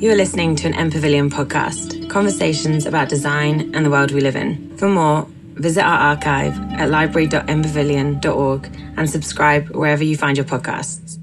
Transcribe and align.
You 0.00 0.10
are 0.10 0.16
listening 0.16 0.56
to 0.56 0.66
an 0.66 0.72
M 0.72 0.90
Pavilion 0.90 1.28
podcast, 1.28 2.08
conversations 2.08 2.86
about 2.86 3.10
design 3.10 3.74
and 3.74 3.84
the 3.84 3.90
world 3.90 4.12
we 4.12 4.22
live 4.22 4.34
in. 4.34 4.74
For 4.78 4.88
more, 4.88 5.28
visit 5.56 5.82
our 5.82 5.98
archive 5.98 6.58
at 6.72 6.88
library.mpavilion.org 6.88 8.70
and 8.96 9.10
subscribe 9.10 9.68
wherever 9.76 10.02
you 10.02 10.16
find 10.16 10.38
your 10.38 10.46
podcasts. 10.46 11.18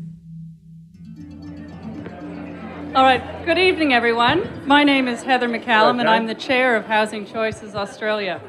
All 2.94 3.02
right, 3.02 3.24
good 3.48 3.58
evening, 3.58 3.94
everyone. 3.94 4.48
My 4.68 4.84
name 4.84 5.08
is 5.08 5.24
Heather 5.24 5.50
McCallum, 5.50 6.00
and 6.00 6.08
I'm 6.08 6.28
the 6.28 6.36
chair 6.36 6.76
of 6.76 6.86
Housing 6.86 7.26
Choices 7.26 7.74
Australia. 7.74 8.40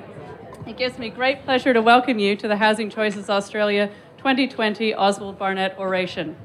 It 0.67 0.77
gives 0.77 0.99
me 0.99 1.09
great 1.09 1.43
pleasure 1.47 1.73
to 1.73 1.81
welcome 1.81 2.19
you 2.19 2.37
to 2.37 2.47
the 2.47 2.59
Housing 2.59 2.91
Choices 2.91 3.31
Australia 3.31 3.91
2020 4.19 4.95
Oswald 4.95 5.39
Barnett 5.39 5.79
Oration. 5.79 6.37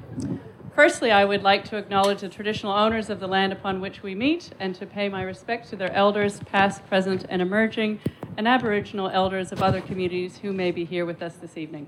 Firstly, 0.76 1.12
I 1.12 1.24
would 1.24 1.44
like 1.44 1.66
to 1.66 1.78
acknowledge 1.78 2.22
the 2.22 2.30
traditional 2.30 2.72
owners 2.72 3.12
of 3.12 3.20
the 3.20 3.28
land 3.28 3.54
upon 3.54 3.80
which 3.80 4.02
we 4.02 4.16
meet 4.16 4.50
and 4.60 4.74
to 4.74 4.88
pay 4.88 5.08
my 5.08 5.22
respect 5.22 5.70
to 5.70 5.76
their 5.76 5.94
elders, 5.94 6.40
past, 6.52 6.84
present, 6.88 7.28
and 7.30 7.44
emerging, 7.44 8.00
and 8.38 8.48
Aboriginal 8.48 9.08
elders 9.08 9.52
of 9.52 9.62
other 9.62 9.82
communities 9.82 10.38
who 10.38 10.52
may 10.52 10.72
be 10.72 10.84
here 10.84 11.06
with 11.06 11.22
us 11.22 11.36
this 11.36 11.58
evening. 11.58 11.86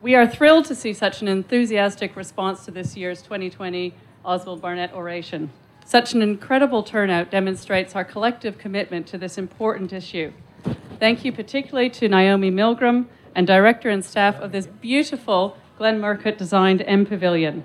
We 0.00 0.14
are 0.14 0.26
thrilled 0.26 0.64
to 0.66 0.74
see 0.74 0.94
such 0.94 1.20
an 1.20 1.28
enthusiastic 1.28 2.16
response 2.16 2.64
to 2.64 2.70
this 2.70 2.96
year's 2.96 3.20
2020 3.20 3.92
Oswald 4.24 4.62
Barnett 4.62 4.94
Oration. 4.94 5.50
Such 5.84 6.14
an 6.14 6.22
incredible 6.22 6.82
turnout 6.82 7.30
demonstrates 7.30 7.94
our 7.94 8.04
collective 8.04 8.56
commitment 8.56 9.06
to 9.08 9.18
this 9.18 9.36
important 9.36 9.92
issue. 9.92 10.32
Thank 10.98 11.26
you 11.26 11.32
particularly 11.32 11.90
to 11.90 12.08
Naomi 12.08 12.50
Milgram 12.50 13.08
and 13.34 13.46
director 13.46 13.90
and 13.90 14.02
staff 14.02 14.36
of 14.36 14.52
this 14.52 14.66
beautiful 14.66 15.58
Glenn 15.80 15.98
Murcutt 15.98 16.36
designed 16.36 16.82
M 16.86 17.06
Pavilion. 17.06 17.64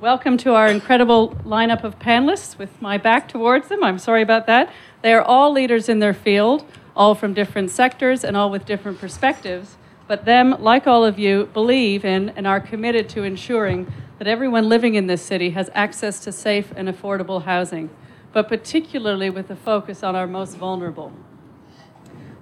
Welcome 0.00 0.36
to 0.38 0.54
our 0.54 0.66
incredible 0.66 1.36
lineup 1.44 1.84
of 1.84 1.96
panelists 2.00 2.58
with 2.58 2.82
my 2.82 2.98
back 2.98 3.28
towards 3.28 3.68
them. 3.68 3.84
I'm 3.84 4.00
sorry 4.00 4.22
about 4.22 4.48
that. 4.48 4.72
They 5.02 5.12
are 5.12 5.22
all 5.22 5.52
leaders 5.52 5.88
in 5.88 6.00
their 6.00 6.12
field, 6.12 6.64
all 6.96 7.14
from 7.14 7.34
different 7.34 7.70
sectors 7.70 8.24
and 8.24 8.36
all 8.36 8.50
with 8.50 8.64
different 8.64 8.98
perspectives. 8.98 9.76
But 10.08 10.24
them, 10.24 10.56
like 10.58 10.88
all 10.88 11.04
of 11.04 11.16
you, 11.16 11.48
believe 11.54 12.04
in 12.04 12.30
and 12.30 12.44
are 12.44 12.58
committed 12.58 13.08
to 13.10 13.22
ensuring 13.22 13.86
that 14.18 14.26
everyone 14.26 14.68
living 14.68 14.96
in 14.96 15.06
this 15.06 15.22
city 15.22 15.50
has 15.50 15.70
access 15.74 16.18
to 16.24 16.32
safe 16.32 16.72
and 16.74 16.88
affordable 16.88 17.44
housing, 17.44 17.88
but 18.32 18.48
particularly 18.48 19.30
with 19.30 19.48
a 19.48 19.54
focus 19.54 20.02
on 20.02 20.16
our 20.16 20.26
most 20.26 20.56
vulnerable. 20.56 21.12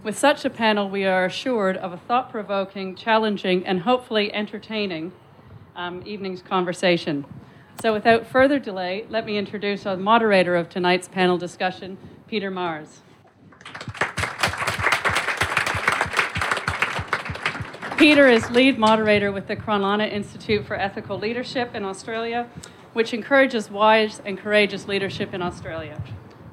With 0.07 0.17
such 0.17 0.45
a 0.45 0.51
panel, 0.51 0.89
we 0.89 1.05
are 1.05 1.25
assured 1.25 1.77
of 1.77 1.93
a 1.93 1.97
thought 1.97 2.31
provoking, 2.31 2.95
challenging, 2.95 3.67
and 3.67 3.81
hopefully 3.81 4.33
entertaining 4.33 5.11
um, 5.75 6.01
evening's 6.07 6.43
conversation. 6.43 7.25
So, 7.83 7.93
without 7.93 8.25
further 8.25 8.61
delay, 8.61 9.05
let 9.11 9.27
me 9.27 9.37
introduce 9.37 9.85
our 9.85 9.97
moderator 9.97 10.55
of 10.55 10.69
tonight's 10.69 11.09
panel 11.09 11.39
discussion, 11.39 11.99
Peter 12.29 12.53
Mares. 12.53 13.01
Peter 17.97 18.29
is 18.29 18.49
lead 18.53 18.79
moderator 18.79 19.33
with 19.33 19.49
the 19.49 19.57
Cranlana 19.57 20.09
Institute 20.09 20.65
for 20.65 20.79
Ethical 20.79 21.19
Leadership 21.19 21.75
in 21.75 21.85
Australia, 21.85 22.49
which 22.93 23.13
encourages 23.13 23.73
wise 23.73 24.23
and 24.25 24.39
courageous 24.39 24.87
leadership 24.87 25.35
in 25.35 25.43
Australia. 25.43 26.01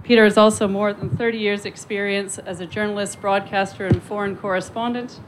Peter 0.04 0.26
has 0.26 0.38
also 0.38 0.68
more 0.68 0.94
than 0.94 1.10
30 1.10 1.38
years' 1.38 1.66
experience 1.66 2.38
as 2.38 2.60
a 2.60 2.66
journalist, 2.66 3.22
broadcaster, 3.22 3.88
and 3.88 4.04
foreign 4.04 4.36
correspondent. 4.36 5.20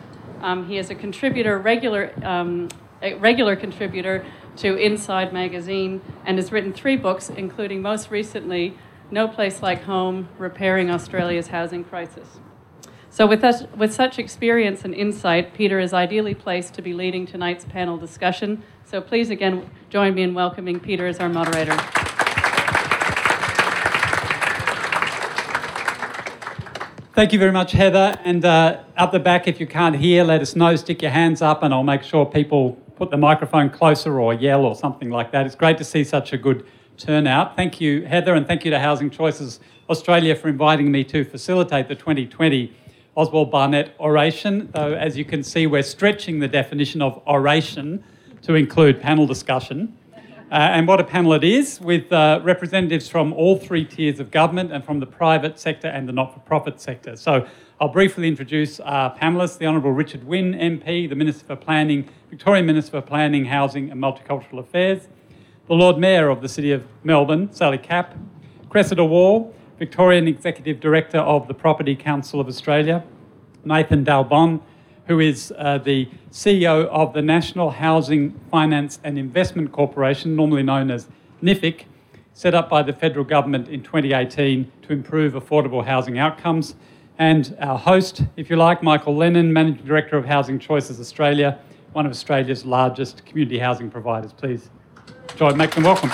Um, 0.42 0.68
he 0.68 0.78
is 0.78 0.90
a 0.90 0.96
contributor, 0.96 1.58
regular, 1.58 2.12
um, 2.24 2.68
a 3.02 3.14
regular 3.14 3.56
contributor 3.56 4.26
to 4.58 4.76
Inside 4.76 5.32
Magazine, 5.32 6.02
and 6.26 6.38
has 6.38 6.52
written 6.52 6.74
three 6.74 6.98
books, 6.98 7.30
including 7.30 7.82
most 7.82 8.12
recently 8.12 8.78
No 9.12 9.30
Place 9.30 9.62
Like 9.62 9.84
Home 9.84 10.28
Repairing 10.38 10.92
Australia's 10.92 11.48
Housing 11.48 11.86
Crisis. 11.86 12.40
So, 13.10 13.26
with, 13.26 13.46
us, 13.46 13.64
with 13.78 13.94
such 13.94 14.20
experience 14.20 14.84
and 14.84 14.94
insight, 14.94 15.54
Peter 15.54 15.80
is 15.80 15.94
ideally 15.94 16.36
placed 16.36 16.74
to 16.74 16.82
be 16.82 16.94
leading 16.94 17.26
tonight's 17.26 17.64
panel 17.64 17.96
discussion. 17.96 18.62
So, 18.84 19.00
please 19.00 19.30
again 19.30 19.70
join 19.90 20.16
me 20.16 20.24
in 20.24 20.34
welcoming 20.34 20.82
Peter 20.82 21.08
as 21.08 21.22
our 21.22 21.30
moderator. 21.30 21.78
Thank 27.16 27.32
you 27.32 27.40
very 27.40 27.54
much, 27.54 27.72
Heather. 27.72 28.20
And 28.26 28.44
uh, 28.44 28.82
up 28.98 29.14
the 29.14 29.22
back, 29.22 29.48
if 29.48 29.62
you 29.62 29.66
can't 29.66 29.96
hear, 29.96 30.26
let 30.26 30.42
us 30.42 30.54
know. 30.54 30.76
Stick 30.76 31.02
your 31.02 31.12
hands 31.12 31.42
up, 31.42 31.64
and 31.64 31.74
I'll 31.74 31.82
make 31.82 32.04
sure 32.04 32.26
people 32.26 32.74
put 32.98 33.10
the 33.10 33.16
microphone 33.16 33.70
closer 33.70 34.20
or 34.20 34.34
yell 34.34 34.66
or 34.66 34.76
something 34.76 35.10
like 35.10 35.32
that. 35.32 35.46
It's 35.46 35.56
great 35.56 35.78
to 35.78 35.86
see 35.86 36.04
such 36.04 36.34
a 36.34 36.38
good 36.38 36.66
turnout. 36.98 37.56
Thank 37.56 37.80
you, 37.80 38.06
Heather, 38.06 38.34
and 38.34 38.46
thank 38.46 38.66
you 38.66 38.72
to 38.72 38.80
Housing 38.80 39.10
Choices 39.10 39.62
Australia 39.90 40.36
for 40.36 40.50
inviting 40.50 40.92
me 40.92 41.06
to 41.06 41.24
facilitate 41.24 41.88
the 41.88 41.96
2020 41.96 42.76
Oswald 43.16 43.50
Barnett 43.50 43.96
oration. 43.98 44.70
Though, 44.74 44.94
as 44.94 45.18
you 45.18 45.24
can 45.24 45.42
see, 45.42 45.68
we're 45.68 45.84
stretching 45.84 46.40
the 46.40 46.50
definition 46.50 47.02
of 47.02 47.22
oration 47.26 48.04
to 48.42 48.56
include 48.56 49.00
panel 49.00 49.26
discussion. 49.26 49.98
Uh, 50.56 50.70
and 50.72 50.88
what 50.88 51.02
a 51.02 51.04
panel 51.04 51.34
it 51.34 51.44
is, 51.44 51.82
with 51.82 52.10
uh, 52.14 52.40
representatives 52.42 53.10
from 53.10 53.34
all 53.34 53.60
three 53.60 53.84
tiers 53.84 54.22
of 54.22 54.32
government 54.32 54.72
and 54.72 54.86
from 54.86 55.02
the 55.02 55.06
private 55.06 55.60
sector 55.60 55.90
and 55.90 56.08
the 56.08 56.14
not 56.14 56.34
for 56.34 56.40
profit 56.40 56.80
sector. 56.80 57.18
So 57.18 57.46
I'll 57.82 57.90
briefly 57.90 58.30
introduce 58.30 58.80
our 58.80 59.14
panellists 59.18 59.58
the 59.58 59.66
Honourable 59.66 59.92
Richard 59.92 60.24
Wynne, 60.24 60.54
MP, 60.54 61.10
the 61.10 61.16
Minister 61.16 61.46
for 61.46 61.58
Planning, 61.58 62.08
Victorian 62.30 62.66
Minister 62.66 62.92
for 62.92 63.02
Planning, 63.02 63.44
Housing 63.44 63.92
and 63.92 64.02
Multicultural 64.02 64.60
Affairs, 64.60 65.10
the 65.68 65.74
Lord 65.74 65.98
Mayor 65.98 66.30
of 66.30 66.42
the 66.42 66.48
City 66.48 66.72
of 66.72 66.86
Melbourne, 67.04 67.52
Sally 67.52 67.78
Capp, 67.78 68.16
Cressida 68.70 69.04
Wall, 69.04 69.54
Victorian 69.78 70.26
Executive 70.26 70.80
Director 70.80 71.18
of 71.18 71.50
the 71.50 71.54
Property 71.54 71.98
Council 71.98 72.40
of 72.40 72.48
Australia, 72.48 73.04
Nathan 73.66 74.06
Dal 74.06 74.24
Bon, 74.24 74.62
who 75.08 75.20
is 75.20 75.54
uh, 75.58 75.78
the 75.78 76.10
CEO 76.32 76.86
of 76.88 77.14
the 77.14 77.22
National 77.22 77.70
Housing 77.70 78.32
Finance 78.52 79.00
and 79.04 79.20
Investment 79.20 79.72
Corporation, 79.72 80.36
normally 80.36 80.64
known 80.64 80.90
as 80.90 81.08
NHFIC, 81.44 81.84
set 82.34 82.54
up 82.54 82.70
by 82.70 82.82
the 82.82 82.92
federal 82.92 83.24
government 83.24 83.70
in 83.70 83.82
2018 83.82 84.72
to 84.82 84.94
improve 84.94 85.34
affordable 85.34 85.86
housing 85.86 86.18
outcomes. 86.18 86.76
And 87.18 87.56
our 87.62 87.78
host, 87.78 88.24
if 88.36 88.50
you 88.50 88.58
like, 88.58 88.84
Michael 88.84 89.16
Lennon, 89.16 89.54
Managing 89.54 89.86
Director 89.86 90.18
of 90.18 90.26
Housing 90.26 90.60
Choices 90.60 91.00
Australia, 91.00 91.60
one 91.94 92.06
of 92.06 92.12
Australia's 92.12 92.66
largest 92.66 93.26
community 93.26 93.58
housing 93.58 93.90
providers. 93.90 94.34
Please 94.34 94.70
join, 95.38 95.56
make 95.56 95.72
them 95.72 95.84
welcome. 95.84 96.10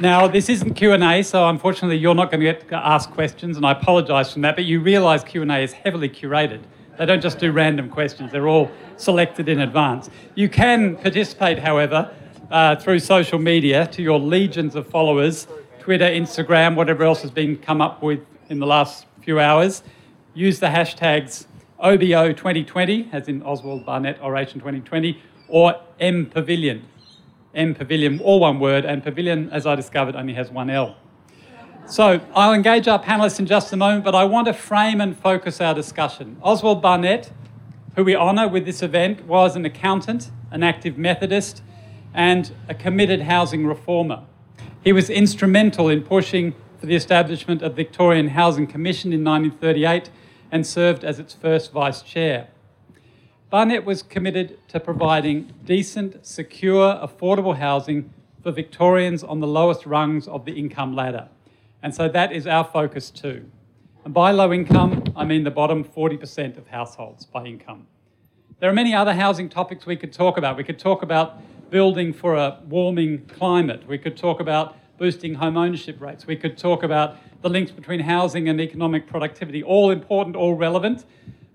Now, 0.00 0.28
this 0.28 0.48
isn't 0.48 0.74
Q&A, 0.74 1.24
so 1.24 1.48
unfortunately 1.48 1.96
you're 1.96 2.14
not 2.14 2.30
going 2.30 2.38
to 2.38 2.46
get 2.46 2.68
to 2.68 2.76
ask 2.76 3.10
questions, 3.10 3.56
and 3.56 3.66
I 3.66 3.72
apologise 3.72 4.32
for 4.32 4.38
that, 4.40 4.54
but 4.54 4.64
you 4.64 4.78
realise 4.78 5.24
Q&A 5.24 5.58
is 5.58 5.72
heavily 5.72 6.08
curated. 6.08 6.60
They 6.96 7.04
don't 7.04 7.20
just 7.20 7.40
do 7.40 7.50
random 7.50 7.90
questions, 7.90 8.30
they're 8.30 8.46
all 8.46 8.70
selected 8.96 9.48
in 9.48 9.58
advance. 9.58 10.08
You 10.36 10.48
can 10.48 10.94
participate, 10.98 11.58
however, 11.58 12.14
uh, 12.48 12.76
through 12.76 13.00
social 13.00 13.40
media 13.40 13.88
to 13.88 14.00
your 14.00 14.20
legions 14.20 14.76
of 14.76 14.86
followers, 14.86 15.48
Twitter, 15.80 16.04
Instagram, 16.04 16.76
whatever 16.76 17.02
else 17.02 17.20
has 17.22 17.32
been 17.32 17.56
come 17.56 17.80
up 17.80 18.00
with 18.00 18.20
in 18.50 18.60
the 18.60 18.66
last 18.66 19.04
few 19.22 19.40
hours. 19.40 19.82
Use 20.32 20.60
the 20.60 20.68
hashtags 20.68 21.46
OBO2020, 21.82 23.12
as 23.12 23.26
in 23.26 23.42
Oswald 23.42 23.84
Barnett 23.84 24.22
Oration 24.22 24.60
2020, 24.60 25.20
or 25.48 25.74
MPavilion, 26.00 26.82
M 27.58 27.74
Pavilion, 27.74 28.20
all 28.20 28.38
one 28.38 28.60
word, 28.60 28.84
and 28.84 29.02
Pavilion, 29.02 29.50
as 29.50 29.66
I 29.66 29.74
discovered, 29.74 30.14
only 30.14 30.34
has 30.34 30.48
one 30.50 30.70
L. 30.70 30.96
So 31.86 32.20
I'll 32.34 32.52
engage 32.52 32.86
our 32.86 33.02
panelists 33.02 33.40
in 33.40 33.46
just 33.46 33.72
a 33.72 33.76
moment, 33.76 34.04
but 34.04 34.14
I 34.14 34.24
want 34.24 34.46
to 34.46 34.52
frame 34.52 35.00
and 35.00 35.18
focus 35.18 35.60
our 35.60 35.74
discussion. 35.74 36.36
Oswald 36.40 36.80
Barnett, 36.80 37.32
who 37.96 38.04
we 38.04 38.14
honour 38.14 38.46
with 38.46 38.64
this 38.64 38.80
event, 38.80 39.24
was 39.24 39.56
an 39.56 39.64
accountant, 39.64 40.30
an 40.52 40.62
active 40.62 40.96
Methodist, 40.96 41.62
and 42.14 42.52
a 42.68 42.74
committed 42.74 43.22
housing 43.22 43.66
reformer. 43.66 44.22
He 44.84 44.92
was 44.92 45.10
instrumental 45.10 45.88
in 45.88 46.02
pushing 46.02 46.54
for 46.78 46.86
the 46.86 46.94
establishment 46.94 47.60
of 47.62 47.72
the 47.72 47.82
Victorian 47.82 48.28
Housing 48.28 48.68
Commission 48.68 49.12
in 49.12 49.24
1938 49.24 50.10
and 50.52 50.64
served 50.64 51.02
as 51.04 51.18
its 51.18 51.34
first 51.34 51.72
vice 51.72 52.02
chair. 52.02 52.48
Barnett 53.50 53.86
was 53.86 54.02
committed 54.02 54.58
to 54.68 54.78
providing 54.78 55.54
decent, 55.64 56.26
secure, 56.26 56.96
affordable 56.96 57.56
housing 57.56 58.12
for 58.42 58.52
Victorians 58.52 59.24
on 59.24 59.40
the 59.40 59.46
lowest 59.46 59.86
rungs 59.86 60.28
of 60.28 60.44
the 60.44 60.52
income 60.52 60.94
ladder. 60.94 61.28
And 61.82 61.94
so 61.94 62.10
that 62.10 62.30
is 62.30 62.46
our 62.46 62.62
focus 62.62 63.08
too. 63.10 63.50
And 64.04 64.12
by 64.12 64.32
low 64.32 64.52
income, 64.52 65.02
I 65.16 65.24
mean 65.24 65.44
the 65.44 65.50
bottom 65.50 65.82
40% 65.82 66.58
of 66.58 66.66
households 66.68 67.24
by 67.24 67.46
income. 67.46 67.86
There 68.60 68.68
are 68.68 68.74
many 68.74 68.94
other 68.94 69.14
housing 69.14 69.48
topics 69.48 69.86
we 69.86 69.96
could 69.96 70.12
talk 70.12 70.36
about. 70.36 70.58
We 70.58 70.64
could 70.64 70.78
talk 70.78 71.02
about 71.02 71.40
building 71.70 72.12
for 72.12 72.34
a 72.34 72.60
warming 72.68 73.24
climate. 73.28 73.88
We 73.88 73.96
could 73.96 74.18
talk 74.18 74.40
about 74.40 74.76
boosting 74.98 75.34
home 75.34 75.56
ownership 75.56 76.02
rates. 76.02 76.26
We 76.26 76.36
could 76.36 76.58
talk 76.58 76.82
about 76.82 77.16
the 77.40 77.48
links 77.48 77.70
between 77.70 78.00
housing 78.00 78.46
and 78.46 78.60
economic 78.60 79.06
productivity. 79.06 79.62
All 79.62 79.90
important, 79.90 80.36
all 80.36 80.54
relevant 80.54 81.06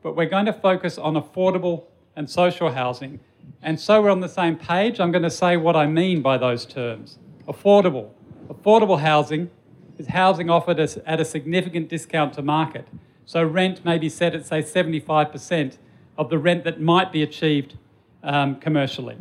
but 0.03 0.15
we're 0.15 0.29
going 0.29 0.45
to 0.45 0.53
focus 0.53 0.97
on 0.97 1.15
affordable 1.15 1.85
and 2.15 2.29
social 2.29 2.71
housing 2.71 3.19
And 3.61 3.79
so 3.79 4.01
we're 4.01 4.09
on 4.09 4.19
the 4.19 4.29
same 4.29 4.57
page, 4.57 4.99
I'm 4.99 5.11
going 5.11 5.23
to 5.23 5.29
say 5.29 5.57
what 5.57 5.75
I 5.75 5.87
mean 5.87 6.21
by 6.21 6.37
those 6.37 6.65
terms. 6.65 7.17
Affordable. 7.47 8.09
Affordable 8.49 8.99
housing 8.99 9.49
is 9.97 10.07
housing 10.07 10.49
offered 10.49 10.79
at 10.79 11.19
a 11.21 11.25
significant 11.25 11.87
discount 11.87 12.33
to 12.33 12.41
market. 12.41 12.87
So 13.25 13.43
rent 13.43 13.85
may 13.85 13.97
be 13.97 14.09
set 14.09 14.35
at, 14.35 14.45
say, 14.45 14.61
75% 14.61 15.77
of 16.17 16.29
the 16.29 16.37
rent 16.37 16.65
that 16.65 16.81
might 16.81 17.11
be 17.11 17.23
achieved 17.23 17.77
um, 18.21 18.55
commercially. 18.55 19.17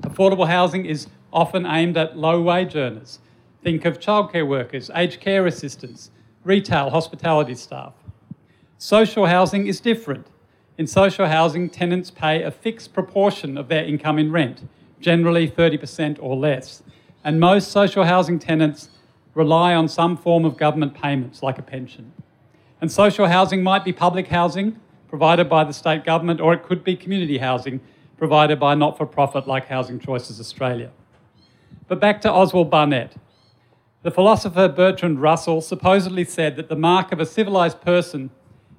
Affordable 0.00 0.48
housing 0.48 0.84
is 0.84 1.06
often 1.32 1.64
aimed 1.66 1.96
at 1.96 2.16
low 2.16 2.40
wage 2.40 2.74
earners. 2.74 3.20
Think 3.62 3.84
of 3.84 4.00
childcare 4.00 4.46
workers, 4.46 4.90
aged 4.94 5.20
care 5.20 5.46
assistants, 5.46 6.10
retail, 6.42 6.90
hospitality 6.90 7.54
staff. 7.54 7.94
Social 8.78 9.26
housing 9.26 9.66
is 9.66 9.80
different. 9.80 10.26
In 10.76 10.86
social 10.86 11.26
housing, 11.26 11.70
tenants 11.70 12.10
pay 12.10 12.42
a 12.42 12.50
fixed 12.50 12.92
proportion 12.92 13.56
of 13.56 13.68
their 13.68 13.84
income 13.84 14.18
in 14.18 14.32
rent, 14.32 14.68
generally 15.00 15.48
30% 15.48 16.18
or 16.20 16.36
less. 16.36 16.82
And 17.22 17.38
most 17.38 17.70
social 17.70 18.04
housing 18.04 18.38
tenants 18.38 18.88
rely 19.34 19.74
on 19.74 19.88
some 19.88 20.16
form 20.16 20.44
of 20.44 20.56
government 20.56 20.94
payments, 20.94 21.42
like 21.42 21.58
a 21.58 21.62
pension. 21.62 22.12
And 22.80 22.90
social 22.90 23.28
housing 23.28 23.62
might 23.62 23.84
be 23.84 23.92
public 23.92 24.28
housing 24.28 24.80
provided 25.08 25.48
by 25.48 25.62
the 25.62 25.72
state 25.72 26.04
government, 26.04 26.40
or 26.40 26.52
it 26.52 26.64
could 26.64 26.82
be 26.82 26.96
community 26.96 27.38
housing 27.38 27.80
provided 28.18 28.58
by 28.58 28.74
not 28.74 28.96
for 28.96 29.06
profit 29.06 29.46
like 29.46 29.68
Housing 29.68 29.98
Choices 30.00 30.40
Australia. 30.40 30.90
But 31.86 32.00
back 32.00 32.20
to 32.22 32.32
Oswald 32.32 32.70
Barnett. 32.70 33.14
The 34.02 34.10
philosopher 34.10 34.68
Bertrand 34.68 35.20
Russell 35.20 35.60
supposedly 35.60 36.24
said 36.24 36.56
that 36.56 36.68
the 36.68 36.76
mark 36.76 37.12
of 37.12 37.20
a 37.20 37.26
civilised 37.26 37.80
person 37.80 38.30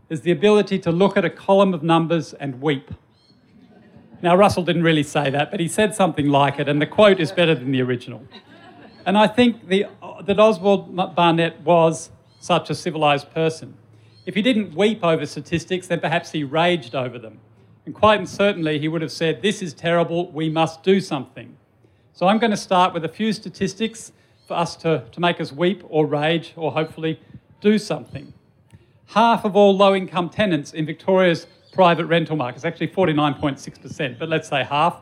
is 0.09 0.21
the 0.21 0.31
ability 0.31 0.79
to 0.79 0.91
look 0.91 1.17
at 1.17 1.25
a 1.25 1.29
column 1.29 1.73
of 1.73 1.83
numbers 1.83 2.33
and 2.33 2.61
weep. 2.61 2.91
Now, 4.21 4.35
Russell 4.35 4.63
didn't 4.63 4.83
really 4.83 5.03
say 5.03 5.29
that, 5.29 5.51
but 5.51 5.59
he 5.59 5.67
said 5.67 5.93
something 5.93 6.27
like 6.27 6.59
it, 6.59 6.69
and 6.69 6.81
the 6.81 6.87
quote 6.87 7.19
is 7.19 7.31
better 7.31 7.53
than 7.53 7.71
the 7.71 7.81
original. 7.81 8.23
And 9.05 9.17
I 9.17 9.27
think 9.27 9.67
the, 9.67 9.85
that 10.23 10.39
Oswald 10.39 10.95
Barnett 11.15 11.61
was 11.61 12.09
such 12.39 12.69
a 12.69 12.75
civilised 12.75 13.31
person. 13.31 13.75
If 14.25 14.33
he 14.33 14.41
didn't 14.41 14.75
weep 14.75 15.03
over 15.03 15.25
statistics, 15.25 15.87
then 15.87 15.99
perhaps 15.99 16.31
he 16.31 16.43
raged 16.43 16.95
over 16.95 17.19
them. 17.19 17.39
And 17.85 17.93
quite 17.93 18.27
certainly, 18.27 18.79
he 18.79 18.87
would 18.87 19.03
have 19.03 19.11
said, 19.11 19.41
This 19.41 19.61
is 19.61 19.73
terrible, 19.73 20.31
we 20.31 20.49
must 20.49 20.81
do 20.81 20.99
something. 20.99 21.55
So 22.13 22.27
I'm 22.27 22.39
going 22.39 22.51
to 22.51 22.57
start 22.57 22.93
with 22.93 23.05
a 23.05 23.09
few 23.09 23.33
statistics 23.33 24.11
for 24.47 24.55
us 24.55 24.75
to, 24.77 25.03
to 25.11 25.19
make 25.19 25.39
us 25.39 25.51
weep 25.51 25.83
or 25.87 26.05
rage 26.05 26.53
or 26.55 26.71
hopefully 26.71 27.19
do 27.61 27.77
something. 27.77 28.33
Half 29.07 29.45
of 29.45 29.55
all 29.55 29.75
low 29.75 29.95
income 29.95 30.29
tenants 30.29 30.73
in 30.73 30.85
Victoria's 30.85 31.47
private 31.71 32.05
rental 32.05 32.35
market 32.35 32.57
is 32.57 32.65
actually 32.65 32.87
49.6%, 32.87 34.17
but 34.17 34.29
let's 34.29 34.47
say 34.47 34.63
half. 34.63 35.01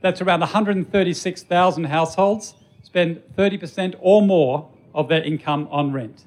That's 0.00 0.20
around 0.20 0.40
136,000 0.40 1.84
households 1.84 2.54
spend 2.82 3.22
30% 3.36 3.96
or 4.00 4.22
more 4.22 4.70
of 4.94 5.08
their 5.08 5.22
income 5.22 5.68
on 5.70 5.92
rent. 5.92 6.24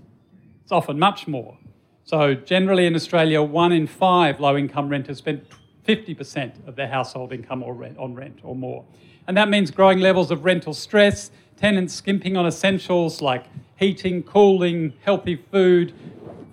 It's 0.63 0.71
often 0.71 0.99
much 0.99 1.27
more. 1.27 1.57
So, 2.03 2.33
generally 2.33 2.85
in 2.85 2.95
Australia, 2.95 3.41
one 3.41 3.71
in 3.71 3.87
five 3.87 4.39
low 4.39 4.57
income 4.57 4.89
renters 4.89 5.19
spend 5.19 5.45
50% 5.87 6.67
of 6.67 6.75
their 6.75 6.87
household 6.87 7.33
income 7.33 7.63
rent, 7.63 7.97
on 7.97 8.13
rent 8.13 8.39
or 8.43 8.55
more. 8.55 8.85
And 9.27 9.37
that 9.37 9.49
means 9.49 9.71
growing 9.71 9.99
levels 9.99 10.31
of 10.31 10.45
rental 10.45 10.73
stress, 10.73 11.31
tenants 11.57 11.93
skimping 11.93 12.37
on 12.37 12.45
essentials 12.45 13.21
like 13.21 13.45
heating, 13.75 14.23
cooling, 14.23 14.93
healthy 15.03 15.35
food, 15.51 15.93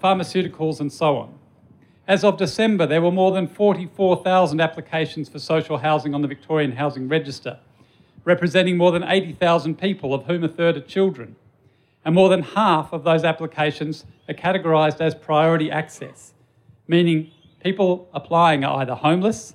pharmaceuticals, 0.00 0.80
and 0.80 0.92
so 0.92 1.16
on. 1.16 1.38
As 2.06 2.24
of 2.24 2.38
December, 2.38 2.86
there 2.86 3.02
were 3.02 3.10
more 3.10 3.32
than 3.32 3.46
44,000 3.46 4.60
applications 4.60 5.28
for 5.28 5.38
social 5.38 5.78
housing 5.78 6.14
on 6.14 6.22
the 6.22 6.28
Victorian 6.28 6.72
Housing 6.72 7.08
Register, 7.08 7.58
representing 8.24 8.76
more 8.76 8.92
than 8.92 9.04
80,000 9.04 9.78
people, 9.78 10.14
of 10.14 10.24
whom 10.24 10.42
a 10.42 10.48
third 10.48 10.76
are 10.76 10.80
children. 10.80 11.36
And 12.04 12.14
more 12.14 12.30
than 12.30 12.42
half 12.42 12.92
of 12.92 13.04
those 13.04 13.24
applications 13.24 14.06
are 14.28 14.34
categorised 14.34 15.00
as 15.00 15.14
priority 15.14 15.70
access, 15.70 16.32
meaning 16.86 17.30
people 17.62 18.08
applying 18.14 18.64
are 18.64 18.80
either 18.80 18.94
homeless, 18.94 19.54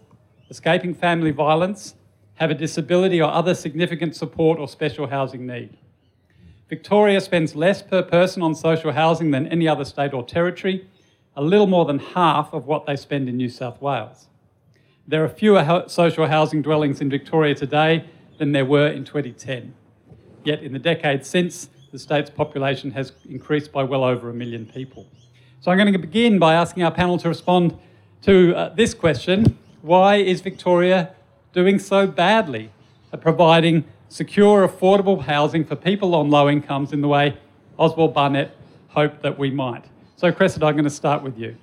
escaping 0.50 0.94
family 0.94 1.32
violence, 1.32 1.96
have 2.36 2.52
a 2.52 2.56
disability 2.56 3.22
or 3.22 3.32
other 3.32 3.56
significant 3.56 4.16
support 4.16 4.60
or 4.60 4.68
special 4.68 5.08
housing 5.08 5.48
need. 5.48 5.76
Victoria 6.74 7.22
spends 7.22 7.56
less 7.56 7.84
per 7.84 8.02
person 8.02 8.42
on 8.42 8.56
social 8.56 8.94
housing 8.94 9.30
than 9.30 9.46
any 9.46 9.68
other 9.68 9.86
state 9.86 10.12
or 10.12 10.26
territory, 10.26 10.88
a 11.36 11.44
little 11.44 11.68
more 11.68 11.86
than 11.86 12.00
half 12.00 12.52
of 12.52 12.66
what 12.66 12.88
they 12.88 12.96
spend 12.96 13.30
in 13.30 13.38
New 13.38 13.48
South 13.48 13.80
Wales. 13.80 14.28
There 15.08 15.24
are 15.24 15.30
fewer 15.30 15.84
social 15.86 16.26
housing 16.26 16.64
dwellings 16.64 17.00
in 17.00 17.12
Victoria 17.12 17.54
today 17.54 18.10
than 18.40 18.54
there 18.54 18.66
were 18.66 18.88
in 18.88 19.06
2010. 19.06 19.76
Yet 20.44 20.64
in 20.64 20.74
the 20.74 20.80
decades 20.80 21.30
since, 21.30 21.70
the 21.92 22.00
state's 22.00 22.32
population 22.32 22.90
has 22.90 23.12
increased 23.30 23.72
by 23.72 23.84
well 23.84 24.04
over 24.04 24.32
a 24.32 24.34
million 24.34 24.66
people. 24.66 25.06
So 25.60 25.70
I'm 25.70 25.78
going 25.78 25.94
to 25.94 26.00
begin 26.00 26.40
by 26.40 26.56
asking 26.56 26.82
our 26.82 26.92
panel 26.92 27.20
to 27.20 27.30
respond 27.30 27.78
to 28.24 28.56
uh, 28.56 28.70
this 28.74 28.96
question 28.96 29.60
Why 29.84 30.16
is 30.16 30.42
Victoria 30.42 31.14
doing 31.54 31.78
so 31.78 32.08
badly 32.08 32.72
at 33.12 33.22
providing 33.22 33.84
secure, 34.14 34.68
affordable 34.68 35.24
housing 35.24 35.66
for 35.66 35.76
people 35.76 36.14
on 36.14 36.30
low 36.30 36.48
incomes 36.48 36.94
in 36.94 37.02
the 37.02 37.08
way 37.08 37.36
Oswald 37.80 38.14
Barnett 38.14 38.56
hoped 38.90 39.24
that 39.24 39.40
we 39.40 39.50
might? 39.50 39.86
So, 40.18 40.32
Cressida, 40.32 40.68
I'm 40.68 40.76
going 40.76 40.84
to 40.84 40.90
start 40.92 41.24
with 41.24 41.36
you. 41.40 41.56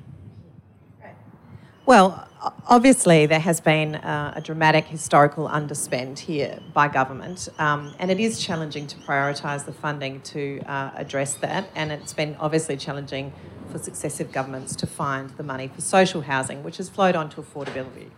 Well, 1.86 2.26
obviously, 2.66 3.26
there 3.26 3.38
has 3.38 3.60
been 3.60 3.94
uh, 3.94 4.32
a 4.34 4.40
dramatic 4.40 4.86
historical 4.86 5.48
underspend 5.48 6.18
here 6.18 6.58
by 6.74 6.88
government, 6.88 7.48
um, 7.60 7.94
and 8.00 8.10
it 8.10 8.18
is 8.18 8.40
challenging 8.44 8.88
to 8.88 8.96
prioritise 8.96 9.64
the 9.64 9.72
funding 9.72 10.20
to 10.22 10.60
uh, 10.66 10.90
address 10.96 11.34
that. 11.34 11.70
And 11.76 11.92
it's 11.92 12.12
been 12.12 12.34
obviously 12.40 12.76
challenging 12.76 13.32
for 13.70 13.78
successive 13.78 14.32
governments 14.32 14.74
to 14.76 14.88
find 14.88 15.30
the 15.30 15.44
money 15.44 15.68
for 15.68 15.82
social 15.82 16.22
housing, 16.22 16.64
which 16.64 16.78
has 16.78 16.88
flowed 16.88 17.14
on 17.14 17.30
to 17.30 17.42
affordability, 17.42 18.10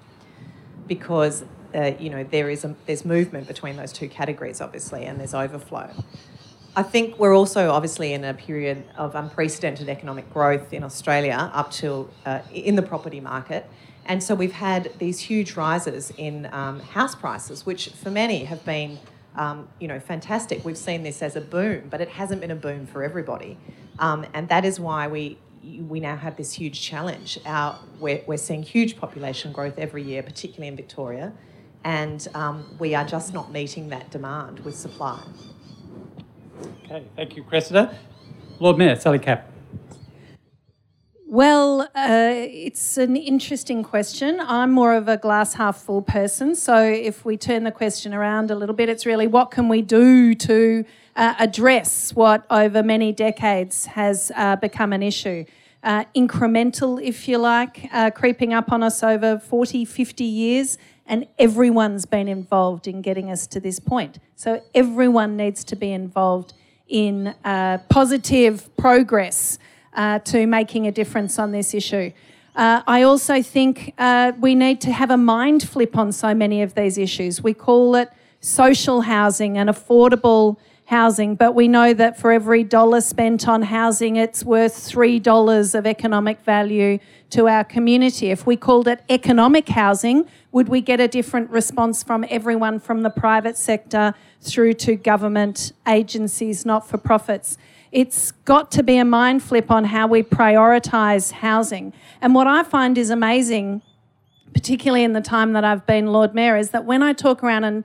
because 0.87 1.44
uh, 1.74 1.92
you 1.98 2.10
know 2.10 2.24
there 2.24 2.50
is 2.50 2.64
a, 2.64 2.74
there's 2.86 3.04
movement 3.04 3.46
between 3.48 3.76
those 3.76 3.92
two 3.92 4.08
categories, 4.08 4.60
obviously, 4.60 5.04
and 5.04 5.19
there's 5.19 5.34
overflow. 5.34 5.90
I 6.74 6.82
think 6.82 7.19
we're 7.19 7.36
also 7.36 7.70
obviously 7.70 8.14
in 8.14 8.24
a 8.24 8.32
period 8.32 8.84
of 8.96 9.14
unprecedented 9.14 9.90
economic 9.90 10.32
growth 10.32 10.72
in 10.72 10.82
Australia 10.82 11.50
up 11.52 11.70
till 11.70 12.08
uh, 12.24 12.40
in 12.50 12.76
the 12.76 12.82
property 12.82 13.20
market. 13.20 13.69
And 14.06 14.22
so 14.22 14.34
we've 14.34 14.52
had 14.52 14.90
these 14.98 15.20
huge 15.20 15.54
rises 15.54 16.12
in 16.16 16.48
um, 16.52 16.80
house 16.80 17.14
prices, 17.14 17.66
which 17.66 17.91
for 17.91 18.10
many 18.10 18.44
have 18.44 18.64
been, 18.64 18.98
um, 19.36 19.69
you 19.81 19.86
know, 19.86 20.00
fantastic. 20.00 20.64
We've 20.64 20.79
seen 20.79 21.02
this 21.02 21.22
as 21.22 21.36
a 21.36 21.41
boom, 21.41 21.88
but 21.91 22.00
it 22.00 22.08
hasn't 22.08 22.41
been 22.41 22.50
a 22.50 22.56
boom 22.56 22.86
for 22.86 23.05
everybody, 23.05 23.58
um, 23.98 24.26
and 24.34 24.48
that 24.48 24.64
is 24.64 24.81
why 24.81 25.08
we 25.08 25.38
we 25.62 26.00
now 26.00 26.17
have 26.17 26.36
this 26.36 26.52
huge 26.52 26.81
challenge. 26.81 27.38
Our, 27.46 27.79
we're, 28.00 28.22
we're 28.26 28.36
seeing 28.36 28.64
huge 28.64 28.96
population 28.96 29.52
growth 29.52 29.79
every 29.79 30.02
year, 30.02 30.22
particularly 30.22 30.67
in 30.67 30.74
Victoria, 30.74 31.32
and 31.84 32.27
um, 32.34 32.67
we 32.79 32.94
are 32.94 33.05
just 33.05 33.32
not 33.32 33.53
meeting 33.53 33.89
that 33.89 34.10
demand 34.10 34.60
with 34.60 34.74
supply. 34.74 35.22
Okay, 36.84 37.05
thank 37.17 37.36
you, 37.36 37.43
Cressida. 37.43 37.96
Lord 38.58 38.79
Mayor, 38.79 38.96
Sally 38.96 39.19
Capp. 39.19 39.53
Well, 41.27 41.89
uh, 41.94 42.31
it's 42.34 42.98
an 42.98 43.17
interesting 43.17 43.82
question. 43.82 44.39
I'm 44.39 44.70
more 44.70 44.93
of 44.93 45.08
a 45.08 45.17
glass 45.17 45.55
half 45.55 45.79
full 45.79 46.03
person. 46.03 46.55
So, 46.55 46.84
if 46.84 47.24
we 47.24 47.39
turn 47.39 47.65
the 47.65 47.70
question 47.70 48.12
around 48.12 48.51
a 48.51 48.55
little 48.55 48.74
bit, 48.74 48.91
it's 48.91 49.06
really 49.06 49.27
what 49.27 49.51
can 49.51 49.70
we 49.70 49.81
do 49.81 50.34
to 50.34 50.84
uh, 51.17 51.34
address 51.39 52.15
what 52.15 52.44
over 52.51 52.82
many 52.82 53.12
decades 53.12 53.86
has 53.86 54.31
uh, 54.36 54.56
become 54.56 54.93
an 54.93 55.03
issue? 55.03 55.46
Uh, 55.82 56.05
incremental, 56.15 57.03
if 57.03 57.27
you 57.27 57.39
like, 57.39 57.89
uh, 57.93 58.10
creeping 58.10 58.53
up 58.53 58.70
on 58.70 58.82
us 58.82 59.03
over 59.03 59.39
40, 59.39 59.86
50 59.86 60.24
years, 60.24 60.77
and 61.06 61.26
everyone's 61.38 62.06
been 62.06 62.28
involved 62.28 62.86
in 62.86 63.02
getting 63.02 63.30
us 63.30 63.46
to 63.48 63.60
this 63.60 63.80
point. 63.80 64.18
So, 64.36 64.62
everyone 64.74 65.36
needs 65.36 65.64
to 65.64 65.76
be 65.76 65.92
involved 65.92 66.54
in 66.88 67.34
uh, 67.44 67.78
positive 67.88 68.74
progress 68.76 69.58
uh, 69.94 70.18
to 70.20 70.46
making 70.46 70.86
a 70.86 70.92
difference 70.92 71.38
on 71.38 71.52
this 71.52 71.74
issue. 71.74 72.12
Uh, 72.54 72.82
I 72.86 73.02
also 73.02 73.42
think 73.42 73.94
uh, 73.96 74.32
we 74.38 74.54
need 74.54 74.80
to 74.82 74.92
have 74.92 75.10
a 75.10 75.16
mind 75.16 75.66
flip 75.66 75.96
on 75.96 76.12
so 76.12 76.34
many 76.34 76.60
of 76.60 76.74
these 76.74 76.98
issues. 76.98 77.42
We 77.42 77.54
call 77.54 77.94
it 77.96 78.10
social 78.40 79.02
housing 79.02 79.56
and 79.56 79.70
affordable 79.70 80.58
housing, 80.93 81.34
but 81.34 81.55
we 81.55 81.69
know 81.69 81.94
that 81.94 82.20
for 82.20 82.32
every 82.32 82.63
dollar 82.63 83.01
spent 83.01 83.49
on 83.49 83.63
housing, 83.63 84.17
it's 84.17 84.44
worth 84.44 84.75
$3 84.75 85.75
of 85.75 85.87
economic 85.87 86.39
value 86.43 86.99
to 87.31 87.49
our 87.49 87.65
community. 87.65 88.31
If 88.31 88.46
we 88.46 88.58
called 88.58 88.87
it 88.87 89.03
economic 89.08 89.70
housing, 89.70 90.27
would 90.53 90.69
we 90.69 90.82
get 90.82 91.01
a 91.01 91.08
different 91.08 91.49
response 91.49 92.03
from 92.03 92.27
everyone 92.29 92.79
from 92.79 93.01
the 93.01 93.08
private 93.08 93.56
sector 93.56 94.13
through 94.43 94.75
to 94.84 94.94
government 94.94 95.72
agencies, 95.89 96.67
not 96.67 96.87
for 96.87 96.99
profits? 96.99 97.56
It's 97.91 98.32
got 98.44 98.70
to 98.72 98.82
be 98.82 98.99
a 98.99 99.05
mind 99.06 99.43
flip 99.43 99.70
on 99.70 99.84
how 99.84 100.06
we 100.06 100.22
prioritise 100.22 101.32
housing. 101.32 101.94
And 102.20 102.34
what 102.34 102.46
I 102.46 102.65
find 102.65 102.99
is 102.99 103.08
amazing 103.08 103.81
particularly 104.53 105.03
in 105.03 105.15
the 105.15 105.20
time 105.20 105.55
that 105.55 105.65
I've 105.65 105.87
been 105.87 106.08
Lord 106.08 106.34
Mayor, 106.34 106.56
is 106.56 106.70
that 106.70 106.84
when 106.84 107.03
I 107.03 107.13
talk 107.15 107.43
around 107.43 107.65
and 107.65 107.84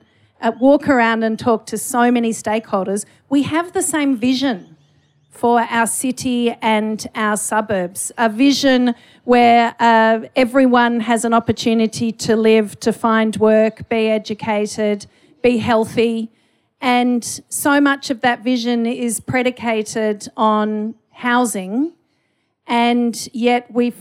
walk 0.59 0.87
around 0.87 1.23
and 1.23 1.37
talk 1.37 1.65
to 1.67 1.77
so 1.77 2.11
many 2.11 2.31
stakeholders, 2.31 3.05
we 3.29 3.43
have 3.43 3.73
the 3.73 3.81
same 3.81 4.17
vision 4.17 4.77
for 5.29 5.61
our 5.61 5.85
city 5.85 6.51
and 6.61 7.05
our 7.13 7.37
suburbs. 7.37 8.11
A 8.17 8.27
vision 8.27 8.95
where 9.23 9.75
uh, 9.79 10.21
everyone 10.35 10.99
has 11.01 11.23
an 11.25 11.33
opportunity 11.33 12.11
to 12.11 12.35
live, 12.35 12.79
to 12.79 12.91
find 12.91 13.35
work, 13.37 13.87
be 13.87 14.09
educated, 14.09 15.05
be 15.43 15.57
healthy. 15.57 16.31
And 16.81 17.23
so 17.49 17.79
much 17.79 18.09
of 18.09 18.21
that 18.21 18.43
vision 18.43 18.85
is 18.85 19.19
predicated 19.19 20.27
on 20.35 20.95
housing, 21.11 21.93
and 22.67 23.27
yet 23.33 23.71
we 23.71 23.93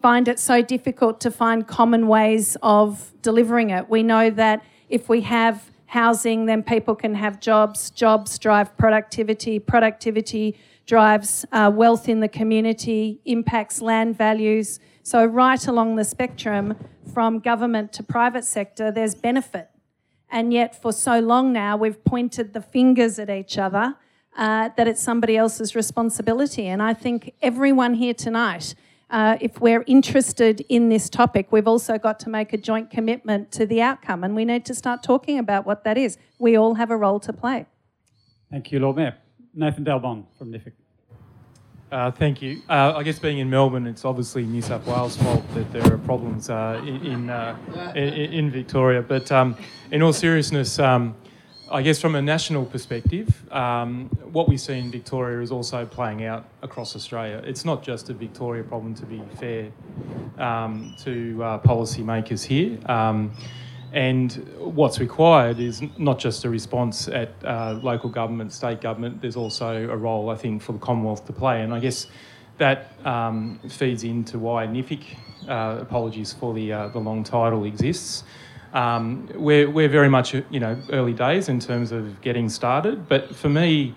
find 0.00 0.28
it 0.28 0.38
so 0.38 0.60
difficult 0.60 1.20
to 1.22 1.30
find 1.30 1.66
common 1.66 2.08
ways 2.08 2.56
of 2.62 3.12
delivering 3.22 3.70
it. 3.70 3.88
We 3.88 4.02
know 4.02 4.30
that 4.30 4.62
if 4.88 5.08
we 5.08 5.22
have 5.22 5.70
housing, 5.86 6.46
then 6.46 6.62
people 6.62 6.94
can 6.94 7.14
have 7.14 7.40
jobs, 7.40 7.90
jobs 7.90 8.38
drive 8.38 8.76
productivity, 8.76 9.58
productivity 9.58 10.56
drives 10.86 11.44
uh, 11.52 11.70
wealth 11.74 12.08
in 12.08 12.20
the 12.20 12.28
community, 12.28 13.20
impacts 13.24 13.80
land 13.80 14.16
values. 14.16 14.80
So, 15.02 15.24
right 15.24 15.66
along 15.66 15.96
the 15.96 16.04
spectrum, 16.04 16.74
from 17.12 17.38
government 17.38 17.92
to 17.94 18.02
private 18.02 18.44
sector, 18.44 18.90
there's 18.90 19.14
benefit. 19.14 19.70
And 20.30 20.52
yet, 20.52 20.80
for 20.80 20.92
so 20.92 21.20
long 21.20 21.52
now, 21.52 21.76
we've 21.76 22.02
pointed 22.04 22.54
the 22.54 22.60
fingers 22.60 23.18
at 23.18 23.30
each 23.30 23.56
other 23.56 23.94
uh, 24.36 24.70
that 24.76 24.88
it's 24.88 25.02
somebody 25.02 25.36
else's 25.36 25.76
responsibility. 25.76 26.66
And 26.66 26.82
I 26.82 26.92
think 26.92 27.34
everyone 27.40 27.94
here 27.94 28.14
tonight, 28.14 28.74
uh, 29.10 29.36
if 29.40 29.60
we're 29.60 29.84
interested 29.86 30.64
in 30.68 30.88
this 30.88 31.08
topic, 31.08 31.52
we've 31.52 31.68
also 31.68 31.98
got 31.98 32.18
to 32.20 32.30
make 32.30 32.52
a 32.52 32.56
joint 32.56 32.90
commitment 32.90 33.52
to 33.52 33.66
the 33.66 33.80
outcome. 33.82 34.24
And 34.24 34.34
we 34.34 34.44
need 34.44 34.64
to 34.66 34.74
start 34.74 35.02
talking 35.02 35.38
about 35.38 35.66
what 35.66 35.84
that 35.84 35.96
is. 35.96 36.18
We 36.38 36.56
all 36.56 36.74
have 36.74 36.90
a 36.90 36.96
role 36.96 37.20
to 37.20 37.32
play. 37.32 37.66
Thank 38.50 38.72
you, 38.72 38.80
Lord 38.80 38.96
Mayor. 38.96 39.16
Nathan 39.54 39.84
Dal 39.84 40.00
Bon 40.00 40.26
from 40.38 40.52
NHFIC. 40.52 40.72
Uh, 41.92 42.10
thank 42.10 42.42
you. 42.42 42.60
Uh, 42.68 42.92
I 42.96 43.04
guess 43.04 43.20
being 43.20 43.38
in 43.38 43.48
Melbourne, 43.48 43.86
it's 43.86 44.04
obviously 44.04 44.44
New 44.44 44.62
South 44.62 44.84
Wales' 44.84 45.16
fault 45.16 45.44
that 45.54 45.70
there 45.72 45.92
are 45.92 45.98
problems 45.98 46.50
uh, 46.50 46.82
in 46.84 47.30
uh, 47.30 47.56
in, 47.94 48.08
in, 48.32 48.50
Victoria. 48.50 49.00
But 49.00 49.30
um, 49.30 49.56
in 49.92 50.02
all 50.02 50.12
seriousness, 50.12 50.80
um, 50.80 51.14
I 51.70 51.80
guess 51.80 51.98
from 51.98 52.14
a 52.14 52.20
national 52.20 52.66
perspective, 52.66 53.50
um, 53.50 54.10
what 54.32 54.48
we 54.48 54.58
see 54.58 54.78
in 54.78 54.90
Victoria 54.90 55.40
is 55.40 55.50
also 55.50 55.86
playing 55.86 56.24
out 56.24 56.44
across 56.62 56.94
Australia. 56.94 57.40
It's 57.44 57.64
not 57.64 57.82
just 57.82 58.10
a 58.10 58.14
Victoria 58.14 58.62
problem, 58.62 58.94
to 58.96 59.06
be 59.06 59.22
fair 59.40 59.72
um, 60.36 60.94
to 61.04 61.42
uh, 61.42 61.58
policymakers 61.60 62.44
here. 62.44 62.78
Um, 62.84 63.32
and 63.94 64.32
what's 64.58 64.98
required 64.98 65.58
is 65.58 65.82
not 65.96 66.18
just 66.18 66.44
a 66.44 66.50
response 66.50 67.08
at 67.08 67.32
uh, 67.44 67.78
local 67.82 68.10
government, 68.10 68.52
state 68.52 68.82
government, 68.82 69.22
there's 69.22 69.36
also 69.36 69.88
a 69.88 69.96
role, 69.96 70.28
I 70.28 70.36
think, 70.36 70.60
for 70.60 70.72
the 70.72 70.80
Commonwealth 70.80 71.24
to 71.26 71.32
play. 71.32 71.62
And 71.62 71.72
I 71.72 71.80
guess 71.80 72.08
that 72.58 72.92
um, 73.06 73.58
feeds 73.70 74.04
into 74.04 74.38
why 74.38 74.66
NHFIC, 74.66 75.02
uh, 75.48 75.78
apologies 75.80 76.32
for 76.32 76.52
the, 76.52 76.72
uh, 76.72 76.88
the 76.88 76.98
long 76.98 77.24
title, 77.24 77.64
exists. 77.64 78.24
Um, 78.74 79.28
we're, 79.36 79.70
we're 79.70 79.88
very 79.88 80.08
much, 80.08 80.34
you 80.34 80.58
know, 80.58 80.76
early 80.90 81.12
days 81.12 81.48
in 81.48 81.60
terms 81.60 81.92
of 81.92 82.20
getting 82.20 82.48
started. 82.48 83.08
But 83.08 83.34
for 83.34 83.48
me, 83.48 83.94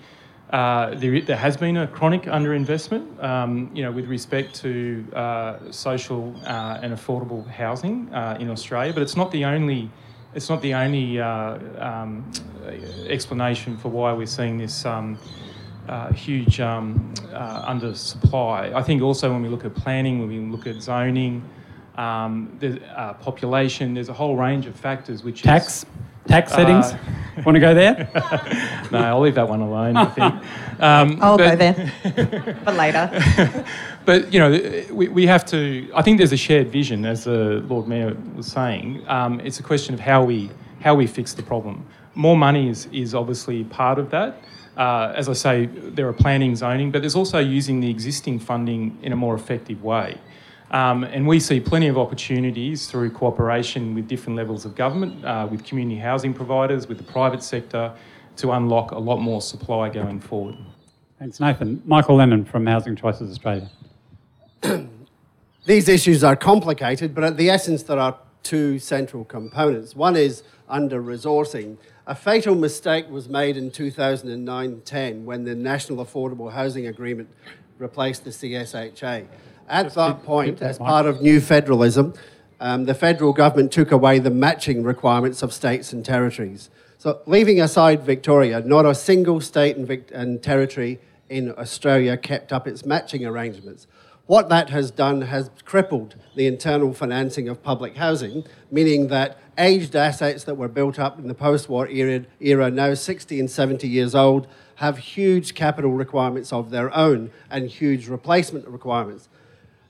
uh, 0.52 0.94
there, 0.94 1.20
there, 1.20 1.36
has 1.36 1.58
been 1.58 1.78
a 1.78 1.88
chronic 1.88 2.24
underinvestment, 2.24 3.22
um, 3.22 3.72
you 3.74 3.82
know, 3.82 3.92
with 3.92 4.06
respect 4.06 4.54
to 4.62 5.04
uh, 5.14 5.72
social 5.72 6.40
uh, 6.46 6.80
and 6.82 6.94
affordable 6.94 7.46
housing 7.48 8.14
uh, 8.14 8.38
in 8.40 8.52
Australia. 8.52 8.94
But 8.94 9.02
it's 9.02 9.18
not 9.18 9.32
the 9.32 9.46
only, 9.46 9.90
it's 10.36 10.48
not 10.48 10.62
the 10.62 10.76
only 10.76 11.20
uh, 11.20 11.58
um, 11.80 12.32
explanation 13.08 13.78
for 13.78 13.90
why 13.90 14.14
we're 14.14 14.28
seeing 14.28 14.60
this 14.60 14.86
um, 14.86 15.18
uh, 15.90 16.14
huge 16.14 16.60
um, 16.60 17.14
undersupply. 17.34 18.74
I 18.74 18.84
think 18.84 19.02
also 19.02 19.32
when 19.34 19.42
we 19.42 19.50
look 19.50 19.66
at 19.66 19.74
planning, 19.74 20.20
when 20.20 20.30
we 20.30 20.40
look 20.40 20.68
at 20.68 20.82
zoning, 20.84 21.42
um, 21.98 22.56
the 22.60 22.80
population, 23.22 23.94
there's 23.94 24.10
a 24.10 24.14
whole 24.14 24.38
range 24.38 24.66
of 24.66 24.76
factors 24.76 25.24
which 25.24 25.42
tax. 25.42 25.84
Is, 25.84 25.86
tax 26.28 26.52
settings? 26.54 26.94
Uh, 27.38 27.44
Want 27.46 27.56
to 27.56 27.60
go 27.60 27.76
there? 27.76 28.10
no, 28.92 28.98
I'll 28.98 29.20
leave 29.20 29.36
that 29.36 29.48
one 29.48 29.62
alone. 29.62 29.96
I 29.96 30.06
think. 30.06 30.34
Um, 30.82 31.20
I'll 31.22 31.38
but, 31.38 31.52
go 31.52 31.56
there, 31.56 32.58
but 32.66 32.74
later. 32.74 33.66
but 34.06 34.34
you 34.34 34.40
know, 34.40 34.86
we, 34.92 35.08
we 35.08 35.28
have 35.28 35.46
to. 35.48 35.88
I 35.94 36.02
think 36.02 36.18
there's 36.18 36.34
a 36.34 36.38
shared 36.38 36.72
vision, 36.72 37.06
as 37.06 37.26
the 37.26 37.64
Lord 37.70 37.88
Mayor 37.88 38.18
was 38.36 38.48
saying. 38.48 39.04
Um, 39.08 39.40
it's 39.42 39.60
a 39.60 39.64
question 39.64 39.94
of 39.94 40.00
how 40.00 40.24
we 40.24 40.50
how 40.80 40.96
we 40.96 41.06
fix 41.06 41.36
the 41.36 41.44
problem. 41.44 41.86
More 42.16 42.36
money 42.36 42.70
is 42.70 42.88
is 42.92 43.14
obviously 43.14 43.66
part 43.66 44.00
of 44.00 44.10
that. 44.10 44.42
Uh, 44.76 45.14
as 45.16 45.30
I 45.30 45.34
say, 45.34 45.68
there 45.68 46.08
are 46.08 46.14
planning, 46.14 46.56
zoning, 46.56 46.90
but 46.90 47.04
there's 47.04 47.16
also 47.16 47.38
using 47.38 47.82
the 47.82 47.90
existing 47.92 48.40
funding 48.40 48.98
in 49.04 49.14
a 49.14 49.16
more 49.16 49.36
effective 49.36 49.84
way. 49.84 50.18
Um, 50.72 51.04
and 51.06 51.26
we 51.26 51.40
see 51.40 51.60
plenty 51.60 51.88
of 51.88 51.98
opportunities 51.98 52.88
through 52.88 53.12
cooperation 53.12 53.96
with 53.96 54.08
different 54.08 54.36
levels 54.36 54.66
of 54.66 54.76
government, 54.76 55.24
uh, 55.24 55.48
with 55.50 55.64
community 55.64 56.00
housing 56.00 56.34
providers, 56.34 56.88
with 56.88 56.98
the 56.98 57.04
private 57.04 57.42
sector, 57.42 57.94
to 58.38 58.52
unlock 58.52 58.92
a 58.92 59.00
lot 59.00 59.18
more 59.18 59.42
supply 59.42 59.90
going 59.90 60.20
forward. 60.20 60.58
Thanks, 61.20 61.40
Nathan. 61.40 61.82
Michael 61.86 62.18
Lennon 62.18 62.46
from 62.46 62.66
Housing 62.66 62.96
Choices 62.96 63.32
Australia. 63.32 63.70
These 65.66 65.90
issues 65.90 66.24
are 66.24 66.36
complicated, 66.36 67.16
but 67.16 67.24
at 67.24 67.38
the 67.38 67.50
essence, 67.50 67.84
there 67.84 68.00
are 68.00 68.20
two 68.44 68.80
central 68.80 69.26
components. 69.26 69.96
One 69.96 70.16
is 70.16 70.44
under 70.70 71.02
resourcing. 71.02 71.78
A 72.06 72.16
fatal 72.16 72.56
mistake 72.56 73.10
was 73.10 73.28
made 73.28 73.58
in 73.58 73.72
2009 73.72 74.82
10 74.86 75.26
when 75.26 75.44
the 75.44 75.56
National 75.56 76.06
Affordable 76.06 76.54
Housing 76.54 76.88
Agreement 76.88 77.30
replaced 77.80 78.24
the 78.24 78.30
CSHA. 78.30 79.28
At 79.68 79.94
that 79.96 80.24
point, 80.24 80.62
as 80.62 80.78
part 80.78 81.06
of 81.06 81.22
new 81.22 81.42
federalism, 81.42 82.14
um, 82.60 82.86
the 82.86 82.94
federal 82.94 83.34
government 83.34 83.72
took 83.72 83.92
away 83.92 84.18
the 84.18 84.30
matching 84.30 84.82
requirements 84.84 85.44
of 85.44 85.54
states 85.54 85.92
and 85.92 86.06
territories. 86.06 86.70
So, 86.98 87.20
leaving 87.26 87.62
aside 87.62 88.04
Victoria, 88.04 88.62
not 88.62 88.86
a 88.86 88.96
single 88.96 89.42
state 89.42 89.76
and, 89.76 89.86
Vic- 89.86 90.10
and 90.14 90.42
territory 90.42 91.00
in 91.30 91.54
Australia 91.58 92.16
kept 92.16 92.54
up 92.54 92.66
its 92.66 92.86
matching 92.86 93.26
arrangements. 93.26 93.88
What 94.26 94.50
that 94.50 94.70
has 94.70 94.90
done 94.90 95.22
has 95.22 95.50
crippled 95.66 96.16
the 96.36 96.48
internal 96.48 96.94
financing 96.94 97.48
of 97.50 97.62
public 97.62 97.98
housing, 97.98 98.46
meaning 98.72 99.08
that 99.08 99.38
aged 99.58 99.96
assets 99.96 100.44
that 100.46 100.56
were 100.56 100.68
built 100.68 100.98
up 100.98 101.20
in 101.20 101.28
the 101.28 101.34
post 101.34 101.70
war 101.70 101.88
era, 101.88 102.26
era, 102.40 102.72
now 102.72 102.94
60 102.94 103.40
and 103.40 103.50
70 103.50 103.88
years 103.88 104.16
old, 104.16 104.48
have 104.76 104.98
huge 104.98 105.56
capital 105.56 105.92
requirements 105.92 106.54
of 106.54 106.72
their 106.72 106.94
own 106.96 107.32
and 107.50 107.70
huge 107.70 108.08
replacement 108.08 108.68
requirements 108.68 109.28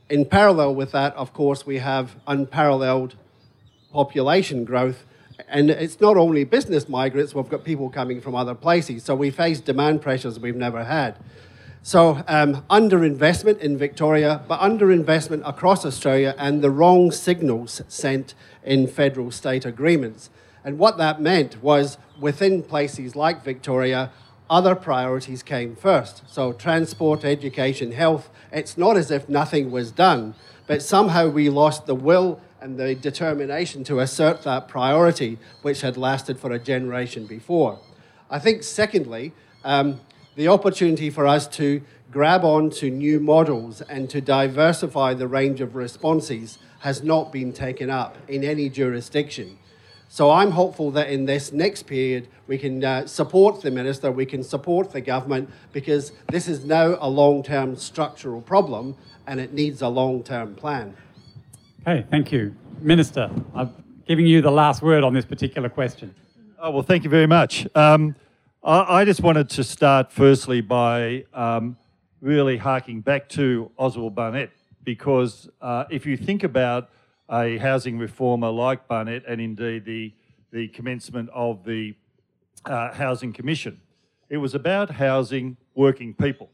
in 0.09 0.25
parallel 0.25 0.75
with 0.75 0.91
that, 0.91 1.15
of 1.15 1.33
course, 1.33 1.65
we 1.65 1.79
have 1.79 2.15
unparalleled 2.27 3.15
population 3.91 4.63
growth. 4.63 5.03
And 5.47 5.69
it's 5.69 6.01
not 6.01 6.17
only 6.17 6.43
business 6.43 6.89
migrants, 6.89 7.35
we've 7.35 7.49
got 7.49 7.63
people 7.63 7.89
coming 7.89 8.21
from 8.21 8.35
other 8.35 8.55
places. 8.55 9.03
So 9.03 9.15
we 9.15 9.29
face 9.31 9.59
demand 9.59 10.01
pressures 10.01 10.39
we've 10.39 10.55
never 10.55 10.83
had. 10.83 11.17
So 11.83 12.23
um, 12.27 12.63
underinvestment 12.69 13.59
in 13.59 13.77
Victoria, 13.77 14.41
but 14.47 14.59
underinvestment 14.59 15.47
across 15.47 15.85
Australia 15.85 16.35
and 16.37 16.61
the 16.61 16.69
wrong 16.69 17.11
signals 17.11 17.81
sent 17.87 18.33
in 18.65 18.87
federal 18.87 19.31
state 19.31 19.63
agreements. 19.63 20.29
And 20.65 20.77
what 20.79 20.97
that 20.97 21.21
meant 21.21 21.63
was 21.63 21.97
within 22.19 22.61
places 22.61 23.15
like 23.15 23.43
Victoria, 23.43 24.11
other 24.49 24.75
priorities 24.75 25.43
came 25.43 25.75
first. 25.75 26.23
So, 26.27 26.53
transport, 26.53 27.25
education, 27.25 27.91
health. 27.91 28.29
It's 28.51 28.77
not 28.77 28.97
as 28.97 29.11
if 29.11 29.27
nothing 29.27 29.71
was 29.71 29.91
done, 29.91 30.35
but 30.67 30.81
somehow 30.81 31.27
we 31.27 31.49
lost 31.49 31.85
the 31.85 31.95
will 31.95 32.39
and 32.61 32.77
the 32.77 32.95
determination 32.95 33.83
to 33.85 33.99
assert 33.99 34.43
that 34.43 34.67
priority, 34.67 35.37
which 35.61 35.81
had 35.81 35.97
lasted 35.97 36.39
for 36.39 36.51
a 36.51 36.59
generation 36.59 37.25
before. 37.25 37.79
I 38.29 38.39
think, 38.39 38.63
secondly, 38.63 39.33
um, 39.63 40.01
the 40.35 40.47
opportunity 40.47 41.09
for 41.09 41.27
us 41.27 41.47
to 41.47 41.81
grab 42.11 42.43
on 42.43 42.69
to 42.69 42.89
new 42.89 43.19
models 43.19 43.81
and 43.81 44.09
to 44.09 44.21
diversify 44.21 45.13
the 45.13 45.27
range 45.27 45.61
of 45.61 45.75
responses 45.75 46.57
has 46.79 47.03
not 47.03 47.31
been 47.31 47.51
taken 47.51 47.89
up 47.89 48.17
in 48.27 48.43
any 48.43 48.69
jurisdiction. 48.69 49.57
So 50.09 50.31
I'm 50.31 50.51
hopeful 50.51 50.91
that 50.91 51.09
in 51.09 51.25
this 51.25 51.51
next 51.51 51.83
period, 51.83 52.27
we 52.47 52.57
can 52.57 52.83
uh, 52.83 53.07
support 53.07 53.61
the 53.61 53.71
minister, 53.71 54.11
we 54.11 54.25
can 54.25 54.41
support 54.41 54.91
the 54.91 55.01
government, 55.01 55.49
because 55.73 56.13
this 56.31 56.47
is 56.47 56.63
now 56.63 56.97
a 56.99 57.09
long 57.09 57.43
term 57.43 57.75
structural 57.75 58.41
problem 58.41 58.95
and 59.27 59.39
it 59.39 59.53
needs 59.53 59.81
a 59.81 59.89
long 59.89 60.23
term 60.23 60.55
plan. 60.55 60.95
Okay, 61.81 62.05
thank 62.09 62.31
you. 62.31 62.55
Minister, 62.79 63.29
I'm 63.53 63.73
giving 64.05 64.25
you 64.25 64.41
the 64.41 64.51
last 64.51 64.81
word 64.81 65.03
on 65.03 65.13
this 65.13 65.25
particular 65.25 65.69
question. 65.69 66.15
Oh, 66.59 66.71
well, 66.71 66.83
thank 66.83 67.03
you 67.03 67.09
very 67.09 67.27
much. 67.27 67.67
Um, 67.75 68.15
I, 68.63 69.01
I, 69.01 69.05
just 69.05 69.21
wanted 69.21 69.49
to 69.51 69.63
start 69.63 70.11
firstly 70.11 70.61
by 70.61 71.25
um, 71.33 71.77
really 72.21 72.57
harking 72.57 73.01
back 73.01 73.29
to 73.29 73.71
Oswald 73.77 74.15
Barnett, 74.15 74.51
because 74.83 75.49
uh, 75.61 75.85
if 75.89 76.05
you 76.05 76.17
think 76.17 76.43
about 76.43 76.89
a 77.29 77.57
housing 77.57 77.97
reformer 77.97 78.49
like 78.49 78.87
Barnett 78.87 79.23
and 79.27 79.41
indeed 79.41 79.85
the, 79.85 80.13
the 80.51 80.67
commencement 80.69 81.29
of 81.33 81.63
the 81.63 81.93
uh, 82.65 82.93
Housing 82.93 83.33
Commission. 83.33 83.81
It 84.29 84.37
was 84.37 84.55
about 84.55 84.91
housing 84.91 85.57
working 85.75 86.13
people. 86.13 86.49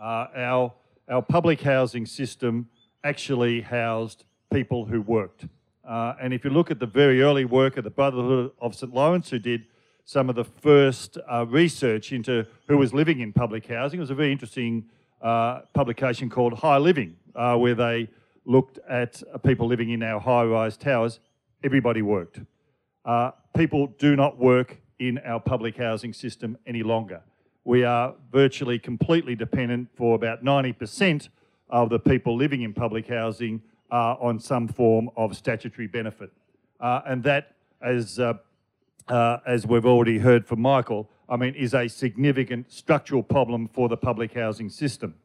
Uh, 0.00 0.26
our, 0.36 0.72
our 1.08 1.22
public 1.22 1.62
housing 1.62 2.06
system 2.06 2.68
actually 3.04 3.60
housed 3.60 4.24
people 4.52 4.84
who 4.84 5.00
worked. 5.00 5.46
Uh, 5.86 6.14
and 6.20 6.34
if 6.34 6.44
you 6.44 6.50
look 6.50 6.70
at 6.70 6.80
the 6.80 6.86
very 6.86 7.22
early 7.22 7.44
work 7.44 7.76
of 7.76 7.84
the 7.84 7.90
Brotherhood 7.90 8.50
of 8.60 8.74
St 8.74 8.92
Laurence, 8.92 9.30
who 9.30 9.38
did 9.38 9.66
some 10.04 10.28
of 10.28 10.36
the 10.36 10.44
first 10.44 11.18
uh, 11.30 11.46
research 11.46 12.12
into 12.12 12.46
who 12.68 12.76
was 12.76 12.92
living 12.92 13.20
in 13.20 13.32
public 13.32 13.66
housing, 13.66 13.98
it 13.98 14.02
was 14.02 14.10
a 14.10 14.14
very 14.14 14.32
interesting 14.32 14.84
uh, 15.22 15.60
publication 15.72 16.28
called 16.28 16.54
High 16.54 16.78
Living, 16.78 17.16
uh, 17.34 17.56
where 17.56 17.74
they 17.74 18.08
looked 18.46 18.78
at 18.88 19.22
people 19.44 19.66
living 19.66 19.90
in 19.90 20.02
our 20.02 20.20
high 20.20 20.44
rise 20.44 20.76
towers. 20.76 21.20
Everybody 21.62 22.00
worked. 22.00 22.40
Uh, 23.04 23.32
people 23.56 23.88
do 23.98 24.16
not 24.16 24.38
work 24.38 24.78
in 24.98 25.18
our 25.18 25.40
public 25.40 25.76
housing 25.76 26.12
system 26.12 26.56
any 26.66 26.82
longer. 26.82 27.22
We 27.64 27.84
are 27.84 28.14
virtually 28.32 28.78
completely 28.78 29.34
dependent 29.34 29.88
for 29.94 30.14
about 30.14 30.44
90% 30.44 31.28
of 31.68 31.90
the 31.90 31.98
people 31.98 32.36
living 32.36 32.62
in 32.62 32.72
public 32.72 33.08
housing 33.08 33.60
uh, 33.90 34.14
on 34.20 34.38
some 34.38 34.68
form 34.68 35.10
of 35.16 35.36
statutory 35.36 35.88
benefit. 35.88 36.30
Uh, 36.80 37.00
and 37.06 37.22
that, 37.24 37.56
as, 37.82 38.18
uh, 38.18 38.34
uh, 39.08 39.38
as 39.46 39.66
we've 39.66 39.86
already 39.86 40.18
heard 40.18 40.46
from 40.46 40.60
Michael, 40.60 41.10
I 41.28 41.36
mean, 41.36 41.54
is 41.54 41.74
a 41.74 41.88
significant 41.88 42.70
structural 42.70 43.22
problem 43.22 43.68
for 43.68 43.88
the 43.88 43.96
public 43.96 44.34
housing 44.34 44.70
system. 44.70 45.16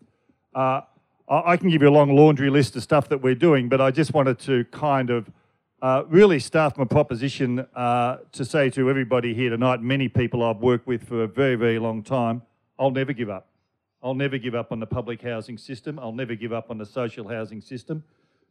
I 1.28 1.56
can 1.58 1.70
give 1.70 1.82
you 1.82 1.90
a 1.90 1.92
long 1.92 2.16
laundry 2.16 2.50
list 2.50 2.76
of 2.76 2.84
stuff 2.84 3.08
that 3.10 3.22
we're 3.22 3.36
doing, 3.36 3.70
but 3.70 3.80
I 3.80 3.92
just 3.92 4.14
wanted 4.14 4.40
to 4.40 4.66
kind 4.66 5.10
of 5.10 5.30
uh, 5.82 6.04
really 6.08 6.40
start 6.40 6.78
my 6.78 6.84
proposition 6.84 7.66
uh, 7.76 8.18
to 8.34 8.46
say 8.46 8.70
to 8.72 8.90
everybody 8.90 9.34
here 9.34 9.50
tonight, 9.50 9.82
many 9.82 10.08
people 10.10 10.44
I've 10.44 10.58
worked 10.58 10.88
with 10.88 11.08
for 11.08 11.24
a 11.24 11.28
very, 11.28 11.56
very 11.56 11.80
long 11.80 12.04
time, 12.04 12.42
I'll 12.78 12.92
never 12.92 13.14
give 13.14 13.30
up. 13.30 13.48
I'll 14.04 14.14
never 14.14 14.38
give 14.38 14.56
up 14.56 14.72
on 14.72 14.80
the 14.80 14.86
public 14.86 15.22
housing 15.22 15.58
system. 15.58 16.00
I'll 16.00 16.12
never 16.12 16.36
give 16.36 16.54
up 16.54 16.70
on 16.70 16.78
the 16.78 16.86
social 16.86 17.28
housing 17.28 17.62
system 17.62 18.04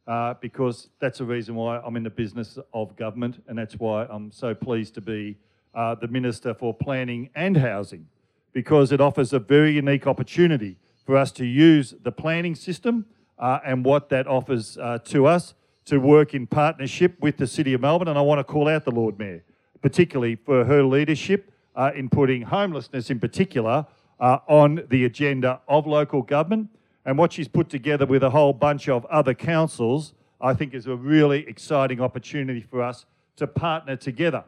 uh, 0.07 0.33
because 0.41 0.89
that's 0.99 1.19
the 1.19 1.25
reason 1.25 1.55
why 1.55 1.77
I'm 1.79 1.95
in 1.95 2.03
the 2.03 2.09
business 2.09 2.57
of 2.73 2.95
government 2.95 3.43
and 3.47 3.57
that's 3.57 3.75
why 3.75 4.05
I'm 4.05 4.31
so 4.31 4.55
pleased 4.55 4.95
to 4.95 5.01
be 5.01 5.37
uh, 5.73 5.95
the 5.95 6.07
Minister 6.07 6.53
for 6.53 6.73
Planning 6.73 7.29
and 7.35 7.55
Housing 7.55 8.07
because 8.53 8.91
it 8.91 8.99
offers 8.99 9.33
a 9.33 9.39
very 9.39 9.73
unique 9.73 10.07
opportunity 10.07 10.77
for 11.05 11.17
us 11.17 11.31
to 11.33 11.45
use 11.45 11.93
the 12.03 12.11
planning 12.11 12.55
system 12.55 13.05
uh, 13.39 13.59
and 13.65 13.83
what 13.83 14.09
that 14.09 14.27
offers 14.27 14.77
uh, 14.77 14.99
to 15.05 15.25
us 15.25 15.53
to 15.85 15.99
work 15.99 16.33
in 16.33 16.47
partnership 16.47 17.15
with 17.19 17.37
the 17.37 17.47
City 17.47 17.73
of 17.73 17.81
Melbourne. 17.81 18.07
And 18.07 18.17
I 18.17 18.21
want 18.21 18.39
to 18.39 18.43
call 18.43 18.67
out 18.67 18.85
the 18.85 18.91
Lord 18.91 19.17
Mayor, 19.17 19.43
particularly 19.81 20.35
for 20.35 20.63
her 20.65 20.83
leadership 20.83 21.51
uh, 21.75 21.91
in 21.95 22.09
putting 22.09 22.43
homelessness 22.43 23.09
in 23.09 23.19
particular 23.19 23.85
uh, 24.19 24.37
on 24.47 24.83
the 24.89 25.05
agenda 25.05 25.61
of 25.67 25.87
local 25.87 26.21
government. 26.21 26.69
And 27.03 27.17
what 27.17 27.33
she's 27.33 27.47
put 27.47 27.69
together 27.69 28.05
with 28.05 28.21
a 28.21 28.29
whole 28.29 28.53
bunch 28.53 28.87
of 28.87 29.05
other 29.05 29.33
councils, 29.33 30.13
I 30.39 30.53
think 30.53 30.75
is 30.75 30.85
a 30.85 30.95
really 30.95 31.47
exciting 31.47 31.99
opportunity 31.99 32.61
for 32.61 32.81
us 32.81 33.05
to 33.37 33.47
partner 33.47 33.95
together. 33.95 34.43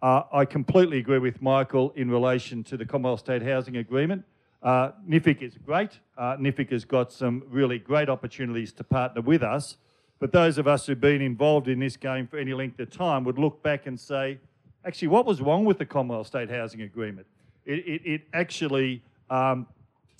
Uh, 0.00 0.22
I 0.32 0.46
completely 0.46 0.98
agree 0.98 1.18
with 1.18 1.42
Michael 1.42 1.90
in 1.94 2.10
relation 2.10 2.64
to 2.64 2.78
the 2.78 2.86
Commonwealth 2.86 3.20
State 3.20 3.42
Housing 3.42 3.76
Agreement. 3.76 4.24
Uh, 4.62 4.92
NHFIC 5.08 5.42
is 5.42 5.54
great. 5.64 5.98
Uh, 6.18 6.36
NHFIC 6.36 6.70
has 6.72 6.84
got 6.84 7.12
some 7.12 7.42
really 7.48 7.78
great 7.78 8.08
opportunities 8.08 8.72
to 8.74 8.84
partner 8.84 9.22
with 9.22 9.42
us. 9.42 9.76
But 10.18 10.32
those 10.32 10.58
of 10.58 10.68
us 10.68 10.86
who've 10.86 11.00
been 11.00 11.22
involved 11.22 11.66
in 11.66 11.78
this 11.80 11.96
game 11.96 12.26
for 12.26 12.38
any 12.38 12.52
length 12.52 12.78
of 12.78 12.90
time 12.90 13.24
would 13.24 13.38
look 13.38 13.62
back 13.62 13.86
and 13.86 13.98
say, 13.98 14.38
actually, 14.84 15.08
what 15.08 15.24
was 15.24 15.40
wrong 15.40 15.64
with 15.64 15.78
the 15.78 15.86
Commonwealth 15.86 16.26
State 16.26 16.50
Housing 16.50 16.82
Agreement? 16.82 17.26
It, 17.64 17.78
it, 17.86 18.02
it 18.04 18.22
actually, 18.34 19.02
um, 19.30 19.66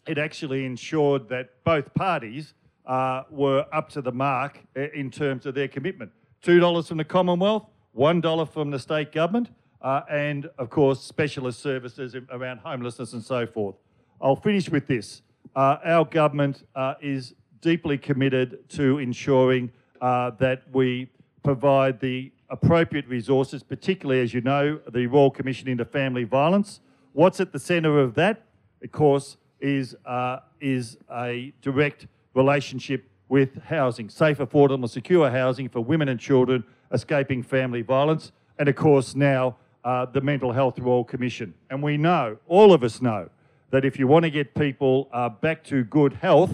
it 0.07 0.16
actually 0.16 0.64
ensured 0.64 1.29
that 1.29 1.62
both 1.64 1.92
parties 1.92 2.55
uh, 2.87 3.24
were 3.31 3.66
up 3.74 3.90
to 3.90 4.00
the 4.00 4.12
mark 4.12 4.61
in 4.74 5.11
terms 5.11 5.44
of 5.44 5.55
their 5.55 5.68
commitment. 5.68 6.11
$2 6.42 6.88
from 6.88 6.96
the 6.96 7.05
Commonwealth, 7.05 7.66
$1 7.94 8.48
from 8.48 8.70
the 8.70 8.79
state 8.79 9.12
government, 9.12 9.50
uh, 9.83 10.00
and 10.11 10.48
of 10.57 10.70
course, 10.70 11.03
specialist 11.03 11.61
services 11.61 12.16
around 12.31 12.59
homelessness 12.59 13.12
and 13.12 13.22
so 13.22 13.46
forth. 13.46 13.76
I'll 14.22 14.37
finish 14.37 14.68
with 14.68 14.87
this. 14.87 15.22
Uh, 15.56 15.78
our 15.83 16.04
government 16.04 16.66
uh, 16.74 16.94
is 17.00 17.35
deeply 17.62 17.96
committed 17.96 18.68
to 18.70 18.98
ensuring 18.98 19.72
uh, 20.00 20.30
that 20.38 20.62
we 20.72 21.09
provide 21.42 22.00
the 22.00 22.30
appropriate 22.50 23.06
resources, 23.09 23.62
particularly, 23.62 24.20
as 24.20 24.35
you 24.35 24.42
know, 24.42 24.78
the 24.92 25.06
Royal 25.06 25.30
Commission 25.30 25.68
into 25.68 25.85
Family 25.85 26.24
Violence. 26.24 26.80
What's 27.12 27.40
at 27.40 27.52
the 27.52 27.59
centre 27.59 27.98
of 27.98 28.14
that, 28.14 28.42
of 28.83 28.92
course, 28.92 29.38
is, 29.61 29.96
uh, 30.04 30.40
is 30.61 30.98
a 31.11 31.52
direct 31.62 32.06
relationship 32.35 33.04
with 33.28 33.62
housing, 33.62 34.09
safe, 34.09 34.38
affordable 34.38 34.74
and 34.74 34.90
secure 34.90 35.30
housing 35.30 35.68
for 35.68 35.80
women 35.80 36.09
and 36.09 36.20
children 36.20 36.64
escaping 36.92 37.42
family 37.42 37.83
violence, 37.83 38.33
and 38.59 38.68
of 38.68 38.74
course 38.74 39.14
now 39.14 39.56
uh, 39.85 40.04
the 40.06 40.20
Mental 40.20 40.52
Health 40.52 40.78
Royal 40.78 41.04
Commission. 41.04 41.54
And 41.70 41.83
we 41.83 41.96
know, 41.96 42.37
all 42.48 42.72
of 42.72 42.83
us 42.83 43.00
know, 43.00 43.30
that 43.70 43.85
if 43.85 43.98
you 43.98 44.06
want 44.06 44.24
to 44.24 44.30
get 44.30 44.54
people 44.54 45.09
uh, 45.12 45.28
back 45.28 45.64
to 45.64 45.85
good 45.85 46.14
health, 46.14 46.50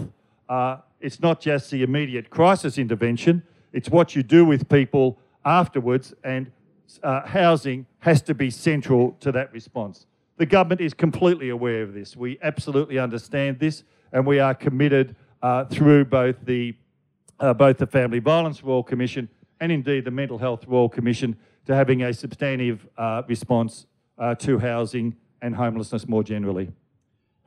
uh, 0.49 0.77
it's 0.99 1.19
not 1.19 1.41
just 1.41 1.69
the 1.71 1.83
immediate 1.83 2.29
crisis 2.29 2.77
intervention, 2.77 3.43
it's 3.73 3.89
what 3.89 4.15
you 4.15 4.23
do 4.23 4.45
with 4.45 4.69
people 4.69 5.17
afterwards, 5.43 6.13
and 6.23 6.51
uh, 7.03 7.25
housing 7.27 7.85
has 7.99 8.21
to 8.21 8.33
be 8.33 8.49
central 8.49 9.15
to 9.19 9.31
that 9.31 9.51
response. 9.51 10.05
The 10.37 10.45
government 10.45 10.81
is 10.81 10.93
completely 10.93 11.49
aware 11.49 11.81
of 11.81 11.93
this. 11.93 12.15
We 12.15 12.37
absolutely 12.41 12.99
understand 12.99 13.59
this, 13.59 13.83
and 14.11 14.25
we 14.25 14.39
are 14.39 14.53
committed 14.53 15.15
uh, 15.41 15.65
through 15.65 16.05
both 16.05 16.35
the, 16.45 16.75
uh, 17.39 17.53
both 17.53 17.77
the 17.77 17.87
Family 17.87 18.19
Violence 18.19 18.63
Royal 18.63 18.83
Commission 18.83 19.29
and 19.59 19.71
indeed 19.71 20.05
the 20.05 20.11
Mental 20.11 20.37
Health 20.37 20.65
Royal 20.67 20.89
Commission 20.89 21.35
to 21.65 21.75
having 21.75 22.03
a 22.03 22.13
substantive 22.13 22.87
uh, 22.97 23.23
response 23.27 23.87
to 24.39 24.57
housing 24.57 25.15
and 25.43 25.55
homelessness 25.55 26.07
more 26.07 26.23
generally. 26.23 26.71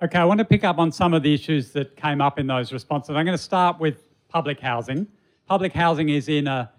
Okay, 0.03 0.17
I 0.17 0.25
want 0.25 0.39
to 0.39 0.47
pick 0.47 0.65
up 0.65 0.79
on 0.79 0.91
some 0.91 1.13
of 1.13 1.23
the 1.23 1.35
issues 1.35 1.73
that 1.73 1.95
came 1.95 2.23
up 2.23 2.39
in 2.39 2.47
those 2.47 2.73
responses. 2.73 3.11
I'm 3.11 3.27
going 3.27 3.37
to 3.37 3.43
start 3.43 3.79
with 3.79 3.99
public 4.31 4.59
housing. 4.59 5.07
Public 5.47 5.75
housing 5.75 6.09
is 6.09 6.31
in 6.31 6.47
a, 6.47 6.73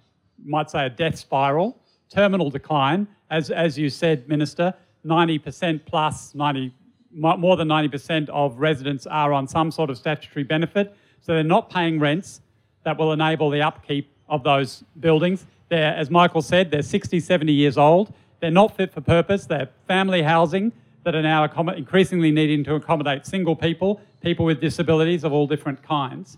might 0.44 0.72
say, 0.72 0.88
a 0.88 0.90
death 0.90 1.20
spiral, 1.20 1.78
terminal 2.10 2.50
decline. 2.50 3.08
As, 3.30 3.52
as 3.52 3.78
you 3.78 3.92
said, 3.92 4.28
Minister, 4.28 4.74
90% 5.06 5.86
plus, 5.86 6.34
90, 6.34 6.74
more 7.12 7.58
than 7.58 7.68
90% 7.68 8.28
of 8.30 8.58
residents 8.58 9.06
are 9.06 9.34
on 9.34 9.48
some 9.48 9.70
sort 9.70 9.92
of 9.92 10.00
statutory 10.00 10.44
benefit. 10.44 10.98
So 11.20 11.36
they're 11.36 11.44
not 11.44 11.70
paying 11.70 12.00
rents 12.00 12.42
that 12.86 12.98
will 12.98 13.12
enable 13.12 13.52
the 13.52 13.62
upkeep 13.62 14.12
of 14.30 14.42
those 14.42 14.84
buildings. 15.00 15.46
They're, 15.70 15.94
as 15.94 16.10
Michael 16.10 16.42
said, 16.42 16.72
they're 16.72 16.82
60, 16.82 17.20
70 17.20 17.54
years 17.54 17.78
old. 17.78 18.16
They're 18.40 18.50
not 18.50 18.76
fit 18.76 18.92
for 18.92 19.02
purpose. 19.02 19.46
They're 19.46 19.70
family 19.88 20.24
housing 20.24 20.72
that 21.04 21.16
are 21.16 21.22
now 21.22 21.44
increasingly 21.74 22.32
needing 22.32 22.64
to 22.66 22.76
accommodate 22.76 23.26
single 23.26 23.56
people, 23.56 24.02
people 24.22 24.46
with 24.46 24.62
disabilities 24.62 25.24
of 25.24 25.34
all 25.34 25.48
different 25.48 25.82
kinds. 25.82 26.38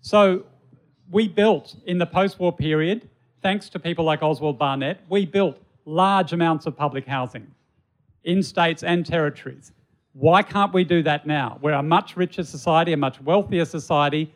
So 0.00 0.44
we 1.10 1.28
built 1.28 1.76
in 1.86 1.98
the 1.98 2.06
post-war 2.06 2.52
period, 2.52 3.08
thanks 3.42 3.68
to 3.70 3.78
people 3.78 4.04
like 4.04 4.22
Oswald 4.22 4.58
Barnett, 4.58 5.00
we 5.08 5.24
built 5.24 5.58
large 5.84 6.32
amounts 6.32 6.66
of 6.66 6.76
public 6.76 7.06
housing 7.06 7.46
in 8.24 8.42
states 8.42 8.82
and 8.82 9.06
territories. 9.06 9.72
Why 10.12 10.42
can't 10.42 10.72
we 10.74 10.84
do 10.84 11.02
that 11.04 11.26
now? 11.26 11.58
We're 11.62 11.72
a 11.72 11.82
much 11.82 12.16
richer 12.16 12.42
society, 12.42 12.92
a 12.92 12.96
much 12.96 13.20
wealthier 13.20 13.64
society, 13.64 14.32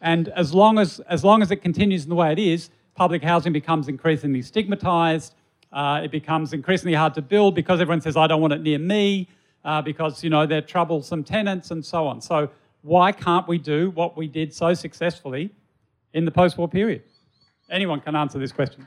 and 0.00 0.28
as 0.30 0.54
long 0.54 0.78
as, 0.78 1.00
as 1.00 1.24
long 1.24 1.42
as 1.42 1.50
it 1.50 1.56
continues 1.56 2.04
in 2.04 2.08
the 2.08 2.14
way 2.14 2.32
it 2.32 2.38
is, 2.38 2.70
public 2.94 3.22
housing 3.22 3.52
becomes 3.52 3.88
increasingly 3.88 4.42
stigmatised, 4.42 5.34
uh, 5.72 6.00
it 6.04 6.10
becomes 6.10 6.52
increasingly 6.52 6.94
hard 6.94 7.14
to 7.14 7.22
build 7.22 7.54
because 7.54 7.80
everyone 7.80 8.00
says, 8.00 8.16
I 8.16 8.26
don't 8.26 8.40
want 8.40 8.52
it 8.52 8.62
near 8.62 8.78
me, 8.78 9.28
uh, 9.64 9.82
because, 9.82 10.24
you 10.24 10.30
know, 10.30 10.46
they're 10.46 10.62
troublesome 10.62 11.24
tenants 11.24 11.70
and 11.70 11.84
so 11.84 12.06
on. 12.06 12.20
So 12.20 12.50
why 12.82 13.12
can't 13.12 13.46
we 13.46 13.58
do 13.58 13.90
what 13.90 14.16
we 14.16 14.28
did 14.28 14.54
so 14.54 14.72
successfully 14.74 15.50
in 16.14 16.24
the 16.24 16.30
post-war 16.30 16.68
period? 16.68 17.02
Anyone 17.70 18.00
can 18.00 18.16
answer 18.16 18.38
this 18.38 18.52
question. 18.52 18.86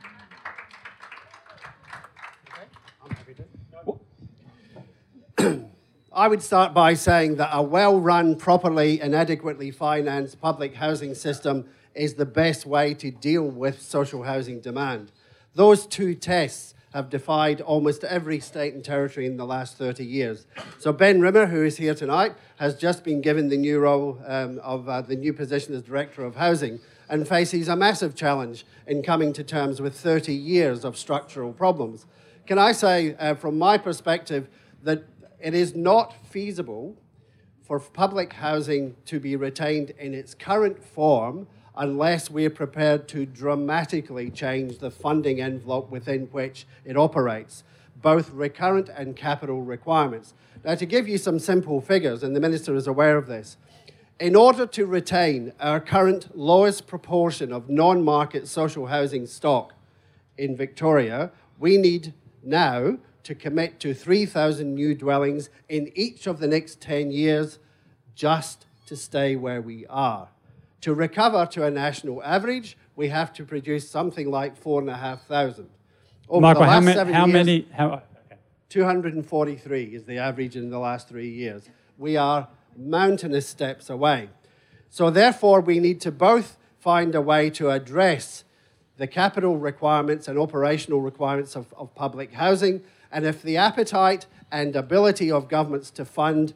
I 6.14 6.28
would 6.28 6.42
start 6.42 6.74
by 6.74 6.92
saying 6.92 7.36
that 7.36 7.48
a 7.52 7.62
well 7.62 7.98
run, 7.98 8.36
properly 8.36 9.00
and 9.00 9.14
adequately 9.14 9.70
financed 9.70 10.40
public 10.42 10.74
housing 10.74 11.14
system 11.14 11.66
is 11.94 12.14
the 12.14 12.26
best 12.26 12.66
way 12.66 12.92
to 12.94 13.10
deal 13.10 13.44
with 13.44 13.80
social 13.80 14.22
housing 14.22 14.60
demand. 14.60 15.10
Those 15.54 15.86
two 15.86 16.14
tests 16.14 16.74
have 16.94 17.08
defied 17.08 17.60
almost 17.60 18.04
every 18.04 18.38
state 18.38 18.74
and 18.74 18.84
territory 18.84 19.26
in 19.26 19.36
the 19.36 19.46
last 19.46 19.78
30 19.78 20.04
years. 20.04 20.46
So 20.78 20.92
Ben 20.92 21.20
Rimmer, 21.20 21.46
who 21.46 21.64
is 21.64 21.78
here 21.78 21.94
tonight, 21.94 22.34
has 22.56 22.76
just 22.76 23.02
been 23.02 23.20
given 23.20 23.48
the 23.48 23.56
new 23.56 23.78
role 23.78 24.20
um, 24.26 24.58
of 24.58 24.88
uh, 24.88 25.00
the 25.00 25.16
new 25.16 25.32
position 25.32 25.74
as 25.74 25.82
Director 25.82 26.24
of 26.24 26.36
Housing. 26.36 26.80
and 27.12 27.28
faces 27.28 27.68
a 27.68 27.76
massive 27.76 28.14
challenge 28.14 28.64
in 28.86 29.02
coming 29.02 29.34
to 29.34 29.44
terms 29.44 29.82
with 29.82 29.94
30 29.94 30.32
years 30.32 30.82
of 30.82 30.96
structural 30.96 31.52
problems. 31.52 32.06
Can 32.46 32.58
I 32.58 32.72
say, 32.72 33.14
uh, 33.16 33.34
from 33.34 33.58
my 33.58 33.76
perspective, 33.76 34.48
that 34.82 35.04
it 35.38 35.52
is 35.52 35.76
not 35.76 36.14
feasible 36.26 36.96
for 37.62 37.78
public 37.78 38.32
housing 38.32 38.96
to 39.04 39.20
be 39.20 39.36
retained 39.36 39.90
in 39.98 40.14
its 40.14 40.34
current 40.34 40.82
form 40.82 41.46
unless 41.76 42.30
we're 42.30 42.50
prepared 42.50 43.08
to 43.08 43.26
dramatically 43.26 44.30
change 44.30 44.78
the 44.78 44.90
funding 44.90 45.40
envelope 45.40 45.90
within 45.90 46.26
which 46.26 46.66
it 46.84 46.96
operates, 46.96 47.64
both 48.00 48.30
recurrent 48.30 48.88
and 48.88 49.16
capital 49.16 49.62
requirements. 49.62 50.34
Now, 50.64 50.74
to 50.74 50.86
give 50.86 51.08
you 51.08 51.18
some 51.18 51.38
simple 51.38 51.80
figures, 51.80 52.22
and 52.22 52.36
the 52.36 52.40
Minister 52.40 52.74
is 52.74 52.86
aware 52.86 53.16
of 53.16 53.26
this, 53.26 53.56
in 54.20 54.36
order 54.36 54.66
to 54.66 54.86
retain 54.86 55.52
our 55.58 55.80
current 55.80 56.36
lowest 56.36 56.86
proportion 56.86 57.52
of 57.52 57.68
non 57.68 58.04
market 58.04 58.46
social 58.46 58.86
housing 58.86 59.26
stock 59.26 59.74
in 60.38 60.56
Victoria, 60.56 61.32
we 61.58 61.76
need 61.76 62.14
now 62.42 62.98
to 63.24 63.34
commit 63.34 63.80
to 63.80 63.94
3,000 63.94 64.74
new 64.74 64.94
dwellings 64.94 65.48
in 65.68 65.90
each 65.94 66.26
of 66.26 66.38
the 66.38 66.46
next 66.46 66.80
10 66.80 67.10
years 67.10 67.58
just 68.14 68.66
to 68.86 68.96
stay 68.96 69.36
where 69.36 69.62
we 69.62 69.86
are. 69.86 70.28
To 70.82 70.94
recover 70.94 71.46
to 71.52 71.64
a 71.64 71.70
national 71.70 72.22
average, 72.24 72.76
we 72.96 73.08
have 73.08 73.32
to 73.34 73.44
produce 73.44 73.88
something 73.88 74.30
like 74.30 74.56
4,500. 74.56 75.66
Michael, 76.28 76.64
how, 76.64 76.80
ma- 76.80 76.92
how 77.04 77.26
years, 77.26 77.32
many? 77.32 77.68
How, 77.72 78.02
okay. 78.26 78.36
243 78.68 79.84
is 79.84 80.04
the 80.04 80.18
average 80.18 80.56
in 80.56 80.70
the 80.70 80.78
last 80.78 81.08
three 81.08 81.28
years. 81.28 81.68
We 81.98 82.16
are 82.16 82.48
mountainous 82.76 83.46
steps 83.46 83.90
away. 83.90 84.30
So, 84.90 85.08
therefore, 85.08 85.60
we 85.60 85.78
need 85.78 86.00
to 86.00 86.10
both 86.10 86.56
find 86.80 87.14
a 87.14 87.20
way 87.20 87.48
to 87.50 87.70
address 87.70 88.44
the 88.96 89.06
capital 89.06 89.56
requirements 89.56 90.26
and 90.26 90.36
operational 90.36 91.00
requirements 91.00 91.54
of, 91.54 91.72
of 91.74 91.94
public 91.94 92.32
housing. 92.32 92.82
And 93.12 93.24
if 93.24 93.40
the 93.40 93.56
appetite 93.56 94.26
and 94.50 94.74
ability 94.74 95.30
of 95.30 95.48
governments 95.48 95.90
to 95.92 96.04
fund 96.04 96.54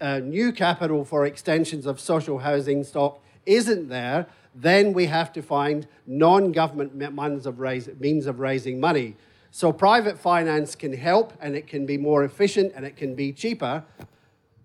uh, 0.00 0.20
new 0.20 0.50
capital 0.52 1.04
for 1.04 1.26
extensions 1.26 1.84
of 1.84 2.00
social 2.00 2.38
housing 2.38 2.82
stock 2.82 3.20
isn't 3.46 3.88
there, 3.88 4.26
then 4.54 4.92
we 4.92 5.06
have 5.06 5.32
to 5.32 5.42
find 5.42 5.86
non 6.06 6.52
government 6.52 6.94
means 6.94 7.46
of, 7.46 7.58
means 8.00 8.26
of 8.26 8.40
raising 8.40 8.80
money. 8.80 9.16
So 9.50 9.72
private 9.72 10.18
finance 10.18 10.74
can 10.74 10.92
help 10.92 11.32
and 11.40 11.56
it 11.56 11.66
can 11.66 11.86
be 11.86 11.96
more 11.96 12.24
efficient 12.24 12.72
and 12.76 12.84
it 12.84 12.96
can 12.96 13.14
be 13.14 13.32
cheaper. 13.32 13.84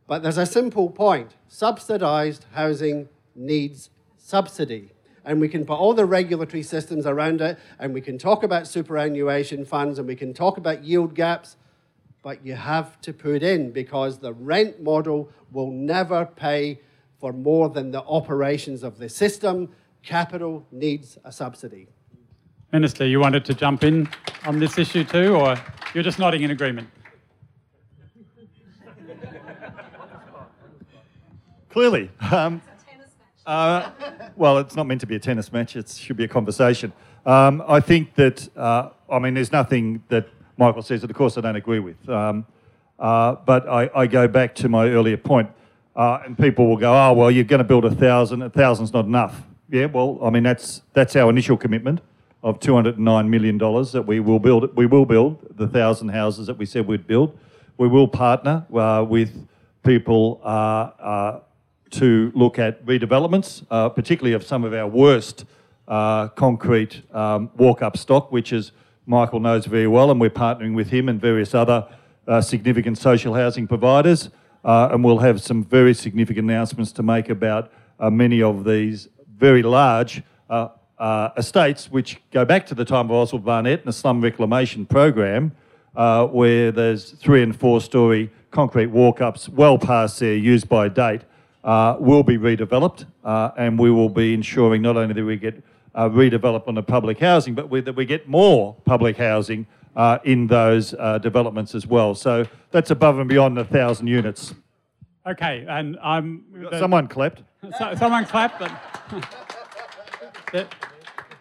But 0.08 0.24
there's 0.24 0.38
a 0.38 0.46
simple 0.46 0.90
point 0.90 1.36
subsidized 1.48 2.46
housing 2.54 3.08
needs 3.36 3.90
subsidy. 4.18 4.92
And 5.24 5.40
we 5.40 5.48
can 5.48 5.66
put 5.66 5.76
all 5.76 5.94
the 5.94 6.06
regulatory 6.06 6.64
systems 6.64 7.06
around 7.06 7.42
it, 7.42 7.60
and 7.78 7.94
we 7.94 8.02
can 8.02 8.18
talk 8.18 8.44
about 8.44 8.68
superannuation 8.68 9.66
funds, 9.66 10.00
and 10.00 10.08
we 10.08 10.16
can 10.16 10.34
talk 10.34 10.58
about 10.58 10.84
yield 10.84 11.14
gaps, 11.14 11.58
but 12.24 12.46
you 12.46 12.56
have 12.56 13.00
to 13.02 13.14
put 13.14 13.44
in 13.44 13.72
because 13.72 14.20
the 14.20 14.34
rent 14.34 14.82
model 14.82 15.30
will 15.52 15.72
never 15.72 16.26
pay 16.26 16.80
for 17.22 17.32
more 17.32 17.70
than 17.70 17.92
the 17.92 18.02
operations 18.02 18.84
of 18.84 18.98
the 18.98 19.08
system. 19.08 19.70
Capital 20.04 20.66
needs 20.72 21.20
a 21.24 21.32
subsidy. 21.32 21.88
Minister, 22.74 23.06
you 23.06 23.20
wanted 23.20 23.46
to 23.46 23.54
jump 23.54 23.84
in 23.84 24.10
on 24.46 24.60
this 24.60 24.78
issue 24.80 25.04
too, 25.04 25.36
or 25.36 25.56
you're 25.94 26.04
just 26.04 26.18
nodding 26.18 26.42
in 26.42 26.52
agreement? 26.52 26.90
Clearly. 31.70 32.10
Um, 32.32 32.62
uh, 33.46 33.92
well, 34.36 34.58
it's 34.58 34.76
not 34.76 34.88
meant 34.88 35.02
to 35.02 35.08
be 35.08 35.16
a 35.16 35.20
tennis 35.20 35.54
match, 35.54 35.76
it 35.76 35.90
should 35.90 36.18
be 36.18 36.24
a 36.24 36.28
conversation. 36.28 36.92
Um, 37.26 37.64
I 37.68 37.80
think 37.80 38.16
that, 38.16 38.50
uh, 38.58 38.90
I 39.10 39.20
mean, 39.20 39.36
there's 39.36 39.52
nothing 39.52 40.04
that 40.10 40.28
Michael 40.58 40.82
says 40.82 41.02
that, 41.02 41.10
of 41.12 41.16
course, 41.16 41.38
I 41.38 41.42
don't 41.42 41.56
agree 41.56 41.80
with. 41.80 42.10
Um, 42.10 42.46
uh, 43.00 43.36
but 43.46 43.68
I, 43.70 43.90
I, 43.96 44.08
go 44.08 44.28
back 44.28 44.54
to 44.56 44.70
my 44.70 44.88
earlier 44.88 45.18
point, 45.18 45.50
uh, 45.96 46.20
and 46.26 46.38
people 46.38 46.68
will 46.68 46.78
go, 46.78 46.94
"Oh, 46.94 47.14
well, 47.14 47.32
you're 47.32 47.44
going 47.44 47.60
to 47.60 47.64
build 47.64 47.86
a 47.86 47.94
thousand. 47.94 48.42
A 48.42 48.50
thousand's 48.50 48.94
not 48.94 49.06
enough." 49.06 49.44
Yeah, 49.70 49.86
well, 49.86 50.20
I 50.24 50.30
mean, 50.30 50.44
that's 50.44 50.82
that's 50.94 51.16
our 51.16 51.30
initial 51.30 51.58
commitment 51.58 52.02
of 52.44 52.60
209 52.60 53.30
million 53.30 53.58
dollars 53.58 53.92
that 53.92 54.02
we 54.02 54.20
will 54.20 54.40
build. 54.40 54.76
We 54.76 54.86
will 54.86 55.06
build 55.06 55.56
the 55.58 55.68
thousand 55.68 56.10
houses 56.10 56.48
that 56.48 56.58
we 56.58 56.66
said 56.66 56.88
we'd 56.88 57.08
build. 57.08 57.38
We 57.78 57.88
will 57.88 58.08
partner 58.08 58.66
uh, 58.74 59.06
with 59.08 59.48
people 59.84 60.42
uh, 60.44 60.48
uh, 60.48 61.40
to 61.92 62.32
look 62.36 62.60
at 62.60 62.86
redevelopments, 62.86 63.68
particularly 63.96 64.34
of 64.34 64.46
some 64.46 64.64
of 64.64 64.74
our 64.74 64.88
worst 64.88 65.46
concrete 65.88 67.02
um, 67.14 67.52
walk-up 67.58 67.98
stock, 67.98 68.32
which 68.32 68.54
is 68.54 68.72
Michael 69.06 69.40
knows 69.40 69.66
very 69.66 69.88
well, 69.88 70.12
and 70.12 70.22
we're 70.22 70.30
partnering 70.30 70.76
with 70.76 70.90
him 70.90 71.10
and 71.10 71.20
various 71.20 71.54
other 71.54 71.88
uh, 72.28 72.40
significant 72.40 72.98
social 72.98 73.34
housing 73.34 73.68
providers. 73.68 74.30
Uh, 74.64 74.90
and 74.92 75.04
we'll 75.04 75.18
have 75.18 75.42
some 75.42 75.64
very 75.64 75.94
significant 75.94 76.50
announcements 76.50 76.92
to 76.92 77.04
make 77.04 77.30
about 77.30 77.72
uh, 78.00 78.10
many 78.10 78.42
of 78.42 78.64
these 78.64 79.10
very 79.38 79.64
large 79.64 80.22
uh, 80.50 80.70
uh, 81.00 81.30
estates, 81.36 81.90
which 81.92 82.22
go 82.32 82.46
back 82.46 82.66
to 82.68 82.76
the 82.76 82.86
time 82.86 83.06
of 83.06 83.12
Oswald 83.12 83.44
Barnett 83.44 83.80
and 83.80 83.88
the 83.88 83.94
slum 83.94 84.22
reclamation 84.22 84.86
program, 84.86 85.52
uh, 85.96 86.28
where 86.28 86.72
there's 86.72 87.12
three 87.12 87.42
and 87.42 87.56
four 87.56 87.82
story 87.82 88.30
concrete 88.52 88.88
walk 88.88 89.20
ups 89.20 89.50
well 89.50 89.78
past 89.78 90.20
their 90.20 90.36
use 90.36 90.64
by 90.64 90.88
date. 90.88 91.22
will 91.64 92.24
be 92.24 92.38
redeveloped, 92.38 93.06
and 93.58 93.80
we 93.80 93.90
will 93.90 94.10
be 94.10 94.34
ensuring 94.34 94.82
not 94.84 94.96
only 94.96 95.14
that 95.14 95.26
we 95.26 95.38
get 95.38 95.64
redevelopment 95.96 96.78
of 96.78 96.86
public 96.86 97.20
housing, 97.20 97.56
but 97.56 97.70
we, 97.70 97.82
that 97.82 97.96
we 97.96 98.06
get 98.06 98.28
more 98.28 98.76
public 98.86 99.18
housing 99.18 99.66
uh, 99.96 100.20
in 100.24 100.48
those 100.48 100.94
uh, 100.98 101.18
developments 101.18 101.76
as 101.76 101.86
well. 101.86 102.16
So 102.16 102.46
that's 102.72 102.92
above 102.92 103.20
and 103.20 103.28
beyond 103.28 103.58
the 103.58 103.66
thousand 103.66 104.08
units. 104.08 104.54
Okay, 105.26 105.66
and 105.70 105.98
I'm. 106.02 106.44
someone 106.72 107.08
clapped. 107.08 107.44
So, 107.78 107.94
someone 107.96 108.26
clapped, 108.26 108.60
but. 108.60 108.72
there, 110.52 110.68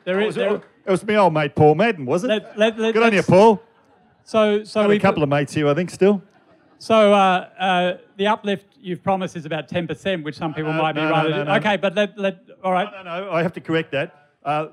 there 0.04 0.20
is. 0.20 0.34
There, 0.34 0.56
it 0.56 0.90
was 0.90 1.04
me 1.04 1.16
old 1.16 1.32
mate 1.32 1.54
Paul 1.54 1.76
Madden, 1.76 2.04
was 2.04 2.24
it? 2.24 2.28
Let, 2.28 2.58
let, 2.58 2.78
let, 2.78 2.94
Good 2.94 3.02
on 3.02 3.12
you, 3.12 3.22
Paul. 3.22 3.62
So, 4.24 4.64
so 4.64 4.86
we 4.86 4.96
a 4.96 5.00
couple 5.00 5.22
of 5.22 5.28
mates 5.28 5.54
here, 5.54 5.68
I 5.68 5.74
think, 5.74 5.90
still. 5.90 6.22
So 6.78 7.12
uh, 7.12 7.48
uh, 7.58 7.98
the 8.16 8.26
uplift 8.26 8.66
you've 8.78 9.02
promised 9.02 9.36
is 9.36 9.44
about 9.44 9.68
10%, 9.68 10.22
which 10.24 10.36
some 10.36 10.54
people 10.54 10.72
no, 10.72 10.80
might 10.80 10.92
be 10.94 11.02
no, 11.02 11.10
rather. 11.10 11.44
No, 11.44 11.54
okay, 11.56 11.76
but 11.76 11.94
let, 11.94 12.18
let 12.18 12.38
all 12.64 12.72
right. 12.72 12.88
No, 12.90 13.02
no, 13.02 13.24
no, 13.26 13.32
I 13.32 13.42
have 13.42 13.52
to 13.54 13.60
correct 13.60 13.92
that. 13.92 14.30
Uh, 14.44 14.68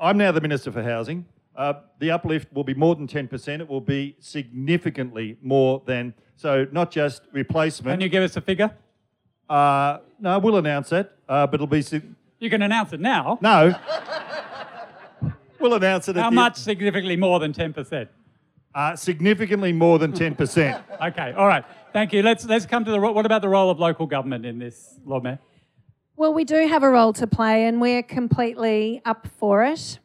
I'm 0.00 0.18
now 0.18 0.32
the 0.32 0.40
Minister 0.40 0.72
for 0.72 0.82
Housing. 0.82 1.26
Uh, 1.58 1.72
the 1.98 2.08
uplift 2.12 2.52
will 2.52 2.62
be 2.62 2.72
more 2.72 2.94
than 2.94 3.08
10%. 3.08 3.60
It 3.60 3.68
will 3.68 3.80
be 3.80 4.14
significantly 4.20 5.36
more 5.42 5.82
than, 5.86 6.14
so 6.36 6.68
not 6.70 6.92
just 6.92 7.22
replacement. 7.32 7.94
Can 7.94 8.00
you 8.00 8.08
give 8.08 8.22
us 8.22 8.36
a 8.36 8.40
figure? 8.40 8.70
Uh, 9.50 9.98
no, 10.20 10.38
we'll 10.38 10.58
announce 10.58 10.92
it, 10.92 11.10
uh, 11.28 11.48
but 11.48 11.54
it'll 11.54 11.66
be. 11.66 11.84
you 12.38 12.48
can 12.48 12.62
announce 12.62 12.92
it 12.92 13.00
now. 13.00 13.40
No. 13.40 13.74
we'll 15.58 15.74
announce 15.74 16.08
it. 16.08 16.14
How 16.14 16.30
much 16.30 16.58
significantly 16.58 17.16
more 17.16 17.40
than 17.40 17.52
10%? 17.52 18.06
Uh, 18.72 18.94
significantly 18.94 19.72
more 19.72 19.98
than 19.98 20.12
10%. 20.12 20.80
okay, 21.08 21.32
all 21.32 21.48
right. 21.48 21.64
Thank 21.92 22.12
you. 22.12 22.22
Let's, 22.22 22.44
let's 22.44 22.66
come 22.66 22.84
to 22.84 22.92
the. 22.92 23.00
What 23.00 23.26
about 23.26 23.42
the 23.42 23.48
role 23.48 23.68
of 23.68 23.80
local 23.80 24.06
government 24.06 24.46
in 24.46 24.60
this, 24.60 25.00
Lord 25.04 25.24
Mayor? 25.24 25.40
Well, 26.14 26.32
we 26.32 26.44
do 26.44 26.68
have 26.68 26.84
a 26.84 26.88
role 26.88 27.12
to 27.14 27.26
play, 27.26 27.66
and 27.66 27.80
we're 27.80 28.04
completely 28.04 29.02
up 29.04 29.26
for 29.38 29.64
it. 29.64 29.98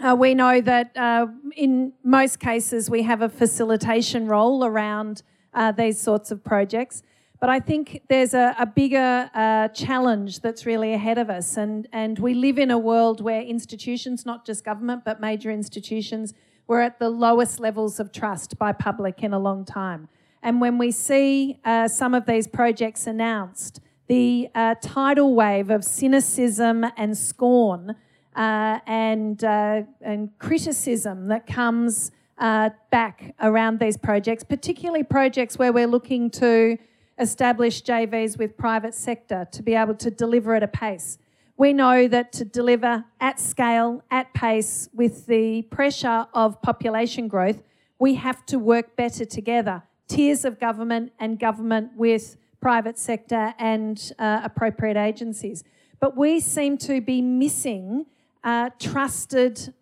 Uh, 0.00 0.16
we 0.18 0.34
know 0.34 0.60
that 0.60 0.96
uh, 0.96 1.26
in 1.56 1.92
most 2.02 2.40
cases 2.40 2.88
we 2.88 3.02
have 3.02 3.22
a 3.22 3.28
facilitation 3.28 4.26
role 4.26 4.64
around 4.64 5.22
uh, 5.54 5.70
these 5.72 6.00
sorts 6.00 6.30
of 6.30 6.42
projects. 6.42 7.02
But 7.40 7.50
I 7.50 7.58
think 7.58 8.02
there's 8.08 8.34
a, 8.34 8.54
a 8.58 8.66
bigger 8.66 9.28
uh, 9.34 9.68
challenge 9.68 10.40
that's 10.40 10.64
really 10.64 10.92
ahead 10.94 11.18
of 11.18 11.28
us. 11.28 11.56
And, 11.56 11.88
and 11.92 12.18
we 12.18 12.34
live 12.34 12.56
in 12.56 12.70
a 12.70 12.78
world 12.78 13.20
where 13.20 13.42
institutions, 13.42 14.24
not 14.24 14.46
just 14.46 14.64
government, 14.64 15.04
but 15.04 15.20
major 15.20 15.50
institutions, 15.50 16.34
we're 16.68 16.80
at 16.80 17.00
the 17.00 17.10
lowest 17.10 17.58
levels 17.58 17.98
of 17.98 18.12
trust 18.12 18.58
by 18.58 18.72
public 18.72 19.24
in 19.24 19.32
a 19.32 19.40
long 19.40 19.64
time. 19.64 20.08
And 20.42 20.60
when 20.60 20.78
we 20.78 20.92
see 20.92 21.58
uh, 21.64 21.88
some 21.88 22.14
of 22.14 22.26
these 22.26 22.46
projects 22.46 23.06
announced, 23.06 23.80
the 24.06 24.48
uh, 24.54 24.76
tidal 24.80 25.34
wave 25.34 25.68
of 25.68 25.84
cynicism 25.84 26.86
and 26.96 27.18
scorn 27.18 27.96
uh, 28.36 28.78
and, 28.86 29.42
uh, 29.44 29.82
and 30.00 30.30
criticism 30.38 31.28
that 31.28 31.46
comes 31.46 32.10
uh, 32.38 32.70
back 32.90 33.34
around 33.40 33.78
these 33.78 33.96
projects, 33.96 34.42
particularly 34.42 35.02
projects 35.02 35.58
where 35.58 35.72
we're 35.72 35.86
looking 35.86 36.30
to 36.30 36.78
establish 37.18 37.82
JVs 37.82 38.38
with 38.38 38.56
private 38.56 38.94
sector 38.94 39.46
to 39.52 39.62
be 39.62 39.74
able 39.74 39.94
to 39.94 40.10
deliver 40.10 40.54
at 40.54 40.62
a 40.62 40.68
pace. 40.68 41.18
We 41.56 41.72
know 41.72 42.08
that 42.08 42.32
to 42.32 42.44
deliver 42.44 43.04
at 43.20 43.38
scale, 43.38 44.02
at 44.10 44.32
pace, 44.34 44.88
with 44.92 45.26
the 45.26 45.62
pressure 45.62 46.26
of 46.34 46.60
population 46.62 47.28
growth, 47.28 47.62
we 47.98 48.14
have 48.14 48.44
to 48.46 48.58
work 48.58 48.96
better 48.96 49.24
together. 49.24 49.82
Tiers 50.08 50.44
of 50.44 50.58
government 50.58 51.12
and 51.20 51.38
government 51.38 51.92
with 51.96 52.36
private 52.60 52.98
sector 52.98 53.54
and 53.58 54.12
uh, 54.18 54.40
appropriate 54.42 54.96
agencies. 54.96 55.62
but 56.02 56.16
we 56.16 56.40
seem 56.40 56.76
to 56.76 57.00
be 57.00 57.22
missing 57.22 58.04
uh, 58.44 58.70
trusted, 58.78 59.72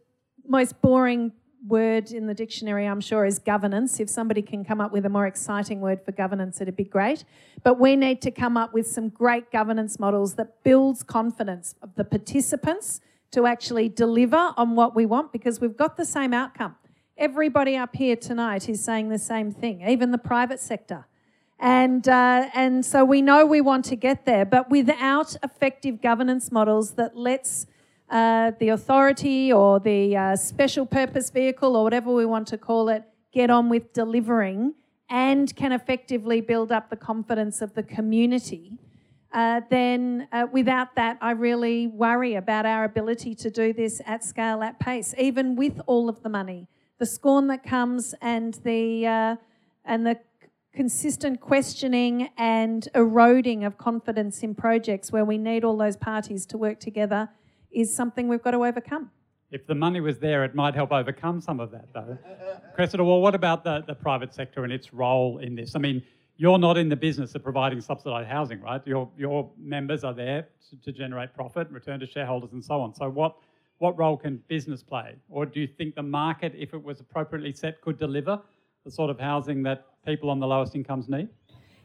most 0.46 0.80
boring 0.82 1.32
word 1.66 2.10
in 2.12 2.26
the 2.26 2.34
dictionary, 2.34 2.86
I'm 2.86 3.00
sure, 3.00 3.24
is 3.24 3.38
governance. 3.38 4.00
If 4.00 4.08
somebody 4.08 4.42
can 4.42 4.64
come 4.64 4.80
up 4.80 4.92
with 4.92 5.04
a 5.04 5.08
more 5.08 5.26
exciting 5.26 5.80
word 5.80 6.02
for 6.04 6.12
governance, 6.12 6.60
it'd 6.60 6.76
be 6.76 6.84
great. 6.84 7.24
But 7.62 7.78
we 7.78 7.96
need 7.96 8.22
to 8.22 8.30
come 8.30 8.56
up 8.56 8.72
with 8.72 8.86
some 8.86 9.08
great 9.08 9.50
governance 9.50 9.98
models 9.98 10.34
that 10.34 10.62
builds 10.62 11.02
confidence 11.02 11.74
of 11.82 11.94
the 11.96 12.04
participants 12.04 13.00
to 13.32 13.46
actually 13.46 13.88
deliver 13.88 14.54
on 14.56 14.74
what 14.74 14.96
we 14.96 15.06
want 15.06 15.32
because 15.32 15.60
we've 15.60 15.76
got 15.76 15.96
the 15.96 16.04
same 16.04 16.32
outcome. 16.32 16.76
Everybody 17.16 17.76
up 17.76 17.94
here 17.94 18.16
tonight 18.16 18.68
is 18.68 18.82
saying 18.82 19.10
the 19.10 19.18
same 19.18 19.52
thing, 19.52 19.86
even 19.86 20.10
the 20.10 20.18
private 20.18 20.58
sector. 20.58 21.06
And, 21.58 22.08
uh, 22.08 22.48
and 22.54 22.84
so 22.84 23.04
we 23.04 23.20
know 23.20 23.44
we 23.44 23.60
want 23.60 23.84
to 23.86 23.96
get 23.96 24.24
there, 24.24 24.46
but 24.46 24.70
without 24.70 25.36
effective 25.42 26.00
governance 26.00 26.50
models 26.50 26.92
that 26.92 27.16
lets 27.16 27.66
uh, 28.10 28.52
the 28.58 28.70
authority 28.70 29.52
or 29.52 29.78
the 29.78 30.16
uh, 30.16 30.36
special 30.36 30.84
purpose 30.84 31.30
vehicle 31.30 31.76
or 31.76 31.84
whatever 31.84 32.12
we 32.12 32.26
want 32.26 32.48
to 32.48 32.58
call 32.58 32.88
it 32.88 33.04
get 33.32 33.50
on 33.50 33.68
with 33.68 33.92
delivering 33.92 34.74
and 35.08 35.54
can 35.56 35.72
effectively 35.72 36.40
build 36.40 36.72
up 36.72 36.90
the 36.90 36.96
confidence 36.96 37.62
of 37.62 37.74
the 37.74 37.82
community, 37.82 38.72
uh, 39.32 39.60
then 39.70 40.26
uh, 40.32 40.46
without 40.50 40.94
that, 40.96 41.18
I 41.20 41.32
really 41.32 41.86
worry 41.86 42.34
about 42.34 42.66
our 42.66 42.84
ability 42.84 43.34
to 43.36 43.50
do 43.50 43.72
this 43.72 44.00
at 44.06 44.24
scale, 44.24 44.62
at 44.62 44.80
pace, 44.80 45.14
even 45.18 45.54
with 45.54 45.80
all 45.86 46.08
of 46.08 46.22
the 46.22 46.28
money. 46.28 46.68
The 46.98 47.06
scorn 47.06 47.46
that 47.48 47.62
comes 47.62 48.14
and 48.20 48.54
the, 48.64 49.06
uh, 49.06 49.36
and 49.84 50.06
the 50.06 50.18
consistent 50.74 51.40
questioning 51.40 52.30
and 52.36 52.88
eroding 52.94 53.64
of 53.64 53.78
confidence 53.78 54.42
in 54.42 54.54
projects 54.54 55.10
where 55.10 55.24
we 55.24 55.38
need 55.38 55.64
all 55.64 55.76
those 55.76 55.96
parties 55.96 56.46
to 56.46 56.58
work 56.58 56.78
together 56.78 57.28
is 57.72 57.94
something 57.94 58.28
we've 58.28 58.42
got 58.42 58.52
to 58.52 58.64
overcome. 58.64 59.10
If 59.50 59.66
the 59.66 59.74
money 59.74 60.00
was 60.00 60.18
there, 60.18 60.44
it 60.44 60.54
might 60.54 60.74
help 60.74 60.92
overcome 60.92 61.40
some 61.40 61.58
of 61.58 61.70
that, 61.72 61.92
though. 61.92 62.16
Cressida, 62.74 63.04
well, 63.04 63.20
what 63.20 63.34
about 63.34 63.64
the, 63.64 63.82
the 63.86 63.94
private 63.94 64.32
sector 64.32 64.62
and 64.62 64.72
its 64.72 64.92
role 64.94 65.38
in 65.38 65.56
this? 65.56 65.74
I 65.74 65.80
mean, 65.80 66.02
you're 66.36 66.58
not 66.58 66.78
in 66.78 66.88
the 66.88 66.96
business 66.96 67.34
of 67.34 67.42
providing 67.42 67.80
subsidised 67.80 68.28
housing, 68.28 68.60
right? 68.60 68.80
Your, 68.86 69.10
your 69.18 69.50
members 69.58 70.04
are 70.04 70.14
there 70.14 70.46
to, 70.70 70.76
to 70.76 70.92
generate 70.92 71.34
profit, 71.34 71.68
return 71.70 71.98
to 72.00 72.06
shareholders, 72.06 72.52
and 72.52 72.64
so 72.64 72.80
on. 72.80 72.94
So, 72.94 73.10
what, 73.10 73.36
what 73.78 73.98
role 73.98 74.16
can 74.16 74.42
business 74.48 74.82
play? 74.82 75.16
Or 75.28 75.44
do 75.44 75.60
you 75.60 75.66
think 75.66 75.96
the 75.96 76.02
market, 76.02 76.54
if 76.56 76.72
it 76.72 76.82
was 76.82 77.00
appropriately 77.00 77.52
set, 77.52 77.80
could 77.80 77.98
deliver 77.98 78.40
the 78.84 78.90
sort 78.90 79.10
of 79.10 79.18
housing 79.18 79.62
that 79.64 79.86
people 80.06 80.30
on 80.30 80.38
the 80.38 80.46
lowest 80.46 80.74
incomes 80.74 81.08
need? 81.08 81.28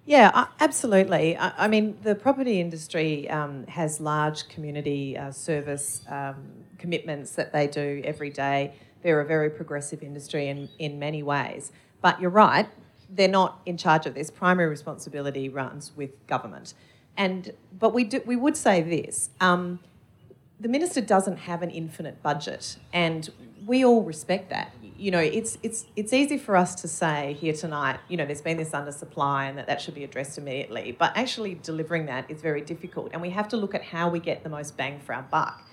Yeah, 0.05 0.45
absolutely. 0.59 1.35
I 1.35 1.67
mean, 1.67 1.97
the 2.03 2.13
property 2.13 2.61
industry 2.61 3.27
um, 3.27 3.65
has 3.65 3.99
large 3.99 4.47
community 4.49 5.17
uh, 5.17 5.31
service 5.31 6.03
um, 6.07 6.35
commitments 6.77 7.31
that 7.31 7.51
they 7.51 7.65
do 7.65 8.03
every 8.05 8.29
day. 8.29 8.75
They're 9.01 9.19
a 9.19 9.25
very 9.25 9.49
progressive 9.49 10.03
industry 10.03 10.47
in, 10.47 10.69
in 10.77 10.99
many 10.99 11.23
ways. 11.23 11.71
But 12.01 12.21
you're 12.21 12.29
right, 12.29 12.67
they're 13.09 13.27
not 13.27 13.59
in 13.65 13.77
charge 13.77 14.05
of 14.05 14.13
this. 14.13 14.29
Primary 14.29 14.69
responsibility 14.69 15.49
runs 15.49 15.91
with 15.95 16.11
government. 16.27 16.75
And 17.17 17.53
but 17.79 17.91
we 17.91 18.03
do, 18.03 18.21
we 18.27 18.35
would 18.35 18.57
say 18.57 18.83
this: 18.83 19.29
um, 19.41 19.79
the 20.59 20.67
minister 20.67 21.01
doesn't 21.01 21.37
have 21.37 21.63
an 21.63 21.71
infinite 21.71 22.21
budget, 22.21 22.77
and 22.93 23.29
we 23.65 23.83
all 23.83 24.03
respect 24.03 24.49
that 24.51 24.71
you 24.97 25.11
know, 25.11 25.19
it's 25.19 25.57
it's 25.63 25.85
it's 25.95 26.13
easy 26.13 26.37
for 26.37 26.55
us 26.55 26.75
to 26.75 26.87
say 26.87 27.33
here 27.39 27.53
tonight, 27.53 27.99
you 28.07 28.17
know, 28.17 28.25
there's 28.25 28.41
been 28.41 28.57
this 28.57 28.71
undersupply 28.71 29.49
and 29.49 29.57
that 29.57 29.67
that 29.67 29.81
should 29.81 29.95
be 29.95 30.03
addressed 30.03 30.37
immediately. 30.37 30.95
But 30.97 31.15
actually 31.15 31.55
delivering 31.55 32.05
that 32.05 32.29
is 32.29 32.41
very 32.41 32.61
difficult, 32.61 33.11
and 33.13 33.21
we 33.21 33.31
have 33.31 33.47
to 33.49 33.57
look 33.57 33.75
at 33.75 33.83
how 33.83 34.09
we 34.09 34.19
get 34.19 34.43
the 34.43 34.49
most 34.49 34.77
bang 34.77 34.99
for 34.99 35.13
our 35.13 35.23
buck. 35.23 35.67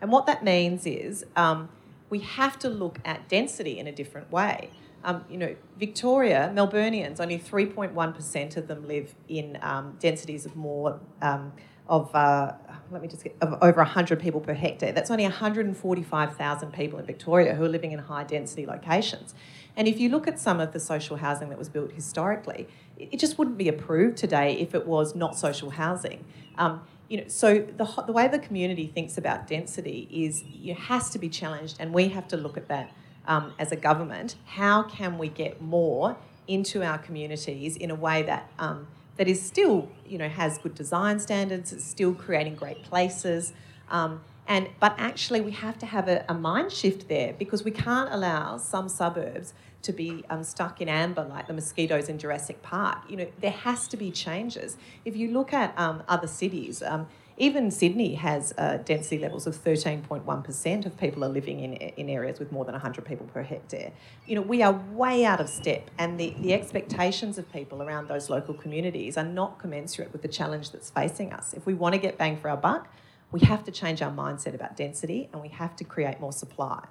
And 0.00 0.12
what 0.12 0.26
that 0.26 0.44
means 0.44 0.86
is 0.86 1.24
um, 1.34 1.68
we 2.10 2.20
have 2.20 2.58
to 2.60 2.68
look 2.68 2.98
at 3.04 3.28
density 3.28 3.78
in 3.78 3.86
a 3.86 3.92
different 3.92 4.30
way. 4.30 4.70
Um, 5.04 5.24
you 5.30 5.38
know, 5.38 5.54
Victoria, 5.78 6.50
Melburnians, 6.54 7.20
only 7.20 7.38
3.1% 7.38 8.56
of 8.56 8.68
them 8.68 8.86
live 8.86 9.14
in 9.28 9.58
um, 9.62 9.96
densities 10.00 10.44
of 10.44 10.56
more 10.56 11.00
um, 11.22 11.52
of, 11.88 12.14
uh, 12.14 12.52
let 12.90 13.02
me 13.02 13.08
just 13.08 13.24
get, 13.24 13.36
of 13.40 13.58
over 13.62 13.78
100 13.78 14.20
people 14.20 14.40
per 14.40 14.54
hectare. 14.54 14.92
That's 14.92 15.10
only 15.10 15.24
145,000 15.24 16.72
people 16.72 16.98
in 16.98 17.06
Victoria 17.06 17.54
who 17.54 17.64
are 17.64 17.68
living 17.68 17.92
in 17.92 17.98
high 17.98 18.24
density 18.24 18.66
locations. 18.66 19.34
And 19.76 19.86
if 19.86 20.00
you 20.00 20.08
look 20.08 20.26
at 20.26 20.38
some 20.38 20.60
of 20.60 20.72
the 20.72 20.80
social 20.80 21.16
housing 21.16 21.50
that 21.50 21.58
was 21.58 21.68
built 21.68 21.92
historically, 21.92 22.66
it 22.96 23.18
just 23.18 23.38
wouldn't 23.38 23.58
be 23.58 23.68
approved 23.68 24.16
today 24.16 24.54
if 24.54 24.74
it 24.74 24.86
was 24.86 25.14
not 25.14 25.36
social 25.36 25.70
housing. 25.70 26.24
Um, 26.56 26.82
you 27.08 27.18
know, 27.18 27.28
so 27.28 27.60
the, 27.60 28.04
the 28.06 28.12
way 28.12 28.28
the 28.28 28.38
community 28.38 28.86
thinks 28.86 29.16
about 29.16 29.46
density 29.46 30.08
is 30.10 30.44
it 30.62 30.74
has 30.74 31.10
to 31.10 31.18
be 31.18 31.28
challenged, 31.28 31.76
and 31.80 31.94
we 31.94 32.08
have 32.08 32.28
to 32.28 32.36
look 32.36 32.56
at 32.56 32.68
that 32.68 32.92
um, 33.26 33.54
as 33.58 33.72
a 33.72 33.76
government. 33.76 34.36
How 34.44 34.82
can 34.82 35.16
we 35.16 35.28
get 35.28 35.62
more 35.62 36.16
into 36.46 36.82
our 36.82 36.98
communities 36.98 37.76
in 37.76 37.90
a 37.90 37.94
way 37.94 38.22
that 38.22 38.50
um, 38.58 38.88
that 39.18 39.28
is 39.28 39.42
still, 39.42 39.90
you 40.06 40.16
know, 40.16 40.28
has 40.28 40.56
good 40.58 40.74
design 40.74 41.20
standards, 41.20 41.72
it's 41.72 41.84
still 41.84 42.14
creating 42.14 42.54
great 42.54 42.82
places. 42.84 43.52
Um, 43.90 44.22
and, 44.46 44.70
but 44.80 44.94
actually, 44.96 45.42
we 45.42 45.50
have 45.50 45.78
to 45.80 45.86
have 45.86 46.08
a, 46.08 46.24
a, 46.28 46.34
mind 46.34 46.72
shift 46.72 47.08
there 47.08 47.34
because 47.38 47.64
we 47.64 47.70
can't 47.70 48.10
allow 48.10 48.56
some 48.56 48.88
suburbs 48.88 49.52
to 49.82 49.92
be 49.92 50.24
um, 50.30 50.42
stuck 50.42 50.80
in 50.80 50.88
amber 50.88 51.24
like 51.24 51.48
the 51.48 51.52
mosquitoes 51.52 52.08
in 52.08 52.18
Jurassic 52.18 52.62
Park. 52.62 52.98
You 53.08 53.16
know, 53.16 53.26
there 53.40 53.50
has 53.50 53.86
to 53.88 53.96
be 53.96 54.10
changes. 54.10 54.78
If 55.04 55.16
you 55.16 55.30
look 55.30 55.52
at 55.52 55.78
um, 55.78 56.02
other 56.08 56.26
cities, 56.26 56.82
um, 56.82 57.08
even 57.38 57.70
Sydney 57.70 58.14
has 58.16 58.52
uh, 58.58 58.78
density 58.78 59.18
levels 59.18 59.46
of 59.46 59.54
13.1% 59.56 60.86
of 60.86 60.98
people 60.98 61.24
are 61.24 61.28
living 61.28 61.60
in, 61.60 61.74
in 61.74 62.10
areas 62.10 62.38
with 62.40 62.50
more 62.50 62.64
than 62.64 62.72
100 62.72 63.04
people 63.04 63.26
per 63.26 63.42
hectare. 63.42 63.92
You 64.26 64.34
know, 64.34 64.42
we 64.42 64.62
are 64.62 64.72
way 64.92 65.24
out 65.24 65.40
of 65.40 65.48
step, 65.48 65.90
and 65.98 66.18
the, 66.18 66.34
the 66.40 66.52
expectations 66.52 67.38
of 67.38 67.50
people 67.52 67.82
around 67.82 68.08
those 68.08 68.28
local 68.28 68.54
communities 68.54 69.16
are 69.16 69.24
not 69.24 69.58
commensurate 69.58 70.12
with 70.12 70.22
the 70.22 70.28
challenge 70.28 70.72
that's 70.72 70.90
facing 70.90 71.32
us. 71.32 71.54
If 71.54 71.64
we 71.64 71.74
want 71.74 71.94
to 71.94 72.00
get 72.00 72.18
bang 72.18 72.36
for 72.36 72.50
our 72.50 72.56
buck, 72.56 72.92
we 73.30 73.40
have 73.40 73.64
to 73.64 73.70
change 73.70 74.02
our 74.02 74.10
mindset 74.10 74.54
about 74.54 74.76
density 74.76 75.28
and 75.32 75.40
we 75.40 75.48
have 75.48 75.76
to 75.76 75.84
create 75.84 76.18
more 76.18 76.32
supply. 76.32 76.86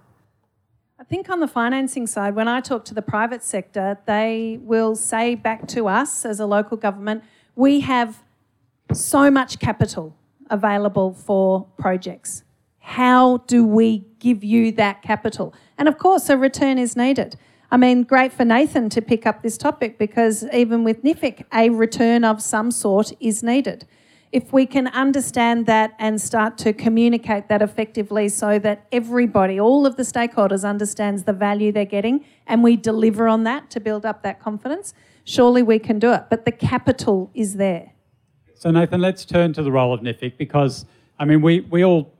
I 0.99 1.03
think 1.03 1.29
on 1.29 1.41
the 1.41 1.47
financing 1.47 2.07
side, 2.07 2.35
when 2.35 2.47
I 2.47 2.61
talk 2.61 2.85
to 2.85 2.93
the 2.93 3.01
private 3.01 3.43
sector, 3.43 3.99
they 4.05 4.59
will 4.61 4.95
say 4.95 5.35
back 5.35 5.67
to 5.69 5.87
us 5.87 6.25
as 6.25 6.39
a 6.39 6.45
local 6.45 6.77
government, 6.77 7.23
we 7.55 7.81
have 7.81 8.23
so 8.93 9.29
much 9.29 9.59
capital 9.59 10.15
available 10.49 11.13
for 11.13 11.67
projects. 11.77 12.43
How 12.79 13.37
do 13.47 13.65
we 13.65 14.05
give 14.19 14.43
you 14.43 14.71
that 14.73 15.01
capital? 15.01 15.53
And 15.77 15.87
of 15.87 15.97
course, 15.97 16.29
a 16.29 16.37
return 16.37 16.77
is 16.77 16.95
needed. 16.95 17.35
I 17.69 17.75
mean, 17.75 18.03
great 18.03 18.31
for 18.31 18.45
Nathan 18.45 18.89
to 18.91 19.01
pick 19.01 19.25
up 19.25 19.43
this 19.43 19.57
topic 19.57 19.97
because 19.97 20.45
even 20.53 20.85
with 20.85 21.03
NHFIC, 21.03 21.43
a 21.53 21.69
return 21.69 22.23
of 22.23 22.41
some 22.41 22.71
sort 22.71 23.11
is 23.19 23.43
needed. 23.43 23.85
If 24.31 24.53
we 24.53 24.65
can 24.65 24.87
understand 24.87 25.65
that 25.65 25.93
and 25.99 26.21
start 26.21 26.57
to 26.59 26.71
communicate 26.71 27.49
that 27.49 27.61
effectively 27.61 28.29
so 28.29 28.59
that 28.59 28.85
everybody, 28.91 29.59
all 29.59 29.85
of 29.85 29.97
the 29.97 30.03
stakeholders, 30.03 30.67
understands 30.67 31.23
the 31.23 31.33
value 31.33 31.71
they're 31.71 31.85
getting 31.85 32.25
and 32.45 32.63
we 32.63 32.77
deliver 32.77 33.27
on 33.27 33.43
that 33.43 33.69
to 33.71 33.79
build 33.79 34.05
up 34.05 34.23
that 34.23 34.39
confidence, 34.39 34.93
surely 35.25 35.61
we 35.61 35.79
can 35.79 35.99
do 35.99 36.13
it. 36.13 36.23
But 36.29 36.45
the 36.45 36.51
capital 36.51 37.31
is 37.33 37.55
there. 37.55 37.91
So, 38.59 38.71
Nathan, 38.71 39.01
let's 39.01 39.23
turn 39.23 39.53
to 39.53 39.61
the 39.61 39.71
role 39.71 39.93
of 39.93 40.01
NHFIC 40.01 40.35
because, 40.35 40.87
I 41.19 41.25
mean, 41.25 41.43
we, 41.43 41.59
we 41.59 41.85
all, 41.85 42.11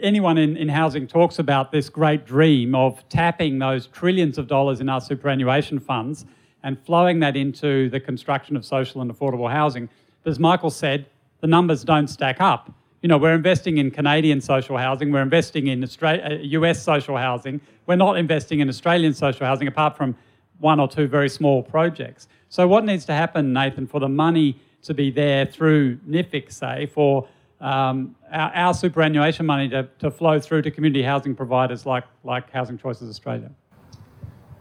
anyone 0.00 0.38
in, 0.38 0.56
in 0.56 0.70
housing 0.70 1.06
talks 1.06 1.38
about 1.38 1.70
this 1.70 1.90
great 1.90 2.24
dream 2.24 2.74
of 2.74 3.06
tapping 3.10 3.58
those 3.58 3.86
trillions 3.88 4.38
of 4.38 4.46
dollars 4.46 4.80
in 4.80 4.88
our 4.88 5.02
superannuation 5.02 5.78
funds 5.78 6.24
and 6.62 6.82
flowing 6.86 7.20
that 7.20 7.36
into 7.36 7.90
the 7.90 8.00
construction 8.00 8.56
of 8.56 8.64
social 8.64 9.02
and 9.02 9.12
affordable 9.12 9.52
housing. 9.52 9.90
But 10.24 10.30
as 10.30 10.38
Michael 10.38 10.70
said, 10.70 11.04
the 11.42 11.46
numbers 11.46 11.84
don't 11.84 12.08
stack 12.08 12.40
up. 12.40 12.72
You 13.02 13.10
know, 13.10 13.18
we're 13.18 13.34
investing 13.34 13.76
in 13.76 13.90
Canadian 13.90 14.40
social 14.40 14.78
housing, 14.78 15.12
we're 15.12 15.20
investing 15.20 15.66
in 15.66 15.82
Australia, 15.82 16.38
US 16.42 16.78
uh, 16.78 16.80
social 16.80 17.18
housing, 17.18 17.60
we're 17.84 17.96
not 17.96 18.16
investing 18.16 18.60
in 18.60 18.70
Australian 18.70 19.12
social 19.12 19.44
housing 19.44 19.68
apart 19.68 19.94
from 19.94 20.16
one 20.58 20.80
or 20.80 20.88
two 20.88 21.06
very 21.06 21.28
small 21.28 21.62
projects. 21.62 22.28
So, 22.48 22.66
what 22.66 22.86
needs 22.86 23.04
to 23.06 23.12
happen, 23.12 23.52
Nathan, 23.52 23.86
for 23.86 24.00
the 24.00 24.08
money 24.08 24.58
to 24.82 24.94
be 24.94 25.10
there 25.10 25.46
through 25.46 25.96
NHFIC, 26.08 26.52
say, 26.52 26.86
for 26.86 27.28
um, 27.60 28.16
our, 28.32 28.50
our, 28.54 28.74
superannuation 28.74 29.44
money 29.44 29.68
to, 29.68 29.88
to 29.98 30.10
flow 30.10 30.40
through 30.40 30.62
to 30.62 30.70
community 30.70 31.02
housing 31.02 31.34
providers 31.34 31.84
like, 31.84 32.04
like 32.24 32.50
Housing 32.50 32.78
Choices 32.78 33.10
Australia? 33.10 33.50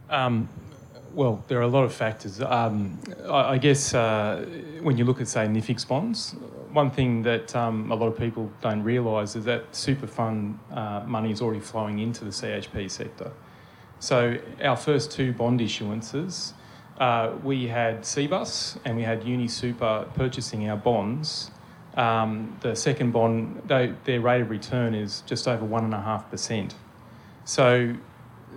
Um, 0.09 0.49
well, 1.13 1.43
there 1.47 1.59
are 1.59 1.63
a 1.63 1.67
lot 1.67 1.83
of 1.83 1.93
factors. 1.93 2.41
Um, 2.41 2.99
I, 3.25 3.53
I, 3.53 3.57
guess 3.57 3.93
uh, 3.93 4.45
when 4.81 4.97
you 4.97 5.05
look 5.05 5.21
at, 5.21 5.27
say, 5.29 5.45
NHFIC's 5.45 5.85
bonds, 5.85 6.35
one 6.71 6.91
thing 6.91 7.23
that 7.23 7.55
um, 7.55 7.91
a 7.91 7.95
lot 7.95 8.07
of 8.07 8.17
people 8.17 8.51
don't 8.61 8.83
realise 8.83 9.35
is 9.35 9.45
that 9.45 9.73
super 9.75 10.07
fund 10.07 10.59
uh, 10.71 11.03
money 11.05 11.31
is 11.31 11.41
already 11.41 11.59
flowing 11.59 11.99
into 11.99 12.25
the 12.25 12.31
CHP 12.31 12.91
sector. 12.91 13.31
So 13.99 14.37
our 14.63 14.77
first 14.77 15.11
two 15.11 15.33
bond 15.33 15.59
issuances 15.59 16.53
uh, 16.99 17.33
we 17.43 17.67
had 17.67 18.01
Cbus 18.01 18.77
and 18.85 18.97
we 18.97 19.03
had 19.03 19.23
UniSuper 19.23 20.13
purchasing 20.15 20.69
our 20.69 20.77
bonds 20.77 21.51
um, 21.99 22.57
the 22.61 22.75
second 22.75 23.11
bond, 23.11 23.61
they, 23.65 23.93
their 24.05 24.21
rate 24.21 24.41
of 24.41 24.49
return 24.49 24.93
is 24.95 25.21
just 25.25 25.47
over 25.47 25.65
1.5%. 25.65 26.73
So 27.45 27.95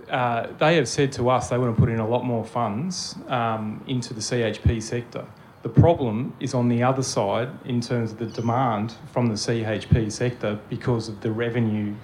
uh, 0.09 0.47
they 0.59 0.75
have 0.75 0.87
said 0.87 1.11
to 1.13 1.29
us 1.29 1.49
they 1.49 1.57
want 1.57 1.75
to 1.75 1.79
put 1.79 1.89
in 1.89 1.99
a 1.99 2.07
lot 2.07 2.23
more 2.23 2.45
funds 2.45 3.15
um, 3.27 3.83
into 3.87 4.13
the 4.13 4.21
CHP 4.21 4.81
sector. 4.81 5.25
The 5.63 5.69
problem 5.69 6.33
is 6.39 6.53
on 6.53 6.67
the 6.69 6.83
other 6.83 7.03
side 7.03 7.49
in 7.65 7.81
terms 7.81 8.11
of 8.11 8.19
the 8.19 8.25
demand 8.25 8.95
from 9.11 9.27
the 9.27 9.35
CHP 9.35 10.11
sector 10.11 10.59
because 10.69 11.09
of 11.09 11.21
the 11.21 11.31
revenue 11.31 11.95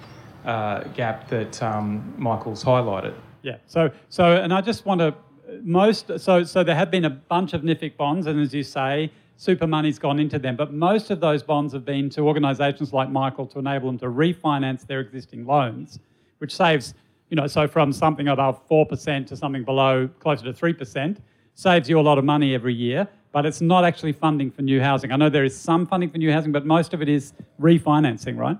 uh, 0.44 0.84
gap 0.94 1.28
that 1.28 1.62
um, 1.62 2.14
Michael's 2.16 2.64
highlighted. 2.64 3.14
Yeah. 3.42 3.58
So, 3.66 3.90
so, 4.08 4.36
and 4.36 4.52
I 4.52 4.60
just 4.60 4.84
want 4.84 5.00
to 5.00 5.14
most. 5.62 6.18
So, 6.18 6.44
so 6.44 6.62
there 6.62 6.74
have 6.74 6.90
been 6.90 7.04
a 7.04 7.10
bunch 7.10 7.52
of 7.52 7.62
NHFIC 7.62 7.96
bonds, 7.96 8.26
and 8.26 8.40
as 8.40 8.54
you 8.54 8.62
say, 8.62 9.10
super 9.36 9.66
money's 9.66 9.98
gone 9.98 10.18
into 10.18 10.38
them. 10.38 10.56
But 10.56 10.72
most 10.72 11.10
of 11.10 11.20
those 11.20 11.42
bonds 11.42 11.72
have 11.72 11.84
been 11.84 12.10
to 12.10 12.22
organisations 12.22 12.92
like 12.92 13.10
Michael 13.10 13.46
to 13.46 13.58
enable 13.58 13.88
them 13.88 13.98
to 13.98 14.06
refinance 14.06 14.86
their 14.86 15.00
existing 15.00 15.46
loans, 15.46 15.98
which 16.38 16.54
saves, 16.54 16.94
you 17.30 17.36
know, 17.36 17.46
so 17.46 17.66
from 17.66 17.92
something 17.92 18.28
above 18.28 18.60
four 18.66 18.86
percent 18.86 19.28
to 19.28 19.36
something 19.36 19.64
below 19.64 20.08
closer 20.18 20.44
to 20.44 20.52
three 20.52 20.72
percent, 20.72 21.20
saves 21.54 21.88
you 21.88 21.98
a 21.98 22.02
lot 22.02 22.18
of 22.18 22.24
money 22.24 22.54
every 22.54 22.74
year. 22.74 23.08
But 23.32 23.46
it's 23.46 23.60
not 23.60 23.84
actually 23.84 24.12
funding 24.12 24.50
for 24.50 24.62
new 24.62 24.80
housing. 24.80 25.12
I 25.12 25.16
know 25.16 25.30
there 25.30 25.44
is 25.44 25.56
some 25.56 25.86
funding 25.86 26.10
for 26.10 26.18
new 26.18 26.32
housing, 26.32 26.50
but 26.50 26.66
most 26.66 26.92
of 26.94 27.00
it 27.00 27.08
is 27.08 27.32
refinancing, 27.60 28.36
right? 28.36 28.58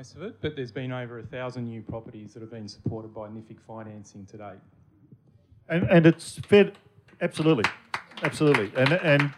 most 0.00 0.16
of 0.16 0.22
it, 0.22 0.40
but 0.40 0.56
there's 0.56 0.72
been 0.72 0.92
over 0.92 1.18
a 1.18 1.22
thousand 1.22 1.68
new 1.68 1.82
properties 1.82 2.32
that 2.32 2.40
have 2.40 2.50
been 2.50 2.66
supported 2.66 3.12
by 3.12 3.28
NHFIC 3.28 3.58
financing 3.66 4.24
to 4.24 4.38
date. 4.38 4.58
And, 5.70 5.84
and 5.88 6.04
it's 6.04 6.40
fed, 6.40 6.72
absolutely, 7.20 7.62
absolutely. 8.24 8.72
And, 8.76 8.92
and 8.92 9.32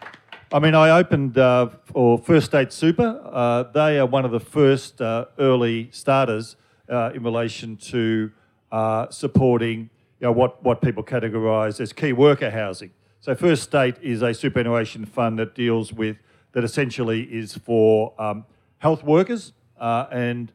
I 0.51 0.57
mean, 0.57 0.73
I 0.73 0.89
opened 0.89 1.37
uh, 1.37 1.69
for 1.85 2.17
First 2.17 2.47
State 2.47 2.73
Super. 2.73 3.21
Uh, 3.23 3.63
they 3.71 3.99
are 3.99 4.07
one 4.07 4.25
of 4.25 4.31
the 4.31 4.39
first 4.39 4.99
uh, 4.99 5.25
early 5.37 5.89
starters 5.91 6.55
uh, 6.89 7.11
in 7.13 7.21
relation 7.21 7.77
to 7.77 8.31
uh, 8.71 9.11
supporting 9.11 9.91
you 10.19 10.25
know, 10.25 10.31
what, 10.31 10.63
what 10.63 10.81
people 10.81 11.03
categorise 11.03 11.79
as 11.79 11.93
key 11.93 12.13
worker 12.13 12.49
housing. 12.49 12.89
So 13.19 13.35
First 13.35 13.61
State 13.61 13.97
is 14.01 14.23
a 14.23 14.33
superannuation 14.33 15.05
fund 15.05 15.37
that 15.37 15.53
deals 15.53 15.93
with, 15.93 16.17
that 16.53 16.63
essentially 16.63 17.25
is 17.25 17.55
for 17.55 18.11
um, 18.17 18.43
health 18.79 19.03
workers 19.03 19.53
uh, 19.79 20.07
and 20.11 20.51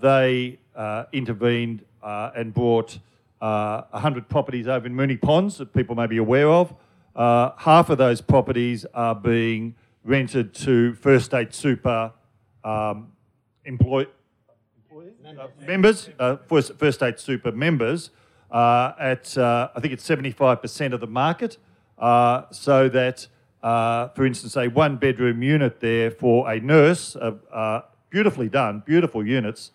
they 0.00 0.60
intervened 1.12 1.84
and 2.00 2.54
brought 2.54 3.00
100 3.40 4.28
properties 4.28 4.68
over 4.68 4.86
in 4.86 4.94
Moonee 4.94 5.20
Ponds 5.20 5.58
that 5.58 5.72
people 5.72 5.94
may 5.94 6.06
be 6.06 6.18
aware 6.18 6.48
of. 6.48 6.74
half 7.16 7.90
of 7.90 7.98
those 7.98 8.20
properties 8.20 8.84
are 8.94 9.14
being 9.14 9.74
rented 10.04 10.54
to 10.54 10.94
First 10.94 11.26
State 11.26 11.54
Super 11.54 12.12
um, 12.64 13.12
employ- 13.64 14.06
uh, 15.26 15.46
members, 15.66 16.08
uh, 16.18 16.36
First, 16.48 16.74
First 16.74 16.98
State 16.98 17.20
Super 17.20 17.52
members, 17.52 18.10
uh, 18.50 18.92
at 18.98 19.36
I 19.38 19.80
think 19.80 19.92
it's 19.92 20.06
75% 20.06 20.92
of 20.92 21.00
the 21.00 21.06
market, 21.06 21.58
so 22.50 22.88
that, 22.88 23.26
for 23.62 24.26
instance, 24.26 24.56
a 24.56 24.68
one 24.68 24.96
bedroom 24.96 25.42
unit 25.42 25.80
there 25.80 26.10
for 26.10 26.50
a 26.50 26.58
nurse, 26.60 27.16
beautifully 28.10 28.48
done, 28.48 28.82
beautiful 28.84 29.24
units, 29.24 29.70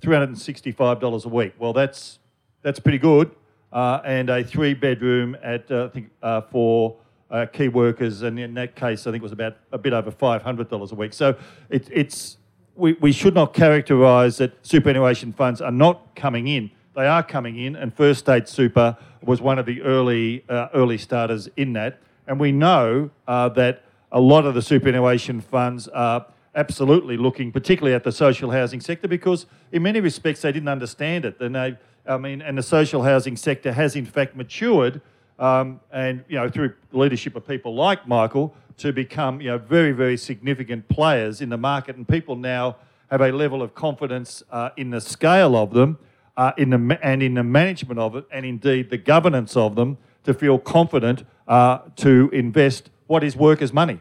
$365 0.00 1.24
a 1.24 1.28
week. 1.28 1.54
Well, 1.58 1.72
that's, 1.72 2.18
that's 2.62 2.80
pretty 2.80 2.98
good. 2.98 3.30
Uh, 3.72 4.00
and 4.04 4.30
a 4.30 4.42
three 4.42 4.74
bedroom 4.74 5.36
at, 5.42 5.70
uh, 5.70 5.84
I 5.84 5.88
think, 5.88 6.10
uh, 6.22 6.40
for 6.42 6.96
uh, 7.30 7.46
key 7.46 7.68
workers, 7.68 8.22
and 8.22 8.38
in 8.38 8.54
that 8.54 8.74
case, 8.74 9.06
I 9.06 9.10
think 9.10 9.20
it 9.20 9.22
was 9.22 9.32
about 9.32 9.56
a 9.72 9.78
bit 9.78 9.92
over 9.92 10.10
$500 10.10 10.92
a 10.92 10.94
week. 10.94 11.12
So 11.12 11.36
it, 11.68 11.86
it's, 11.92 12.38
we, 12.74 12.94
we 12.94 13.12
should 13.12 13.34
not 13.34 13.52
characterise 13.52 14.38
that 14.38 14.54
superannuation 14.66 15.34
funds 15.34 15.60
are 15.60 15.70
not 15.70 16.14
coming 16.16 16.48
in. 16.48 16.70
They 16.96 17.06
are 17.06 17.22
coming 17.22 17.58
in, 17.58 17.76
and 17.76 17.94
First 17.94 18.20
State 18.20 18.48
Super 18.48 18.96
was 19.22 19.42
one 19.42 19.58
of 19.58 19.66
the 19.66 19.82
early, 19.82 20.44
uh, 20.48 20.68
early 20.72 20.96
starters 20.96 21.48
in 21.56 21.74
that. 21.74 22.00
And 22.26 22.40
we 22.40 22.52
know 22.52 23.10
uh, 23.26 23.50
that 23.50 23.84
a 24.10 24.20
lot 24.20 24.46
of 24.46 24.54
the 24.54 24.62
superannuation 24.62 25.40
funds 25.40 25.88
are 25.88 26.26
absolutely 26.54 27.16
looking 27.16 27.52
particularly 27.52 27.94
at 27.94 28.02
the 28.02 28.10
social 28.10 28.50
housing 28.50 28.80
sector 28.80 29.06
because 29.06 29.46
in 29.70 29.82
many 29.82 30.00
respects 30.00 30.42
they 30.42 30.50
didn't 30.50 30.68
understand 30.68 31.24
it. 31.24 31.40
And 31.40 31.54
they, 31.54 31.78
I 32.08 32.16
mean, 32.16 32.40
and 32.40 32.56
the 32.56 32.62
social 32.62 33.02
housing 33.02 33.36
sector 33.36 33.72
has 33.72 33.94
in 33.94 34.06
fact 34.06 34.34
matured 34.34 35.00
um, 35.38 35.80
and, 35.92 36.24
you 36.28 36.36
know, 36.36 36.48
through 36.48 36.74
leadership 36.92 37.36
of 37.36 37.46
people 37.46 37.74
like 37.74 38.08
Michael 38.08 38.54
to 38.78 38.92
become, 38.92 39.40
you 39.40 39.48
know, 39.48 39.58
very, 39.58 39.92
very 39.92 40.16
significant 40.16 40.88
players 40.88 41.40
in 41.40 41.48
the 41.48 41.56
market. 41.56 41.96
And 41.96 42.08
people 42.08 42.34
now 42.34 42.76
have 43.10 43.20
a 43.20 43.30
level 43.30 43.62
of 43.62 43.74
confidence 43.74 44.42
uh, 44.50 44.70
in 44.76 44.90
the 44.90 45.00
scale 45.00 45.54
of 45.54 45.72
them 45.72 45.98
uh, 46.36 46.52
in 46.56 46.70
the, 46.70 46.98
and 47.02 47.22
in 47.22 47.34
the 47.34 47.42
management 47.42 47.98
of 47.98 48.16
it 48.16 48.24
and 48.32 48.46
indeed 48.46 48.90
the 48.90 48.96
governance 48.96 49.56
of 49.56 49.74
them 49.74 49.98
to 50.24 50.32
feel 50.32 50.58
confident 50.58 51.24
uh, 51.46 51.78
to 51.96 52.30
invest 52.32 52.90
what 53.06 53.24
is 53.24 53.36
workers' 53.36 53.72
money. 53.72 53.98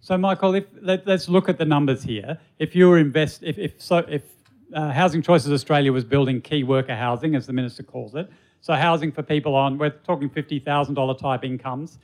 So, 0.00 0.16
Michael, 0.16 0.54
if 0.54 0.64
let, 0.80 1.06
us 1.08 1.28
look 1.28 1.48
at 1.48 1.58
the 1.58 1.64
numbers 1.64 2.02
here. 2.02 2.38
If 2.58 2.74
you 2.74 2.94
invest, 2.94 3.42
if, 3.42 3.58
if 3.58 3.80
so, 3.80 3.98
if 3.98 4.22
uh, 4.74 4.92
Housing 4.92 5.22
Choices 5.22 5.52
Australia 5.52 5.92
was 5.92 6.04
building 6.04 6.40
key 6.40 6.64
worker 6.64 6.94
housing, 6.94 7.34
as 7.34 7.46
the 7.46 7.52
minister 7.52 7.82
calls 7.82 8.14
it, 8.14 8.30
so 8.60 8.74
housing 8.74 9.12
for 9.12 9.22
people 9.22 9.54
on 9.54 9.78
we're 9.78 9.90
talking 9.90 10.28
fifty 10.28 10.58
thousand 10.58 10.94
dollar 10.94 11.14
type 11.14 11.44
incomes, 11.44 11.98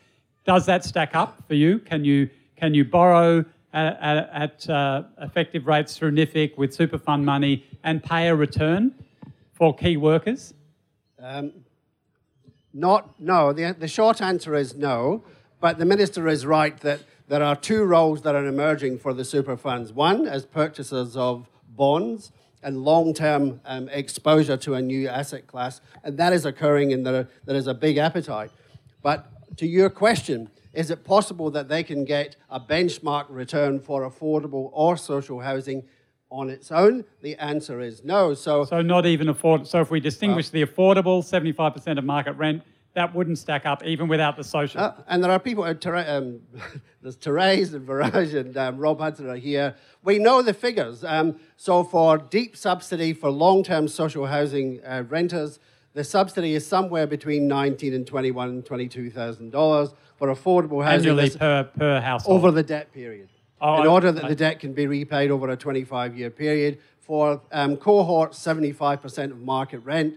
does 0.45 0.67
that 0.67 0.85
stack 0.85 1.15
up 1.15 1.43
for 1.47 1.55
you? 1.55 1.79
Can 1.79 2.05
you 2.05 2.31
can 2.57 2.75
you 2.75 2.85
borrow 2.85 3.45
at, 3.73 4.31
at, 4.33 4.71
uh, 4.71 5.03
effective 5.21 5.67
rates 5.67 5.97
through 5.97 6.13
NHFIC 6.13 6.57
with 6.57 6.73
super 6.73 6.97
fund 6.97 7.27
money 7.27 7.65
and 7.83 8.03
pay 8.03 8.29
a 8.29 8.35
return 8.35 8.95
for 9.53 9.75
key 9.75 9.97
workers? 9.97 10.55
Um, 11.19 11.53
not 12.73 13.19
no. 13.21 13.53
The, 13.53 13.75
the 13.77 13.89
short 13.89 14.23
answer 14.23 14.55
is 14.55 14.75
no. 14.77 15.25
But 15.61 15.79
the 15.79 15.87
minister 15.87 16.29
is 16.29 16.45
right 16.45 16.79
that 16.81 17.01
there 17.27 17.43
are 17.43 17.57
two 17.57 17.85
roles 17.85 18.23
that 18.23 18.35
are 18.35 18.47
emerging 18.47 18.99
for 18.99 19.15
the 19.15 19.25
super 19.25 19.57
funds. 19.57 19.93
One, 19.93 20.29
as 20.29 20.45
purchasers 20.45 21.17
of 21.17 21.49
bonds 21.67 22.33
and 22.65 22.83
long-term 22.83 23.61
um, 23.65 23.89
exposure 23.91 24.57
to 24.57 24.75
a 24.75 24.83
new 24.83 25.09
asset 25.09 25.47
class, 25.47 25.81
and 26.03 26.19
that 26.19 26.33
is 26.33 26.45
occurring, 26.45 26.93
and 26.93 27.07
there, 27.07 27.29
there 27.45 27.57
is 27.57 27.67
a 27.67 27.75
big 27.75 27.99
appetite. 27.99 28.51
But 29.03 29.57
to 29.59 29.67
your 29.67 29.91
question, 29.91 30.51
is 30.73 30.91
it 30.91 31.05
possible 31.05 31.51
that 31.53 31.69
they 31.69 31.85
can 31.85 32.05
get 32.05 32.37
a 32.51 32.59
benchmark 32.59 33.27
return 33.29 33.79
for 33.79 34.09
affordable 34.09 34.71
or 34.73 34.97
social 34.97 35.41
housing 35.41 35.85
on 36.31 36.51
its 36.51 36.73
own? 36.73 37.05
The 37.23 37.37
answer 37.37 37.81
is 37.81 38.03
no. 38.03 38.35
So, 38.35 38.65
so 38.65 38.83
not 38.83 39.07
even 39.07 39.29
afford. 39.29 39.67
So 39.69 39.81
if 39.81 39.91
we 39.91 40.01
distinguish 40.01 40.53
well, 40.53 40.65
the 40.65 40.73
affordable, 40.73 41.23
75% 41.23 41.99
of 41.99 42.05
market 42.05 42.33
rent, 42.33 42.63
that 42.95 43.15
wouldn't 43.15 43.39
stack 43.39 43.67
up 43.67 43.85
even 43.85 44.09
without 44.09 44.37
the 44.37 44.45
social. 44.45 44.81
Uh, 44.81 44.93
and 45.09 45.23
there 45.23 45.31
are 45.31 45.39
people, 45.39 45.65
uh, 45.65 45.75
um, 46.07 46.41
there's 47.03 47.17
Therese 47.17 47.73
and 47.75 47.87
Viraj 47.87 48.35
and 48.39 48.57
um, 48.57 48.79
Rob 48.79 49.01
Hudson 49.01 49.29
are 49.29 49.37
here. 49.37 49.75
We 50.03 50.19
know 50.19 50.43
the 50.43 50.55
figures. 50.55 51.05
Um, 51.05 51.39
so 51.57 51.83
for 51.83 52.19
deep 52.19 52.57
subsidy 52.57 53.13
for 53.13 53.31
long-term 53.31 53.89
social 53.89 54.27
housing 54.27 54.81
uh, 54.85 55.05
renters, 55.09 55.59
the 55.93 56.05
subsidy 56.05 56.55
is 56.55 56.67
somewhere 56.67 57.07
between 57.07 57.47
19 57.49 57.95
and 57.95 58.07
21 58.07 58.49
and 58.49 58.67
22,000 58.67 59.51
dollars 59.51 59.91
for 60.17 60.29
affordable 60.29 60.83
housing. 60.83 61.11
Annually 61.11 61.31
per, 61.31 61.65
per 61.65 62.01
household. 62.01 62.39
Over 62.39 62.51
the 62.53 62.63
debt 62.63 62.93
period. 62.93 63.29
Oh, 63.61 63.81
in 63.81 63.87
order 63.87 64.13
that 64.13 64.25
I, 64.25 64.29
the 64.29 64.35
debt 64.35 64.61
can 64.61 64.73
be 64.73 64.87
repaid 64.87 65.31
over 65.31 65.49
a 65.49 65.57
25-year 65.57 66.31
period. 66.31 66.79
For 67.01 67.41
um, 67.53 67.77
cohort, 67.77 68.33
75% 68.33 69.31
of 69.31 69.39
market 69.41 69.79
rent 69.79 70.17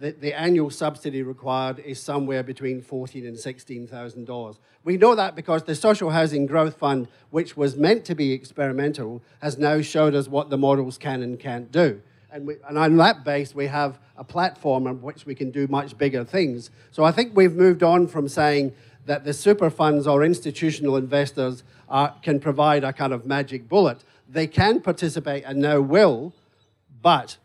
the, 0.00 0.12
the 0.12 0.38
annual 0.38 0.70
subsidy 0.70 1.22
required 1.22 1.78
is 1.80 2.00
somewhere 2.00 2.42
between 2.42 2.80
fourteen 2.80 3.26
and 3.26 3.38
sixteen 3.38 3.86
thousand 3.86 4.26
dollars. 4.26 4.58
We 4.84 4.96
know 4.96 5.14
that 5.14 5.34
because 5.34 5.64
the 5.64 5.74
Social 5.74 6.10
Housing 6.10 6.46
Growth 6.46 6.78
Fund, 6.78 7.08
which 7.30 7.56
was 7.56 7.76
meant 7.76 8.04
to 8.06 8.14
be 8.14 8.32
experimental, 8.32 9.22
has 9.40 9.58
now 9.58 9.80
showed 9.82 10.14
us 10.14 10.28
what 10.28 10.50
the 10.50 10.58
models 10.58 10.98
can 10.98 11.22
and 11.22 11.38
can't 11.38 11.70
do. 11.72 12.00
And, 12.30 12.46
we, 12.46 12.56
and 12.68 12.78
on 12.78 12.96
that 12.98 13.24
base, 13.24 13.54
we 13.54 13.66
have 13.66 13.98
a 14.16 14.24
platform 14.24 14.86
on 14.86 15.02
which 15.02 15.26
we 15.26 15.34
can 15.34 15.50
do 15.50 15.66
much 15.66 15.96
bigger 15.96 16.24
things. 16.24 16.70
So 16.90 17.02
I 17.02 17.10
think 17.10 17.34
we've 17.34 17.54
moved 17.54 17.82
on 17.82 18.06
from 18.06 18.28
saying 18.28 18.74
that 19.06 19.24
the 19.24 19.32
super 19.32 19.70
funds 19.70 20.06
or 20.06 20.22
institutional 20.22 20.96
investors 20.96 21.64
are, 21.88 22.14
can 22.22 22.38
provide 22.38 22.84
a 22.84 22.92
kind 22.92 23.12
of 23.14 23.24
magic 23.24 23.68
bullet. 23.68 24.04
They 24.28 24.46
can 24.46 24.80
participate 24.80 25.44
and 25.44 25.58
now 25.58 25.80
will, 25.80 26.34
but 27.00 27.38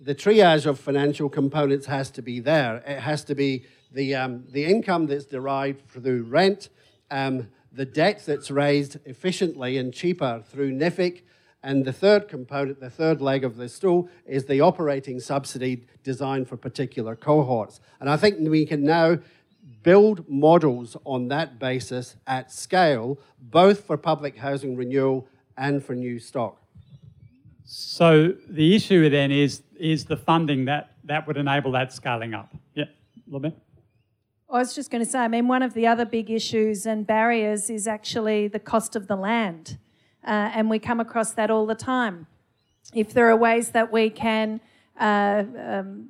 the 0.00 0.14
triage 0.14 0.66
of 0.66 0.78
financial 0.78 1.28
components 1.28 1.86
has 1.86 2.10
to 2.12 2.22
be 2.22 2.40
there. 2.40 2.76
It 2.86 3.00
has 3.00 3.24
to 3.24 3.34
be 3.34 3.64
the, 3.92 4.14
um, 4.14 4.44
the 4.50 4.64
income 4.64 5.06
that's 5.06 5.24
derived 5.24 5.88
through 5.88 6.24
rent, 6.24 6.68
um, 7.10 7.48
the 7.72 7.84
debt 7.84 8.22
that's 8.24 8.50
raised 8.50 8.98
efficiently 9.04 9.76
and 9.76 9.92
cheaper 9.92 10.42
through 10.50 10.72
NHFIC, 10.72 11.22
and 11.62 11.84
the 11.84 11.92
third 11.92 12.28
component, 12.28 12.80
the 12.80 12.90
third 12.90 13.20
leg 13.20 13.44
of 13.44 13.56
the 13.56 13.68
stool, 13.68 14.08
is 14.24 14.44
the 14.44 14.60
operating 14.60 15.18
subsidy 15.18 15.84
designed 16.04 16.48
for 16.48 16.56
particular 16.56 17.16
cohorts. 17.16 17.80
And 18.00 18.08
I 18.08 18.16
think 18.16 18.48
we 18.48 18.64
can 18.64 18.84
now 18.84 19.18
build 19.82 20.28
models 20.28 20.96
on 21.04 21.28
that 21.28 21.58
basis 21.58 22.16
at 22.26 22.52
scale, 22.52 23.18
both 23.40 23.84
for 23.84 23.96
public 23.96 24.36
housing 24.36 24.76
renewal 24.76 25.26
and 25.56 25.84
for 25.84 25.94
new 25.94 26.18
stock. 26.20 26.62
So 27.70 28.32
the 28.48 28.74
issue 28.74 29.10
then 29.10 29.30
is 29.30 29.62
is 29.78 30.06
the 30.06 30.16
funding 30.16 30.64
that 30.64 30.94
that 31.04 31.26
would 31.26 31.36
enable 31.36 31.72
that 31.72 31.92
scaling 31.92 32.32
up. 32.32 32.54
Yeah, 32.74 32.84
a 32.84 32.88
little 33.26 33.40
bit. 33.40 33.58
I 34.50 34.58
was 34.58 34.74
just 34.74 34.90
going 34.90 35.04
to 35.04 35.10
say, 35.10 35.18
I 35.18 35.28
mean, 35.28 35.48
one 35.48 35.62
of 35.62 35.74
the 35.74 35.86
other 35.86 36.06
big 36.06 36.30
issues 36.30 36.86
and 36.86 37.06
barriers 37.06 37.68
is 37.68 37.86
actually 37.86 38.48
the 38.48 38.58
cost 38.58 38.96
of 38.96 39.06
the 39.06 39.16
land. 39.16 39.76
Uh, 40.26 40.50
and 40.54 40.70
we 40.70 40.78
come 40.78 40.98
across 40.98 41.32
that 41.32 41.50
all 41.50 41.66
the 41.66 41.74
time. 41.74 42.26
If 42.94 43.12
there 43.12 43.28
are 43.28 43.36
ways 43.36 43.72
that 43.72 43.92
we 43.92 44.08
can, 44.08 44.62
uh, 44.98 45.44
um, 45.62 46.08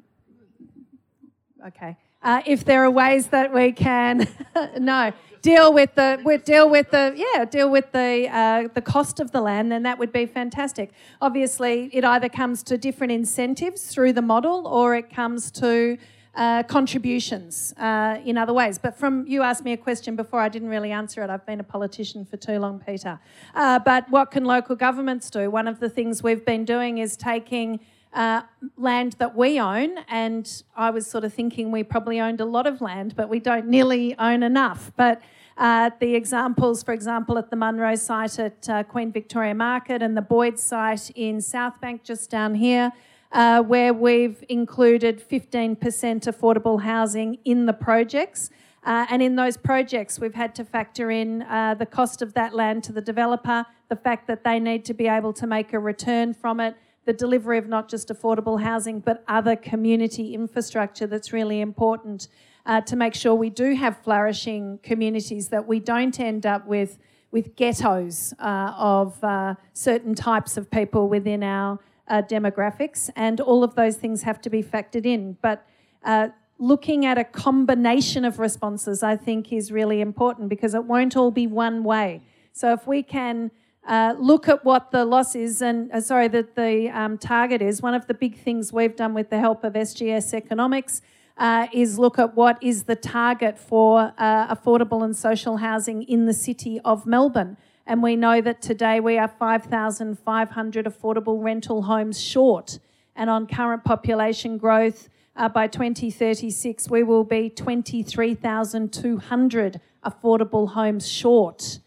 okay, 1.66 1.96
uh, 2.22 2.42
if 2.46 2.64
there 2.64 2.84
are 2.84 2.90
ways 2.90 3.28
that 3.28 3.52
we 3.52 3.72
can, 3.72 4.26
no, 4.78 5.12
deal 5.42 5.72
with 5.72 5.94
the 5.94 6.20
with, 6.24 6.44
deal 6.44 6.68
with 6.68 6.90
the 6.90 7.14
yeah 7.16 7.44
deal 7.44 7.70
with 7.70 7.92
the 7.92 8.28
uh, 8.30 8.68
the 8.74 8.82
cost 8.82 9.20
of 9.20 9.30
the 9.30 9.40
land, 9.40 9.70
then 9.70 9.82
that 9.84 9.98
would 9.98 10.12
be 10.12 10.26
fantastic. 10.26 10.90
Obviously, 11.20 11.90
it 11.92 12.04
either 12.04 12.28
comes 12.28 12.62
to 12.64 12.76
different 12.76 13.12
incentives 13.12 13.86
through 13.86 14.12
the 14.12 14.22
model, 14.22 14.66
or 14.66 14.96
it 14.96 15.10
comes 15.10 15.50
to 15.52 15.96
uh, 16.34 16.62
contributions 16.64 17.74
uh, 17.78 18.18
in 18.24 18.38
other 18.38 18.52
ways. 18.52 18.78
But 18.78 18.96
from 18.96 19.26
you 19.26 19.42
asked 19.42 19.64
me 19.64 19.72
a 19.72 19.76
question 19.76 20.16
before, 20.16 20.40
I 20.40 20.48
didn't 20.48 20.68
really 20.68 20.92
answer 20.92 21.22
it. 21.22 21.30
I've 21.30 21.46
been 21.46 21.60
a 21.60 21.64
politician 21.64 22.24
for 22.24 22.36
too 22.36 22.58
long, 22.58 22.80
Peter. 22.84 23.18
Uh, 23.54 23.78
but 23.78 24.08
what 24.10 24.30
can 24.30 24.44
local 24.44 24.76
governments 24.76 25.30
do? 25.30 25.50
One 25.50 25.66
of 25.66 25.80
the 25.80 25.88
things 25.88 26.22
we've 26.22 26.44
been 26.44 26.64
doing 26.64 26.98
is 26.98 27.16
taking 27.16 27.80
uh, 28.12 28.42
land 28.76 29.14
that 29.18 29.36
we 29.36 29.60
own, 29.60 29.98
and 30.08 30.62
I 30.76 30.90
was 30.90 31.06
sort 31.06 31.24
of 31.24 31.32
thinking 31.32 31.70
we 31.70 31.82
probably 31.82 32.20
owned 32.20 32.40
a 32.40 32.44
lot 32.44 32.66
of 32.66 32.80
land, 32.80 33.14
but 33.16 33.28
we 33.28 33.40
don't 33.40 33.66
nearly 33.66 34.18
own 34.18 34.42
enough. 34.42 34.92
But 34.96 35.20
uh, 35.58 35.90
the 35.98 36.14
examples, 36.14 36.82
for 36.82 36.92
example, 36.92 37.36
at 37.36 37.50
the 37.50 37.56
Munro 37.56 37.96
site 37.96 38.38
at 38.38 38.68
uh, 38.68 38.82
Queen 38.84 39.10
Victoria 39.10 39.54
Market 39.54 40.02
and 40.02 40.16
the 40.16 40.22
Boyd 40.22 40.58
site 40.58 41.10
in 41.10 41.38
Southbank, 41.38 42.04
just 42.04 42.30
down 42.30 42.54
here, 42.54 42.92
uh, 43.32 43.62
where 43.62 43.92
we've 43.92 44.42
included 44.48 45.22
15% 45.28 45.76
affordable 45.78 46.82
housing 46.82 47.38
in 47.44 47.66
the 47.66 47.72
projects. 47.72 48.50
Uh, 48.84 49.04
and 49.10 49.20
in 49.20 49.36
those 49.36 49.56
projects, 49.56 50.18
we've 50.20 50.34
had 50.34 50.54
to 50.54 50.64
factor 50.64 51.10
in 51.10 51.42
uh, 51.42 51.74
the 51.74 51.84
cost 51.84 52.22
of 52.22 52.32
that 52.34 52.54
land 52.54 52.84
to 52.84 52.92
the 52.92 53.00
developer, 53.00 53.66
the 53.88 53.96
fact 53.96 54.26
that 54.28 54.44
they 54.44 54.58
need 54.58 54.84
to 54.84 54.94
be 54.94 55.08
able 55.08 55.32
to 55.32 55.46
make 55.46 55.72
a 55.72 55.78
return 55.78 56.32
from 56.32 56.60
it, 56.60 56.76
the 57.08 57.14
delivery 57.14 57.56
of 57.56 57.66
not 57.66 57.88
just 57.88 58.08
affordable 58.10 58.60
housing, 58.60 59.00
but 59.00 59.24
other 59.28 59.56
community 59.56 60.34
infrastructure 60.34 61.06
that's 61.06 61.32
really 61.32 61.62
important 61.62 62.28
uh, 62.66 62.82
to 62.82 62.96
make 62.96 63.14
sure 63.14 63.34
we 63.34 63.48
do 63.48 63.74
have 63.74 63.96
flourishing 63.96 64.78
communities, 64.82 65.48
that 65.48 65.66
we 65.66 65.80
don't 65.80 66.20
end 66.20 66.44
up 66.44 66.66
with, 66.66 66.98
with 67.30 67.56
ghettos 67.56 68.34
uh, 68.40 68.74
of 68.76 69.24
uh, 69.24 69.54
certain 69.72 70.14
types 70.14 70.58
of 70.58 70.70
people 70.70 71.08
within 71.08 71.42
our 71.42 71.78
uh, 72.08 72.20
demographics, 72.20 73.08
and 73.16 73.40
all 73.40 73.64
of 73.64 73.74
those 73.74 73.96
things 73.96 74.20
have 74.20 74.38
to 74.42 74.50
be 74.50 74.62
factored 74.62 75.06
in. 75.06 75.34
But 75.40 75.66
uh, 76.04 76.28
looking 76.58 77.06
at 77.06 77.16
a 77.16 77.24
combination 77.24 78.26
of 78.26 78.38
responses, 78.38 79.02
I 79.02 79.16
think, 79.16 79.50
is 79.50 79.72
really 79.72 80.02
important 80.02 80.50
because 80.50 80.74
it 80.74 80.84
won't 80.84 81.16
all 81.16 81.30
be 81.30 81.46
one 81.46 81.84
way. 81.84 82.20
So 82.52 82.74
if 82.74 82.86
we 82.86 83.02
can 83.02 83.50
uh, 83.88 84.14
look 84.18 84.48
at 84.48 84.64
what 84.66 84.90
the 84.90 85.04
loss 85.04 85.34
is 85.34 85.62
and 85.62 85.90
uh, 85.92 86.00
sorry 86.00 86.28
that 86.28 86.54
the 86.54 86.90
um, 86.90 87.16
target 87.16 87.62
is, 87.62 87.80
one 87.80 87.94
of 87.94 88.06
the 88.06 88.12
big 88.12 88.38
things 88.38 88.70
we've 88.70 88.94
done 88.94 89.14
with 89.14 89.30
the 89.30 89.40
help 89.40 89.64
of 89.64 89.72
SGS 89.72 90.34
Economics. 90.34 91.00
Uh, 91.38 91.66
is 91.72 91.98
look 92.00 92.18
at 92.18 92.34
what 92.34 92.60
is 92.60 92.82
the 92.82 92.96
target 92.96 93.56
for 93.56 94.12
uh, 94.18 94.52
affordable 94.52 95.04
and 95.04 95.16
social 95.16 95.58
housing 95.58 96.02
in 96.02 96.26
the 96.26 96.34
city 96.34 96.80
of 96.84 97.06
Melbourne. 97.06 97.56
And 97.86 98.02
we 98.02 98.16
know 98.16 98.40
that 98.40 98.60
today 98.60 98.98
we 98.98 99.18
are 99.18 99.28
5,500 99.28 100.84
affordable 100.84 101.40
rental 101.40 101.82
homes 101.82 102.20
short. 102.20 102.80
And 103.14 103.30
on 103.30 103.46
current 103.46 103.84
population 103.84 104.58
growth, 104.58 105.08
uh, 105.36 105.48
by 105.48 105.68
2036, 105.68 106.90
we 106.90 107.04
will 107.04 107.22
be 107.22 107.50
23,200 107.50 109.80
affordable 110.04 110.70
homes 110.70 111.08
short. 111.08 111.78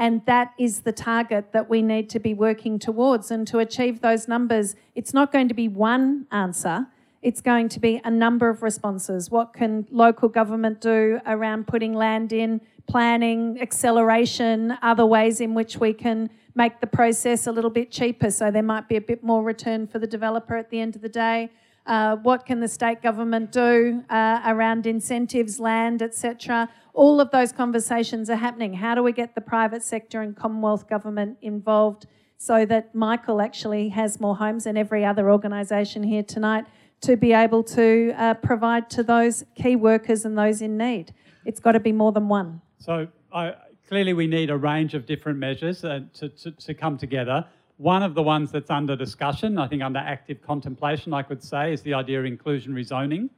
And 0.00 0.24
that 0.24 0.54
is 0.58 0.80
the 0.80 0.92
target 0.92 1.52
that 1.52 1.68
we 1.68 1.82
need 1.82 2.08
to 2.08 2.18
be 2.18 2.32
working 2.32 2.78
towards. 2.78 3.30
And 3.30 3.46
to 3.48 3.58
achieve 3.58 4.00
those 4.00 4.26
numbers, 4.26 4.74
it's 4.94 5.12
not 5.12 5.30
going 5.30 5.46
to 5.48 5.54
be 5.54 5.68
one 5.68 6.26
answer, 6.32 6.86
it's 7.20 7.42
going 7.42 7.68
to 7.68 7.78
be 7.78 8.00
a 8.02 8.10
number 8.10 8.48
of 8.48 8.62
responses. 8.62 9.30
What 9.30 9.52
can 9.52 9.86
local 9.90 10.30
government 10.30 10.80
do 10.80 11.20
around 11.26 11.66
putting 11.66 11.92
land 11.92 12.32
in, 12.32 12.62
planning, 12.88 13.60
acceleration, 13.60 14.78
other 14.80 15.04
ways 15.04 15.38
in 15.38 15.52
which 15.52 15.76
we 15.76 15.92
can 15.92 16.30
make 16.54 16.80
the 16.80 16.86
process 16.86 17.46
a 17.46 17.52
little 17.52 17.70
bit 17.70 17.90
cheaper 17.90 18.30
so 18.30 18.50
there 18.50 18.62
might 18.62 18.88
be 18.88 18.96
a 18.96 19.02
bit 19.02 19.22
more 19.22 19.42
return 19.42 19.86
for 19.86 19.98
the 19.98 20.06
developer 20.06 20.56
at 20.56 20.70
the 20.70 20.80
end 20.80 20.96
of 20.96 21.02
the 21.02 21.10
day. 21.10 21.50
Uh, 21.90 22.14
what 22.14 22.46
can 22.46 22.60
the 22.60 22.68
state 22.68 23.02
government 23.02 23.50
do 23.50 24.04
uh, 24.10 24.40
around 24.46 24.86
incentives, 24.86 25.58
land, 25.58 26.02
etc.? 26.02 26.68
All 26.94 27.20
of 27.20 27.32
those 27.32 27.50
conversations 27.50 28.30
are 28.30 28.36
happening. 28.36 28.74
How 28.74 28.94
do 28.94 29.02
we 29.02 29.10
get 29.10 29.34
the 29.34 29.40
private 29.40 29.82
sector 29.82 30.22
and 30.22 30.36
Commonwealth 30.36 30.88
government 30.88 31.38
involved 31.42 32.06
so 32.38 32.64
that 32.64 32.94
Michael 32.94 33.40
actually 33.40 33.88
has 33.88 34.20
more 34.20 34.36
homes 34.36 34.66
and 34.66 34.78
every 34.78 35.04
other 35.04 35.32
organisation 35.32 36.04
here 36.04 36.22
tonight 36.22 36.64
to 37.00 37.16
be 37.16 37.32
able 37.32 37.64
to 37.64 38.14
uh, 38.16 38.34
provide 38.34 38.88
to 38.90 39.02
those 39.02 39.44
key 39.56 39.74
workers 39.74 40.24
and 40.24 40.38
those 40.38 40.62
in 40.62 40.76
need? 40.76 41.12
It's 41.44 41.58
got 41.58 41.72
to 41.72 41.80
be 41.80 41.90
more 41.90 42.12
than 42.12 42.28
one. 42.28 42.60
So 42.78 43.08
I, 43.32 43.56
clearly 43.88 44.12
we 44.12 44.28
need 44.28 44.50
a 44.50 44.56
range 44.56 44.94
of 44.94 45.06
different 45.06 45.40
measures 45.40 45.84
uh, 45.84 46.02
to, 46.14 46.28
to, 46.28 46.52
to 46.52 46.72
come 46.72 46.98
together. 46.98 47.46
One 47.80 48.02
of 48.02 48.14
the 48.14 48.22
ones 48.22 48.52
that's 48.52 48.68
under 48.68 48.94
discussion, 48.94 49.56
I 49.56 49.66
think 49.66 49.82
under 49.82 50.00
active 50.00 50.42
contemplation, 50.42 51.14
I 51.14 51.22
could 51.22 51.42
say, 51.42 51.72
is 51.72 51.80
the 51.80 51.94
idea 51.94 52.20
of 52.20 52.26
inclusionary 52.26 52.84
zoning. 52.84 53.30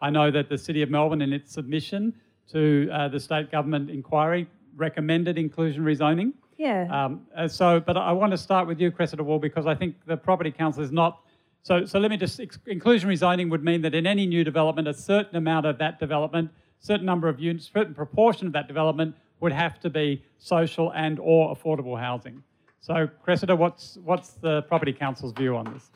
I 0.00 0.10
know 0.10 0.32
that 0.32 0.48
the 0.48 0.58
City 0.58 0.82
of 0.82 0.90
Melbourne, 0.90 1.22
in 1.22 1.32
its 1.32 1.52
submission 1.52 2.12
to 2.50 2.88
uh, 2.92 3.06
the 3.06 3.20
state 3.20 3.52
government 3.52 3.90
inquiry, 3.90 4.48
recommended 4.74 5.36
inclusionary 5.36 5.94
zoning. 5.94 6.34
Yeah. 6.56 6.88
Um, 6.90 7.26
uh, 7.36 7.46
so, 7.46 7.78
but 7.78 7.96
I 7.96 8.10
want 8.10 8.32
to 8.32 8.36
start 8.36 8.66
with 8.66 8.80
you, 8.80 8.90
Cressida 8.90 9.22
Wall, 9.22 9.38
because 9.38 9.64
I 9.64 9.76
think 9.76 9.94
the 10.06 10.16
Property 10.16 10.50
Council 10.50 10.82
is 10.82 10.90
not. 10.90 11.20
So, 11.62 11.84
so 11.84 12.00
let 12.00 12.10
me 12.10 12.16
just. 12.16 12.40
Inclusionary 12.40 13.16
zoning 13.16 13.48
would 13.50 13.62
mean 13.62 13.80
that 13.82 13.94
in 13.94 14.08
any 14.08 14.26
new 14.26 14.42
development, 14.42 14.88
a 14.88 14.94
certain 14.94 15.36
amount 15.36 15.66
of 15.66 15.78
that 15.78 16.00
development 16.00 16.50
certain 16.80 17.06
number 17.06 17.28
of 17.28 17.40
units, 17.40 17.70
certain 17.72 17.94
proportion 17.94 18.48
of 18.48 18.52
that 18.52 18.68
development 18.68 19.14
would 19.40 19.52
have 19.52 19.80
to 19.80 19.88
be 19.88 20.22
social 20.38 20.92
and 20.92 21.18
or 21.18 21.54
affordable 21.54 21.98
housing. 21.98 22.42
So, 22.84 23.08
Cressida, 23.24 23.56
what's, 23.56 23.96
what's 24.04 24.32
the 24.42 24.60
Property 24.60 24.92
Council's 24.92 25.32
view 25.32 25.56
on 25.56 25.72
this? 25.72 25.90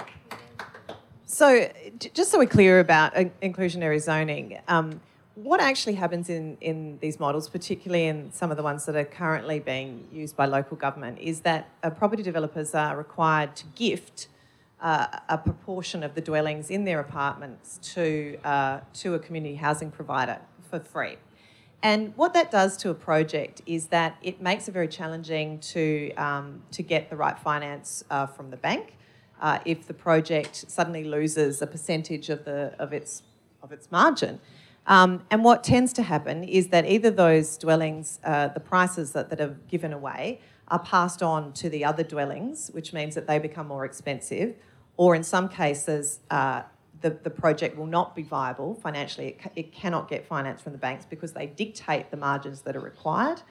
So, 1.26 1.70
just 2.14 2.30
so 2.30 2.38
we're 2.38 2.46
clear 2.46 2.80
about 2.80 3.12
inclusionary 3.42 4.00
zoning, 4.00 4.58
um, 4.68 4.98
what 5.34 5.60
actually 5.60 5.96
happens 5.96 6.30
in, 6.30 6.56
in 6.62 6.98
these 7.02 7.20
models, 7.20 7.46
particularly 7.46 8.06
in 8.06 8.32
some 8.32 8.50
of 8.50 8.56
the 8.56 8.62
ones 8.62 8.86
that 8.86 8.96
are 8.96 9.04
currently 9.04 9.58
being 9.58 10.08
used 10.10 10.34
by 10.34 10.46
local 10.46 10.78
government, 10.78 11.18
is 11.18 11.40
that 11.40 11.68
uh, 11.82 11.90
property 11.90 12.22
developers 12.22 12.74
are 12.74 12.96
required 12.96 13.54
to 13.56 13.66
gift 13.74 14.28
uh, 14.80 15.08
a 15.28 15.36
proportion 15.36 16.02
of 16.02 16.14
the 16.14 16.22
dwellings 16.22 16.70
in 16.70 16.86
their 16.86 17.00
apartments 17.00 17.78
to, 17.82 18.38
uh, 18.44 18.80
to 18.94 19.12
a 19.12 19.18
community 19.18 19.56
housing 19.56 19.90
provider 19.90 20.38
for 20.70 20.80
free. 20.80 21.18
And 21.82 22.12
what 22.16 22.34
that 22.34 22.50
does 22.50 22.76
to 22.78 22.90
a 22.90 22.94
project 22.94 23.62
is 23.64 23.86
that 23.86 24.16
it 24.20 24.42
makes 24.42 24.66
it 24.68 24.72
very 24.72 24.88
challenging 24.88 25.60
to, 25.60 26.12
um, 26.14 26.62
to 26.72 26.82
get 26.82 27.08
the 27.08 27.16
right 27.16 27.38
finance 27.38 28.02
uh, 28.10 28.26
from 28.26 28.50
the 28.50 28.56
bank. 28.56 28.96
Uh, 29.40 29.60
if 29.64 29.86
the 29.86 29.94
project 29.94 30.64
suddenly 30.68 31.04
loses 31.04 31.62
a 31.62 31.66
percentage 31.66 32.28
of, 32.28 32.44
the, 32.44 32.74
of, 32.80 32.92
its, 32.92 33.22
of 33.62 33.70
its 33.70 33.90
margin. 33.92 34.40
Um, 34.88 35.22
and 35.30 35.44
what 35.44 35.62
tends 35.62 35.92
to 35.92 36.02
happen 36.02 36.42
is 36.42 36.68
that 36.68 36.84
either 36.86 37.10
those 37.10 37.56
dwellings, 37.56 38.18
uh, 38.24 38.48
the 38.48 38.60
prices 38.60 39.12
that, 39.12 39.30
that 39.30 39.40
are 39.40 39.56
given 39.68 39.92
away, 39.92 40.40
are 40.68 40.80
passed 40.80 41.22
on 41.22 41.52
to 41.52 41.70
the 41.70 41.84
other 41.84 42.02
dwellings, 42.02 42.70
which 42.72 42.92
means 42.92 43.14
that 43.14 43.26
they 43.26 43.38
become 43.38 43.68
more 43.68 43.84
expensive, 43.84 44.54
or 44.96 45.14
in 45.14 45.22
some 45.22 45.48
cases, 45.48 46.20
uh, 46.30 46.62
the, 47.00 47.10
the 47.10 47.30
project 47.30 47.76
will 47.76 47.86
not 47.86 48.16
be 48.16 48.22
viable 48.22 48.74
financially. 48.74 49.28
It, 49.28 49.52
it 49.56 49.72
cannot 49.72 50.08
get 50.08 50.26
finance 50.26 50.60
from 50.60 50.72
the 50.72 50.78
banks 50.78 51.06
because 51.06 51.32
they 51.32 51.46
dictate 51.46 52.10
the 52.10 52.16
margins 52.16 52.62
that 52.62 52.76
are 52.76 52.80
required. 52.80 53.42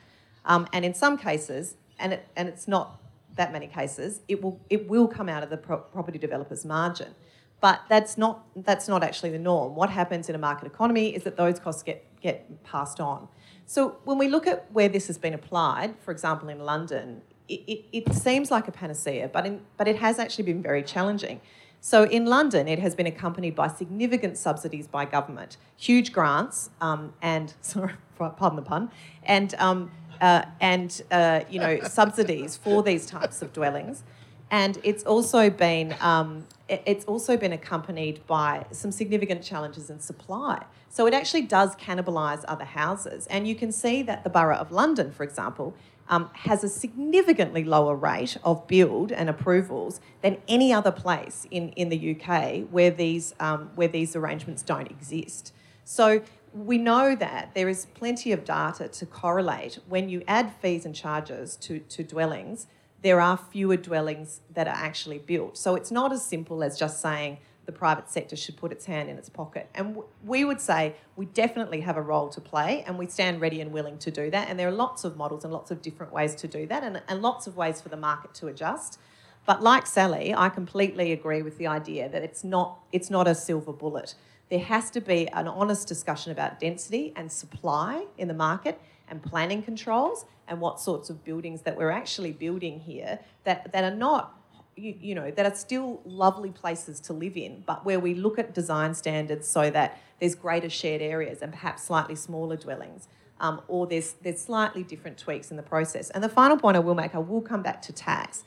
Um, 0.46 0.68
and 0.74 0.86
in 0.86 0.94
some 0.94 1.18
cases, 1.18 1.76
and, 2.00 2.14
it, 2.14 2.28
and 2.36 2.48
it's 2.48 2.68
not 2.68 3.02
that 3.36 3.52
many 3.52 3.68
cases, 3.68 4.22
it 4.28 4.42
will, 4.42 4.60
it 4.70 4.90
will 4.90 5.08
come 5.08 5.30
out 5.30 5.44
of 5.44 5.50
the 5.50 5.58
pro- 5.58 5.78
property 5.78 6.18
developer's 6.18 6.66
margin. 6.66 7.14
But 7.60 7.82
that's 7.90 8.18
not, 8.18 8.46
that's 8.56 8.88
not 8.88 9.04
actually 9.04 9.32
the 9.32 9.40
norm. 9.40 9.76
What 9.76 9.90
happens 9.90 10.30
in 10.30 10.36
a 10.36 10.38
market 10.38 10.68
economy 10.68 11.16
is 11.16 11.24
that 11.24 11.38
those 11.38 11.60
costs 11.60 11.84
get, 11.84 12.06
get 12.22 12.64
passed 12.64 13.00
on. 13.00 13.28
So 13.66 13.98
when 14.04 14.18
we 14.18 14.28
look 14.28 14.48
at 14.48 14.72
where 14.72 14.90
this 14.90 15.08
has 15.08 15.18
been 15.18 15.34
applied, 15.34 15.96
for 16.00 16.12
example, 16.12 16.50
in 16.50 16.60
London, 16.60 17.22
it, 17.48 17.62
it, 17.68 17.86
it 17.92 18.14
seems 18.14 18.52
like 18.52 18.68
a 18.68 18.72
panacea, 18.72 19.30
but, 19.30 19.46
in, 19.46 19.62
but 19.76 19.88
it 19.88 19.98
has 19.98 20.20
actually 20.20 20.46
been 20.46 20.62
very 20.62 20.84
challenging. 20.84 21.42
So 21.82 22.04
in 22.04 22.26
London, 22.26 22.68
it 22.68 22.80
has 22.80 22.96
been 22.96 23.08
accompanied 23.08 23.56
by 23.56 23.68
significant 23.68 24.38
subsidies 24.38 24.88
by 24.88 25.06
government, 25.06 25.58
huge 25.78 26.12
grants, 26.12 26.70
um, 26.82 27.14
and 27.22 27.54
sorry, 27.62 27.94
pardon 28.18 28.56
the 28.56 28.62
pun, 28.62 28.92
and 29.24 29.54
um, 29.56 29.92
uh, 30.22 30.44
and 30.60 31.02
uh, 31.12 31.42
you 31.50 31.60
know 31.60 31.80
subsidies 31.82 32.58
for 32.58 32.84
these 32.84 33.06
types 33.06 33.42
of 33.42 33.54
dwellings, 33.54 34.04
and 34.52 34.80
it's 34.84 35.04
also 35.04 35.50
been 35.50 35.96
um, 36.02 36.46
it's 36.68 37.06
also 37.06 37.38
been 37.38 37.54
accompanied 37.54 38.26
by 38.28 38.66
some 38.72 38.92
significant 38.92 39.44
challenges 39.44 39.90
in 39.90 40.00
supply. 40.00 40.66
So 40.90 41.06
it 41.06 41.14
actually 41.14 41.44
does 41.44 41.76
cannibalise 41.76 42.44
other 42.48 42.66
houses, 42.66 43.28
and 43.28 43.48
you 43.48 43.56
can 43.56 43.72
see 43.72 44.02
that 44.04 44.24
the 44.24 44.30
Borough 44.30 44.58
of 44.58 44.72
London, 44.72 45.12
for 45.12 45.24
example, 45.24 45.76
um, 46.10 46.30
has 46.34 46.64
a 46.64 46.70
significantly 46.70 47.64
lower 47.64 47.96
rate 47.96 48.38
of 48.44 48.68
build 48.68 49.12
and 49.12 49.30
approvals 49.30 50.00
than 50.22 50.38
any 50.48 50.72
other 50.72 50.92
place 50.92 51.46
in, 51.52 51.70
in 51.70 51.90
the 51.90 52.16
UK 52.16 52.64
where 52.72 52.92
these, 52.92 53.36
um, 53.40 53.72
where 53.76 53.88
these 53.88 54.16
arrangements 54.16 54.62
don't 54.64 54.90
exist. 54.90 55.54
So 55.84 56.22
we 56.54 56.78
know 56.78 57.16
that 57.16 57.54
there 57.54 57.70
is 57.70 57.86
plenty 57.94 58.32
of 58.32 58.44
data 58.44 58.88
to 58.88 59.06
correlate 59.06 59.80
when 59.88 60.10
you 60.10 60.24
add 60.28 60.54
fees 60.62 60.86
and 60.86 60.96
charges 60.96 61.56
to, 61.58 61.80
to 61.80 62.04
dwellings, 62.04 62.68
there 63.02 63.22
are 63.22 63.38
fewer 63.38 63.78
dwellings 63.78 64.42
that 64.54 64.68
are 64.68 64.76
actually 64.76 65.20
built. 65.20 65.58
So 65.58 65.76
it's 65.76 65.92
not 65.92 66.12
as 66.12 66.26
simple 66.26 66.64
as 66.64 66.80
just 66.80 67.02
saying 67.02 67.38
the 67.68 67.72
private 67.74 68.10
sector 68.10 68.36
should 68.36 68.58
put 68.58 68.72
its 68.72 68.86
hand 68.86 69.10
in 69.10 69.18
its 69.18 69.30
pocket. 69.30 69.70
And 69.76 69.90
w- 69.90 70.08
we 70.24 70.46
would 70.46 70.62
say 70.62 70.96
we 71.18 71.26
definitely 71.26 71.82
have 71.82 71.98
a 71.98 72.02
role 72.02 72.30
to 72.30 72.42
play 72.42 72.84
and 72.88 72.98
we 72.98 73.08
stand 73.08 73.42
ready 73.42 73.62
and 73.62 73.72
willing 73.72 74.00
to 74.00 74.10
do 74.10 74.32
that. 74.32 74.50
And 74.50 74.58
there 74.58 74.70
are 74.70 74.72
lots 74.72 75.04
of 75.04 75.18
models 75.18 75.44
and 75.44 75.54
lots 75.54 75.70
of 75.70 75.82
different 75.82 76.14
ways 76.14 76.34
to 76.36 76.48
do 76.48 76.66
that 76.68 76.84
and, 76.84 77.02
and 77.08 77.22
lots 77.22 77.46
of 77.46 77.58
ways 77.58 77.82
for 77.82 77.90
the 77.90 77.98
market 77.98 78.34
to 78.36 78.48
adjust. 78.48 79.00
But 79.46 79.62
like 79.62 79.86
Sally, 79.86 80.34
I 80.34 80.48
completely 80.48 81.12
agree 81.12 81.42
with 81.42 81.58
the 81.58 81.68
idea 81.68 82.08
that 82.10 82.24
it's 82.24 82.44
not, 82.44 82.80
it's 82.92 83.10
not 83.10 83.28
a 83.28 83.36
silver 83.36 83.74
bullet. 83.74 84.16
There 84.50 84.60
has 84.60 84.90
to 84.92 85.02
be 85.02 85.28
an 85.30 85.48
honest 85.48 85.90
discussion 85.90 86.32
about 86.32 86.62
density 86.62 87.12
and 87.18 87.30
supply 87.30 88.06
in 88.18 88.30
the 88.30 88.34
market 88.34 88.80
and 89.10 89.22
planning 89.22 89.62
controls 89.62 90.26
and 90.48 90.62
what 90.62 90.80
sorts 90.80 91.10
of 91.10 91.24
buildings 91.26 91.64
that 91.64 91.76
we're 91.76 91.92
actually 91.92 92.32
building 92.32 92.80
here 92.80 93.20
that, 93.44 93.74
that 93.74 93.84
are 93.84 93.96
not 93.96 94.37
you, 94.78 94.96
you, 95.00 95.16
know, 95.16 95.32
that 95.32 95.46
are 95.46 95.56
still 95.56 96.02
lovely 96.06 96.52
places 96.52 97.00
to 97.02 97.14
live 97.14 97.36
in, 97.36 97.64
but 97.66 97.86
where 97.86 98.00
we 98.00 98.14
look 98.14 98.40
at 98.40 98.54
design 98.54 98.94
standards 98.94 99.48
so 99.48 99.70
that 99.70 100.00
there's 100.20 100.36
greater 100.36 100.70
shared 100.70 101.02
areas 101.02 101.42
and 101.42 101.52
perhaps 101.52 101.84
slightly 101.84 102.16
smaller 102.16 102.56
dwellings, 102.56 103.08
um, 103.40 103.62
or 103.68 103.88
there's, 103.88 104.14
there's 104.24 104.40
slightly 104.40 104.84
different 104.84 105.18
tweaks 105.18 105.52
in 105.52 105.58
the 105.58 105.64
process. 105.64 106.10
And 106.12 106.24
the 106.24 106.30
final 106.30 106.58
point 106.58 106.78
I 106.78 106.80
will 106.80 106.96
make, 106.96 107.16
I 107.16 107.20
will 107.20 107.42
come 107.42 107.62
back 107.62 107.82
to 107.84 107.94
tax. 107.94 108.44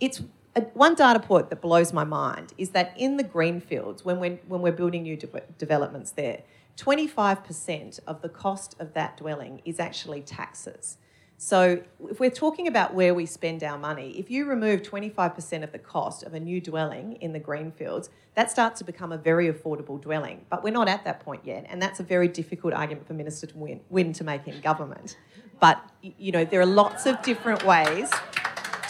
It's 0.00 0.22
a, 0.56 0.62
one 0.62 0.94
data 0.94 1.20
point 1.20 1.50
that 1.50 1.60
blows 1.60 1.92
my 1.92 2.04
mind 2.04 2.52
is 2.58 2.70
that 2.70 2.94
in 2.96 3.16
the 3.16 3.24
greenfields, 3.24 4.04
when 4.04 4.18
we're, 4.18 4.38
when 4.48 4.62
we're 4.62 4.72
building 4.72 5.02
new 5.02 5.16
de- 5.16 5.42
developments 5.58 6.12
there, 6.12 6.42
25% 6.76 8.00
of 8.06 8.22
the 8.22 8.28
cost 8.28 8.74
of 8.78 8.94
that 8.94 9.16
dwelling 9.16 9.60
is 9.64 9.78
actually 9.78 10.22
taxes. 10.22 10.96
So, 11.42 11.82
if 12.10 12.20
we're 12.20 12.28
talking 12.28 12.68
about 12.68 12.92
where 12.92 13.14
we 13.14 13.24
spend 13.24 13.64
our 13.64 13.78
money, 13.78 14.10
if 14.18 14.30
you 14.30 14.44
remove 14.44 14.82
25% 14.82 15.64
of 15.64 15.72
the 15.72 15.78
cost 15.78 16.22
of 16.22 16.34
a 16.34 16.38
new 16.38 16.60
dwelling 16.60 17.14
in 17.22 17.32
the 17.32 17.38
greenfields, 17.38 18.10
that 18.34 18.50
starts 18.50 18.78
to 18.80 18.84
become 18.84 19.10
a 19.10 19.16
very 19.16 19.50
affordable 19.50 19.98
dwelling. 19.98 20.44
But 20.50 20.62
we're 20.62 20.74
not 20.74 20.86
at 20.86 21.02
that 21.04 21.20
point 21.20 21.40
yet, 21.46 21.64
and 21.70 21.80
that's 21.80 21.98
a 21.98 22.02
very 22.02 22.28
difficult 22.28 22.74
argument 22.74 23.06
for 23.06 23.14
Minister 23.14 23.48
Wynne, 23.54 23.80
Wynne 23.88 24.12
to 24.12 24.22
make 24.22 24.46
in 24.48 24.60
government. 24.60 25.16
But 25.60 25.82
you 26.02 26.30
know, 26.30 26.44
there 26.44 26.60
are 26.60 26.66
lots 26.66 27.06
of 27.06 27.22
different 27.22 27.64
ways 27.64 28.10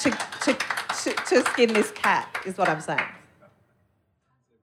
to, 0.01 0.11
to, 0.11 0.55
to, 1.05 1.12
to 1.12 1.44
skin 1.53 1.72
this 1.72 1.92
cat, 1.92 2.36
is 2.44 2.59
what 2.59 2.68
I'm 2.68 2.80
saying. 2.80 3.07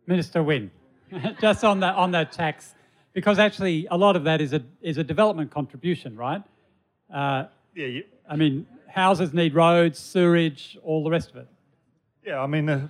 Minister 0.07 0.43
Wynne, 0.43 0.71
just 1.39 1.63
on 1.63 1.79
the 1.79 1.88
on 1.88 2.11
the 2.11 2.25
tax, 2.25 2.75
because 3.13 3.39
actually 3.39 3.88
a 3.89 3.97
lot 3.97 4.17
of 4.17 4.25
that 4.25 4.41
is 4.41 4.51
a 4.51 4.61
is 4.81 4.97
a 4.97 5.05
development 5.05 5.51
contribution, 5.51 6.17
right? 6.17 6.43
Uh, 7.09 7.45
yeah, 7.78 7.86
you, 7.86 8.03
I 8.28 8.36
mean, 8.36 8.65
houses 8.88 9.34
need 9.34 9.53
roads, 9.53 9.99
sewerage, 9.99 10.78
all 10.84 11.03
the 11.03 11.11
rest 11.11 11.30
of 11.30 11.36
it. 11.38 11.47
Yeah, 12.25 12.41
I 12.41 12.47
mean, 12.47 12.67
uh, 12.67 12.88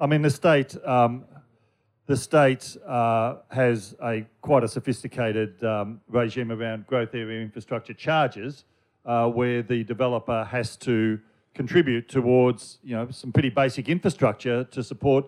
I 0.00 0.06
mean 0.06 0.22
the 0.22 0.30
state, 0.30 0.76
um, 0.86 1.24
the 2.06 2.16
state 2.16 2.76
uh, 2.86 3.38
has 3.50 3.96
a 4.00 4.24
quite 4.40 4.62
a 4.62 4.68
sophisticated 4.68 5.62
um, 5.64 6.00
regime 6.08 6.52
around 6.52 6.86
growth 6.86 7.12
area 7.12 7.40
infrastructure 7.40 7.92
charges, 7.92 8.64
uh, 9.04 9.26
where 9.28 9.62
the 9.62 9.82
developer 9.82 10.44
has 10.44 10.76
to 10.76 11.18
contribute 11.52 12.08
towards 12.08 12.78
you 12.84 12.94
know 12.94 13.10
some 13.10 13.32
pretty 13.32 13.50
basic 13.50 13.88
infrastructure 13.88 14.62
to 14.62 14.82
support 14.84 15.26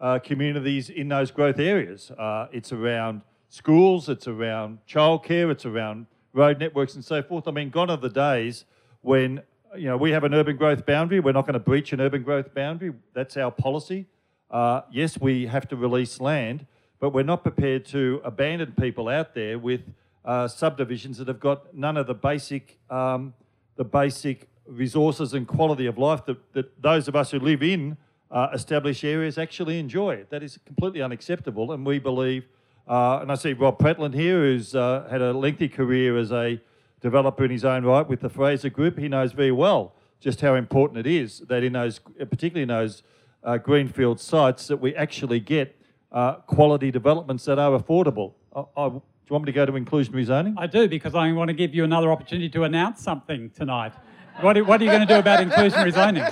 uh, 0.00 0.20
communities 0.20 0.90
in 0.90 1.08
those 1.08 1.32
growth 1.32 1.58
areas. 1.58 2.12
Uh, 2.12 2.46
it's 2.52 2.72
around 2.72 3.22
schools, 3.48 4.08
it's 4.08 4.28
around 4.28 4.78
childcare, 4.88 5.50
it's 5.50 5.66
around 5.66 6.06
road 6.34 6.58
networks 6.58 6.94
and 6.94 7.04
so 7.04 7.22
forth. 7.22 7.48
I 7.48 7.52
mean, 7.52 7.70
gone 7.70 7.88
are 7.88 7.96
the 7.96 8.10
days 8.10 8.66
when 9.00 9.40
you 9.76 9.86
know 9.86 9.96
we 9.96 10.10
have 10.10 10.24
an 10.24 10.34
urban 10.34 10.56
growth 10.56 10.84
boundary. 10.84 11.20
We're 11.20 11.32
not 11.32 11.46
going 11.46 11.54
to 11.54 11.60
breach 11.60 11.92
an 11.92 12.00
urban 12.00 12.22
growth 12.22 12.52
boundary. 12.54 12.92
That's 13.14 13.36
our 13.38 13.50
policy. 13.50 14.06
Uh, 14.50 14.82
yes, 14.92 15.18
we 15.18 15.46
have 15.46 15.66
to 15.68 15.76
release 15.76 16.20
land, 16.20 16.66
but 17.00 17.10
we're 17.10 17.22
not 17.22 17.42
prepared 17.42 17.86
to 17.86 18.20
abandon 18.24 18.74
people 18.78 19.08
out 19.08 19.34
there 19.34 19.58
with 19.58 19.80
uh, 20.24 20.48
subdivisions 20.48 21.18
that 21.18 21.28
have 21.28 21.40
got 21.40 21.74
none 21.74 21.96
of 21.96 22.06
the 22.06 22.14
basic 22.14 22.78
um, 22.90 23.32
the 23.76 23.84
basic 23.84 24.48
resources 24.66 25.34
and 25.34 25.46
quality 25.46 25.86
of 25.86 25.98
life 25.98 26.24
that, 26.26 26.52
that 26.54 26.82
those 26.82 27.08
of 27.08 27.16
us 27.16 27.30
who 27.30 27.38
live 27.38 27.62
in 27.62 27.96
uh, 28.30 28.48
established 28.52 29.04
areas 29.04 29.36
actually 29.36 29.78
enjoy. 29.78 30.24
That 30.30 30.42
is 30.42 30.58
completely 30.64 31.02
unacceptable, 31.02 31.72
and 31.72 31.84
we 31.84 31.98
believe 31.98 32.44
uh, 32.86 33.18
and 33.22 33.32
I 33.32 33.34
see 33.34 33.52
Rob 33.52 33.78
Pradolin 33.78 34.14
here, 34.14 34.40
who's 34.42 34.74
uh, 34.74 35.06
had 35.10 35.22
a 35.22 35.32
lengthy 35.32 35.68
career 35.68 36.16
as 36.18 36.32
a 36.32 36.60
developer 37.00 37.44
in 37.44 37.50
his 37.50 37.64
own 37.64 37.84
right 37.84 38.06
with 38.06 38.20
the 38.20 38.28
Fraser 38.28 38.70
Group. 38.70 38.98
He 38.98 39.08
knows 39.08 39.32
very 39.32 39.52
well 39.52 39.94
just 40.20 40.40
how 40.40 40.54
important 40.54 41.06
it 41.06 41.06
is 41.06 41.40
that 41.48 41.62
in 41.62 41.74
those, 41.74 41.98
particularly 41.98 42.62
in 42.62 42.68
those 42.68 43.02
uh, 43.42 43.58
greenfield 43.58 44.20
sites, 44.20 44.66
that 44.68 44.78
we 44.78 44.94
actually 44.96 45.40
get 45.40 45.76
uh, 46.12 46.34
quality 46.46 46.90
developments 46.90 47.44
that 47.44 47.58
are 47.58 47.78
affordable. 47.78 48.32
I, 48.54 48.64
I, 48.76 48.88
do 48.88 48.94
you 49.30 49.34
want 49.34 49.44
me 49.44 49.52
to 49.52 49.54
go 49.54 49.66
to 49.66 49.72
inclusionary 49.72 50.24
zoning? 50.24 50.54
I 50.58 50.66
do, 50.66 50.88
because 50.88 51.14
I 51.14 51.30
want 51.32 51.48
to 51.48 51.54
give 51.54 51.74
you 51.74 51.84
another 51.84 52.12
opportunity 52.12 52.48
to 52.50 52.64
announce 52.64 53.02
something 53.02 53.50
tonight. 53.50 53.92
What, 54.40 54.56
what 54.66 54.80
are 54.80 54.84
you 54.84 54.90
going 54.90 55.06
to 55.06 55.14
do 55.14 55.18
about 55.18 55.46
inclusionary 55.46 55.92
zoning? 55.92 56.24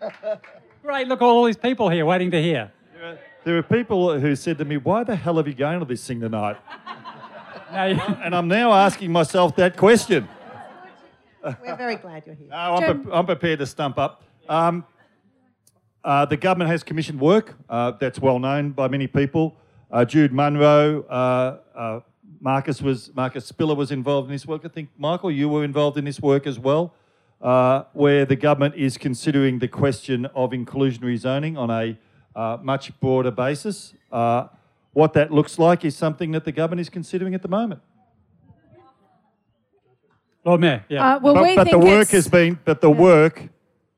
Great, 0.82 1.08
look, 1.08 1.22
all 1.22 1.44
these 1.44 1.56
people 1.56 1.88
here 1.88 2.06
waiting 2.06 2.30
to 2.30 2.42
hear. 2.42 2.72
There 3.44 3.58
are 3.58 3.62
people 3.62 4.18
who 4.18 4.34
said 4.36 4.56
to 4.56 4.64
me, 4.64 4.78
Why 4.78 5.04
the 5.04 5.14
hell 5.14 5.38
are 5.38 5.46
you 5.46 5.52
going 5.52 5.80
to 5.80 5.84
this 5.84 6.06
thing 6.06 6.20
tonight? 6.20 6.56
and 7.70 8.34
I'm 8.34 8.48
now 8.48 8.72
asking 8.72 9.12
myself 9.12 9.54
that 9.56 9.76
question. 9.76 10.26
We're 11.42 11.76
very 11.76 11.96
glad 11.96 12.24
you're 12.24 12.36
here. 12.36 12.48
No, 12.48 12.56
I'm, 12.56 13.02
pre- 13.02 13.12
I'm 13.12 13.26
prepared 13.26 13.58
to 13.58 13.66
stump 13.66 13.98
up. 13.98 14.22
Um, 14.48 14.86
uh, 16.02 16.24
the 16.24 16.38
government 16.38 16.70
has 16.70 16.82
commissioned 16.82 17.20
work 17.20 17.54
uh, 17.68 17.92
that's 18.00 18.18
well 18.18 18.38
known 18.38 18.70
by 18.70 18.88
many 18.88 19.06
people. 19.06 19.56
Uh, 19.90 20.06
Jude 20.06 20.32
Munro, 20.32 21.02
uh, 21.02 21.58
uh, 21.74 22.00
Marcus 22.40 22.80
was 22.80 23.14
Marcus 23.14 23.44
Spiller 23.44 23.74
was 23.74 23.90
involved 23.90 24.28
in 24.28 24.32
this 24.32 24.46
work. 24.46 24.62
I 24.64 24.68
think 24.68 24.88
Michael, 24.96 25.30
you 25.30 25.50
were 25.50 25.64
involved 25.64 25.98
in 25.98 26.06
this 26.06 26.18
work 26.18 26.46
as 26.46 26.58
well, 26.58 26.94
uh, 27.42 27.84
where 27.92 28.24
the 28.24 28.36
government 28.36 28.74
is 28.74 28.96
considering 28.96 29.58
the 29.58 29.68
question 29.68 30.24
of 30.34 30.52
inclusionary 30.52 31.18
zoning 31.18 31.58
on 31.58 31.70
a 31.70 31.98
uh, 32.34 32.58
much 32.62 32.98
broader 33.00 33.30
basis. 33.30 33.94
Uh, 34.10 34.48
what 34.92 35.12
that 35.14 35.32
looks 35.32 35.58
like 35.58 35.84
is 35.84 35.96
something 35.96 36.30
that 36.32 36.44
the 36.44 36.52
government 36.52 36.80
is 36.80 36.88
considering 36.88 37.34
at 37.34 37.42
the 37.42 37.48
moment. 37.48 37.80
Lord 40.44 40.60
Mayor, 40.60 40.84
yeah. 40.88 41.14
Uh, 41.14 41.20
well, 41.20 41.34
but, 41.34 41.42
we 41.42 41.56
but 41.56 41.64
think 41.64 41.80
the 41.80 41.86
work 41.86 42.08
has 42.08 42.28
been, 42.28 42.58
but 42.64 42.80
the 42.80 42.90
work 42.90 43.48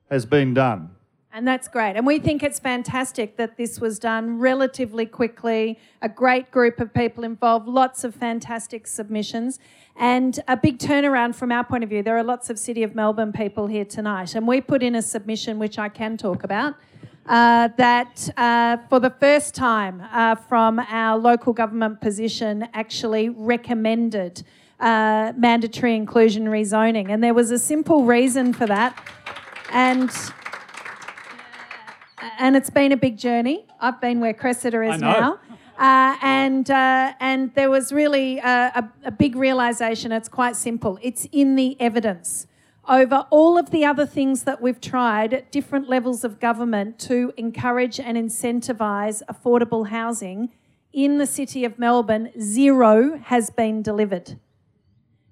has 0.09 0.25
been 0.25 0.53
done. 0.53 0.91
And 1.33 1.47
that's 1.47 1.67
great. 1.67 1.95
And 1.95 2.07
we 2.07 2.17
think 2.17 2.41
it's 2.41 2.57
fantastic 2.57 3.37
that 3.37 3.57
this 3.57 3.79
was 3.79 3.99
done 3.99 4.39
relatively 4.39 5.05
quickly, 5.05 5.77
a 6.01 6.09
great 6.09 6.49
group 6.49 6.79
of 6.79 6.93
people 6.93 7.23
involved, 7.23 7.67
lots 7.67 8.03
of 8.03 8.15
fantastic 8.15 8.87
submissions, 8.87 9.59
and 9.95 10.39
a 10.47 10.57
big 10.57 10.79
turnaround 10.79 11.35
from 11.35 11.51
our 11.51 11.63
point 11.63 11.83
of 11.83 11.91
view. 11.91 12.01
There 12.01 12.17
are 12.17 12.23
lots 12.23 12.49
of 12.49 12.57
City 12.57 12.81
of 12.81 12.95
Melbourne 12.95 13.33
people 13.33 13.67
here 13.67 13.85
tonight, 13.85 14.33
and 14.33 14.47
we 14.47 14.61
put 14.61 14.81
in 14.81 14.95
a 14.95 15.01
submission 15.01 15.59
which 15.59 15.77
I 15.77 15.89
can 15.89 16.17
talk 16.17 16.43
about. 16.43 16.75
Uh, 17.27 17.67
that 17.75 18.29
uh, 18.37 18.77
for 18.89 19.01
the 19.01 19.09
first 19.09 19.53
time 19.53 20.01
uh, 20.13 20.33
from 20.33 20.79
our 20.79 21.17
local 21.17 21.51
government 21.51 21.99
position 21.99 22.67
actually 22.73 23.27
recommended 23.27 24.43
uh, 24.79 25.33
mandatory 25.35 25.99
inclusionary 25.99 26.65
zoning. 26.65 27.11
And 27.11 27.21
there 27.21 27.33
was 27.33 27.51
a 27.51 27.59
simple 27.59 28.05
reason 28.05 28.53
for 28.53 28.65
that. 28.67 28.97
And 29.71 30.09
and 32.39 32.55
it's 32.55 32.69
been 32.69 32.91
a 32.91 32.97
big 32.97 33.17
journey. 33.17 33.65
I've 33.79 33.99
been 33.99 34.19
where 34.19 34.33
Cressida 34.33 34.81
is 34.83 35.01
now. 35.01 35.39
Uh, 35.77 36.17
and 36.21 36.71
uh, 36.71 37.13
and 37.19 37.53
there 37.53 37.69
was 37.69 37.91
really 37.91 38.39
a, 38.39 38.71
a, 38.75 38.91
a 39.05 39.11
big 39.11 39.35
realization. 39.35 40.11
It's 40.11 40.29
quite 40.29 40.55
simple. 40.55 40.97
It's 41.01 41.27
in 41.31 41.55
the 41.55 41.79
evidence 41.79 42.47
over 42.87 43.25
all 43.29 43.57
of 43.57 43.71
the 43.71 43.83
other 43.85 44.05
things 44.05 44.43
that 44.43 44.61
we've 44.61 44.79
tried 44.79 45.33
at 45.33 45.51
different 45.51 45.89
levels 45.89 46.23
of 46.23 46.39
government 46.39 46.99
to 46.99 47.33
encourage 47.37 47.99
and 47.99 48.17
incentivise 48.17 49.21
affordable 49.29 49.89
housing 49.89 50.49
in 50.93 51.17
the 51.17 51.27
city 51.27 51.65
of 51.65 51.77
Melbourne, 51.77 52.31
zero 52.41 53.17
has 53.17 53.49
been 53.49 53.81
delivered. 53.81 54.39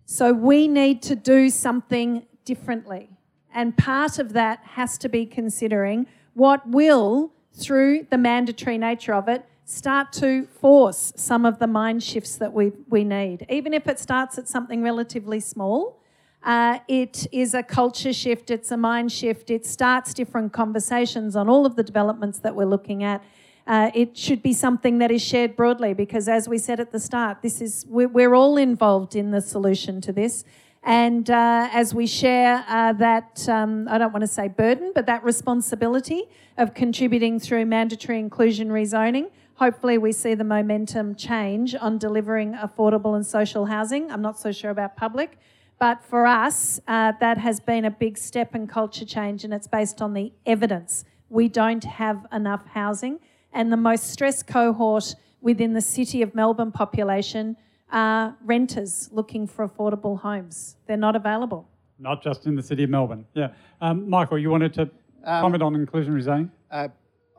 So 0.05 0.31
we 0.31 0.67
need 0.67 1.01
to 1.03 1.15
do 1.15 1.49
something 1.49 2.25
differently. 2.43 3.09
And 3.53 3.75
part 3.75 4.19
of 4.19 4.33
that 4.33 4.59
has 4.63 4.97
to 4.99 5.09
be 5.09 5.25
considering 5.25 6.07
what 6.33 6.67
will, 6.67 7.31
through 7.53 8.05
the 8.11 8.17
mandatory 8.17 8.77
nature 8.77 9.13
of 9.13 9.27
it, 9.27 9.45
start 9.63 10.11
to 10.13 10.45
force 10.45 11.11
some 11.15 11.45
of 11.45 11.57
the 11.57 11.65
mind 11.65 12.03
shifts 12.03 12.35
that 12.35 12.53
we, 12.53 12.71
we 12.89 13.03
need. 13.03 13.45
Even 13.49 13.73
if 13.73 13.87
it 13.87 13.97
starts 13.97 14.37
at 14.37 14.47
something 14.47 14.83
relatively 14.83 15.39
small, 15.39 15.99
uh, 16.45 16.79
it 16.87 17.25
is 17.31 17.53
a 17.55 17.63
culture 17.63 18.13
shift, 18.13 18.51
it's 18.51 18.71
a 18.71 18.77
mind 18.77 19.11
shift, 19.11 19.49
it 19.49 19.65
starts 19.65 20.13
different 20.13 20.53
conversations 20.53 21.35
on 21.35 21.49
all 21.49 21.65
of 21.65 21.75
the 21.75 21.83
developments 21.83 22.39
that 22.39 22.55
we're 22.55 22.65
looking 22.65 23.03
at. 23.03 23.23
Uh, 23.67 23.89
it 23.95 24.15
should 24.15 24.43
be 24.43 24.53
something 24.53 24.99
that 24.99 25.09
is 25.09 25.23
shared 25.23 25.55
broadly 25.55 25.93
because, 25.95 26.29
as 26.29 26.47
we 26.47 26.59
said 26.59 26.79
at 26.79 26.91
the 26.91 26.99
start, 26.99 27.41
this 27.41 27.61
is 27.61 27.85
we're, 27.89 28.07
we're 28.07 28.35
all 28.35 28.57
involved 28.57 29.15
in 29.15 29.31
the 29.31 29.41
solution 29.41 29.99
to 29.99 30.13
this. 30.13 30.45
And 30.83 31.27
uh, 31.31 31.67
as 31.73 31.95
we 31.95 32.05
share 32.05 32.63
uh, 32.67 32.93
that, 32.93 33.49
um, 33.49 33.87
I 33.89 33.97
don't 33.97 34.13
want 34.13 34.21
to 34.21 34.27
say 34.27 34.47
burden, 34.47 34.91
but 34.93 35.07
that 35.07 35.23
responsibility 35.23 36.25
of 36.59 36.75
contributing 36.75 37.39
through 37.39 37.65
mandatory 37.65 38.21
inclusionary 38.21 38.85
zoning, 38.85 39.29
hopefully 39.55 39.97
we 39.97 40.11
see 40.11 40.35
the 40.35 40.43
momentum 40.43 41.15
change 41.15 41.73
on 41.73 41.97
delivering 41.97 42.53
affordable 42.53 43.15
and 43.15 43.25
social 43.25 43.65
housing. 43.65 44.11
I'm 44.11 44.21
not 44.21 44.39
so 44.39 44.51
sure 44.51 44.69
about 44.69 44.95
public, 44.95 45.39
but 45.79 46.03
for 46.03 46.25
us, 46.25 46.79
uh, 46.87 47.13
that 47.19 47.37
has 47.37 47.59
been 47.59 47.85
a 47.85 47.91
big 47.91 48.17
step 48.17 48.55
in 48.55 48.67
culture 48.67 49.05
change, 49.05 49.43
and 49.43 49.53
it's 49.53 49.67
based 49.67 50.01
on 50.01 50.13
the 50.13 50.31
evidence. 50.45 51.03
We 51.29 51.49
don't 51.49 51.83
have 51.83 52.25
enough 52.31 52.65
housing, 52.67 53.19
and 53.51 53.71
the 53.71 53.77
most 53.77 54.09
stressed 54.09 54.47
cohort 54.47 55.15
within 55.41 55.73
the 55.73 55.81
City 55.81 56.21
of 56.21 56.33
Melbourne 56.33 56.71
population 56.71 57.57
are 57.91 58.35
renters 58.43 59.09
looking 59.11 59.47
for 59.47 59.67
affordable 59.67 60.19
homes. 60.19 60.77
They're 60.87 60.97
not 60.97 61.15
available. 61.15 61.67
Not 61.99 62.23
just 62.23 62.45
in 62.45 62.55
the 62.55 62.63
City 62.63 62.83
of 62.83 62.89
Melbourne. 62.89 63.25
Yeah. 63.33 63.49
Um, 63.81 64.09
Michael, 64.09 64.37
you 64.37 64.49
wanted 64.49 64.73
to 64.75 64.81
um, 65.23 65.41
comment 65.41 65.63
on 65.63 65.73
inclusionary 65.73 66.21
zoning? 66.21 66.51
Uh, 66.71 66.89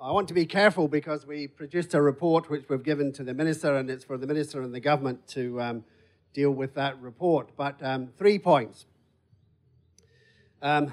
I 0.00 0.12
want 0.12 0.28
to 0.28 0.34
be 0.34 0.46
careful 0.46 0.88
because 0.88 1.26
we 1.26 1.48
produced 1.48 1.94
a 1.94 2.02
report 2.02 2.50
which 2.50 2.68
we've 2.68 2.82
given 2.82 3.12
to 3.14 3.24
the 3.24 3.34
Minister, 3.34 3.76
and 3.76 3.90
it's 3.90 4.04
for 4.04 4.18
the 4.18 4.26
Minister 4.26 4.62
and 4.62 4.74
the 4.74 4.80
Government 4.80 5.26
to 5.28 5.60
um, 5.60 5.84
deal 6.36 6.50
with 6.50 6.74
that 6.74 7.00
report. 7.00 7.48
But 7.56 7.82
um, 7.82 8.08
three 8.18 8.38
points. 8.38 8.84
Um, 10.60 10.92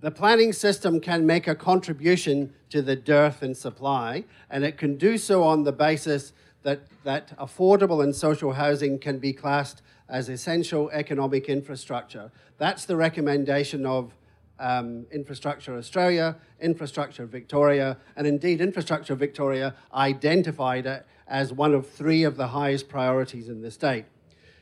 the 0.00 0.10
planning 0.10 0.52
system 0.52 1.00
can 1.00 1.24
make 1.24 1.48
a 1.48 1.54
contribution 1.54 2.52
to 2.68 2.82
the 2.82 2.94
dearth 2.94 3.42
in 3.42 3.54
supply, 3.54 4.24
and 4.50 4.64
it 4.64 4.76
can 4.76 4.98
do 4.98 5.16
so 5.16 5.42
on 5.44 5.64
the 5.64 5.72
basis 5.72 6.34
that, 6.62 6.80
that 7.04 7.34
affordable 7.38 8.04
and 8.04 8.14
social 8.14 8.52
housing 8.52 8.98
can 8.98 9.18
be 9.18 9.32
classed 9.32 9.80
as 10.10 10.28
essential 10.28 10.90
economic 10.90 11.48
infrastructure. 11.48 12.30
That's 12.58 12.84
the 12.84 12.96
recommendation 12.96 13.86
of 13.86 14.12
um, 14.58 15.06
Infrastructure 15.10 15.76
Australia, 15.76 16.36
Infrastructure 16.60 17.26
Victoria, 17.26 17.96
and 18.16 18.26
indeed 18.26 18.60
Infrastructure 18.60 19.14
Victoria 19.14 19.74
identified 19.92 20.86
it 20.86 21.06
as 21.26 21.52
one 21.52 21.74
of 21.74 21.88
three 21.88 22.22
of 22.24 22.36
the 22.36 22.48
highest 22.48 22.88
priorities 22.88 23.48
in 23.48 23.62
the 23.62 23.70
state. 23.70 24.04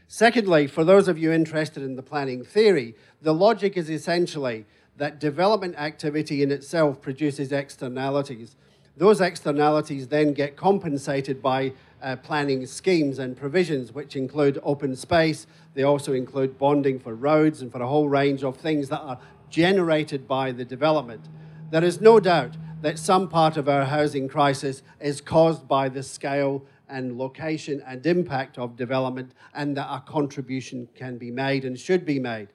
Secondly, 0.07 0.67
for 0.67 0.85
those 0.85 1.07
of 1.07 1.19
you 1.19 1.31
interested 1.31 1.83
in 1.83 1.97
the 1.97 2.03
planning 2.03 2.45
theory, 2.45 2.95
the 3.23 3.35
logic 3.35 3.77
is 3.77 3.89
essentially 3.89 4.67
that 4.97 5.21
development 5.21 5.77
activity 5.77 6.43
in 6.43 6.51
itself 6.51 7.01
produces 7.01 7.53
externalities. 7.53 8.57
Those 8.97 9.21
externalities 9.21 10.09
then 10.09 10.35
get 10.35 10.57
compensated 10.57 11.41
by 11.41 11.73
uh, 12.03 12.17
planning 12.17 12.67
schemes 12.67 13.19
and 13.19 13.37
provisions, 13.37 13.93
which 13.93 14.17
include 14.17 14.59
open 14.63 14.97
space. 14.97 15.47
They 15.75 15.85
also 15.85 16.13
include 16.13 16.59
bonding 16.59 16.99
for 16.99 17.15
roads 17.15 17.63
and 17.63 17.71
for 17.71 17.81
a 17.81 17.87
whole 17.87 18.09
range 18.09 18.43
of 18.43 18.57
things 18.57 18.89
that 18.89 19.01
are 19.01 19.19
generated 19.51 20.27
by 20.27 20.53
the 20.53 20.65
development. 20.65 21.29
There 21.71 21.85
is 21.85 22.01
no 22.01 22.21
doubt 22.21 22.57
that 22.83 22.99
some 22.99 23.29
part 23.29 23.57
of 23.57 23.69
our 23.69 23.85
housing 23.85 24.29
crisis 24.29 24.83
is 25.01 25.21
caused 25.21 25.69
by 25.69 25.89
the 25.89 26.03
scale 26.03 26.65
and 26.89 27.19
location 27.19 27.83
and 27.87 28.05
impact 28.05 28.59
of 28.59 28.77
development, 28.77 29.33
and 29.55 29.77
that 29.77 29.89
a 29.89 30.01
contribution 30.01 30.89
can 30.95 31.19
be 31.19 31.31
made 31.31 31.65
and 31.65 31.79
should 31.79 32.05
be 32.05 32.19
made. 32.19 32.49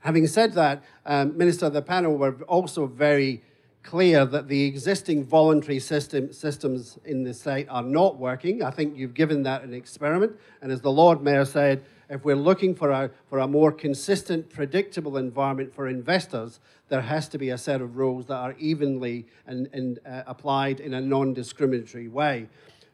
Having 0.00 0.28
said 0.28 0.52
that, 0.52 0.82
um, 1.04 1.36
Minister, 1.36 1.68
the 1.68 1.82
panel 1.82 2.16
were 2.16 2.34
also 2.42 2.86
very 2.86 3.42
clear 3.82 4.24
that 4.26 4.48
the 4.48 4.64
existing 4.64 5.24
voluntary 5.24 5.78
system, 5.78 6.32
systems 6.32 6.98
in 7.04 7.24
the 7.24 7.34
state 7.34 7.66
are 7.68 7.82
not 7.82 8.18
working. 8.18 8.62
I 8.62 8.70
think 8.70 8.96
you've 8.96 9.14
given 9.14 9.42
that 9.44 9.62
an 9.62 9.74
experiment. 9.74 10.32
And 10.60 10.70
as 10.70 10.80
the 10.82 10.92
Lord 10.92 11.22
Mayor 11.22 11.44
said, 11.44 11.82
if 12.10 12.24
we're 12.24 12.36
looking 12.36 12.74
for 12.74 12.90
a, 12.90 13.10
for 13.28 13.38
a 13.38 13.46
more 13.46 13.70
consistent, 13.70 14.50
predictable 14.50 15.16
environment 15.16 15.72
for 15.72 15.86
investors, 15.86 16.58
there 16.88 17.02
has 17.02 17.28
to 17.28 17.38
be 17.38 17.50
a 17.50 17.56
set 17.56 17.80
of 17.80 17.96
rules 17.96 18.26
that 18.26 18.34
are 18.34 18.54
evenly 18.58 19.26
and, 19.46 19.68
and 19.72 20.00
uh, 20.04 20.24
applied 20.26 20.80
in 20.80 20.92
a 20.92 21.00
non 21.00 21.32
discriminatory 21.32 22.08
way. 22.08 22.48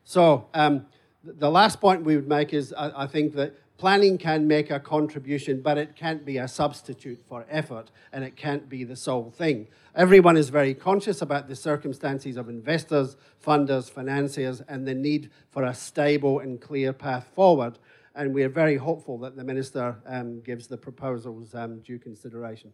So, 0.05 0.47
um, 0.55 0.87
the 1.25 1.51
last 1.51 1.81
point 1.81 2.05
we 2.05 2.15
would 2.15 2.29
make 2.29 2.53
is 2.53 2.73
I, 2.73 3.05
I 3.05 3.07
think 3.07 3.35
that 3.35 3.57
planning 3.79 4.17
can 4.17 4.47
make 4.47 4.71
a 4.71 4.81
contribution, 4.81 5.61
but 5.61 5.77
it 5.77 5.97
can't 5.97 6.25
be 6.25 6.39
a 6.39 6.49
substitute 6.49 7.23
for 7.29 7.45
effort 7.51 7.91
and 8.13 8.25
it 8.25 8.37
can't 8.37 8.69
be 8.69 8.85
the 8.85 8.97
sole 8.97 9.31
thing. 9.31 9.67
Everyone 9.95 10.37
is 10.37 10.51
very 10.51 10.75
conscious 10.75 11.23
about 11.23 11.49
the 11.49 11.57
circumstances 11.57 12.37
of 12.37 12.49
investors, 12.49 13.17
funders, 13.45 13.91
financiers, 13.91 14.61
and 14.69 14.87
the 14.87 14.95
need 14.95 15.31
for 15.51 15.65
a 15.65 15.75
stable 15.75 16.39
and 16.39 16.61
clear 16.61 16.93
path 16.93 17.27
forward. 17.35 17.79
And 18.17 18.33
we 18.33 18.43
are 18.43 18.49
very 18.49 18.77
hopeful 18.77 19.19
that 19.19 19.37
the 19.37 19.45
Minister 19.45 19.97
um, 20.07 20.41
gives 20.41 20.67
the 20.67 20.77
proposals 20.77 21.55
um, 21.55 21.81
due 21.81 21.99
consideration. 21.99 22.73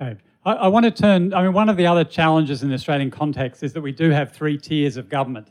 Okay. 0.00 0.16
I, 0.46 0.52
I 0.52 0.68
want 0.68 0.84
to 0.84 0.90
turn, 0.90 1.34
I 1.34 1.42
mean, 1.42 1.52
one 1.52 1.68
of 1.68 1.76
the 1.76 1.86
other 1.86 2.04
challenges 2.04 2.62
in 2.62 2.68
the 2.68 2.74
Australian 2.76 3.10
context 3.10 3.62
is 3.62 3.72
that 3.72 3.80
we 3.80 3.92
do 3.92 4.10
have 4.10 4.32
three 4.32 4.56
tiers 4.56 4.96
of 4.96 5.08
government 5.08 5.48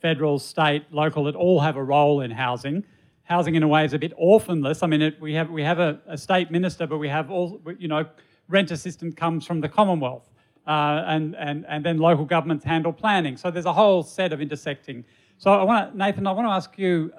federal, 0.00 0.38
state, 0.38 0.84
local, 0.90 1.24
that 1.24 1.34
all 1.34 1.60
have 1.60 1.76
a 1.76 1.82
role 1.82 2.20
in 2.20 2.30
housing 2.30 2.84
housing 3.26 3.56
in 3.56 3.62
a 3.62 3.68
way 3.68 3.84
is 3.84 3.92
a 3.92 3.98
bit 3.98 4.12
orphanless. 4.16 4.82
I 4.82 4.86
mean, 4.86 5.02
it, 5.02 5.20
we 5.20 5.34
have 5.34 5.50
we 5.50 5.62
have 5.62 5.78
a, 5.78 6.00
a, 6.06 6.16
state 6.16 6.50
minister, 6.50 6.86
but 6.86 6.98
we 6.98 7.08
have 7.08 7.30
all 7.30 7.60
you 7.78 7.88
know, 7.88 8.06
rent 8.48 8.70
assistance 8.70 9.14
comes 9.14 9.44
from 9.44 9.60
the 9.60 9.68
Commonwealth, 9.68 10.30
uh, 10.66 11.02
and 11.06 11.34
and 11.36 11.66
and 11.68 11.84
then 11.84 11.98
local 11.98 12.24
governments 12.24 12.64
handle 12.64 12.92
planning. 12.92 13.36
So 13.36 13.50
there's 13.50 13.66
a 13.66 13.72
whole 13.72 14.02
set 14.02 14.32
of 14.32 14.40
intersecting. 14.40 15.04
So 15.38 15.50
I 15.52 15.64
want 15.64 15.92
to, 15.92 15.98
Nathan, 15.98 16.26
I 16.26 16.32
want 16.32 16.46
to 16.46 16.52
ask 16.52 16.78
you 16.78 17.12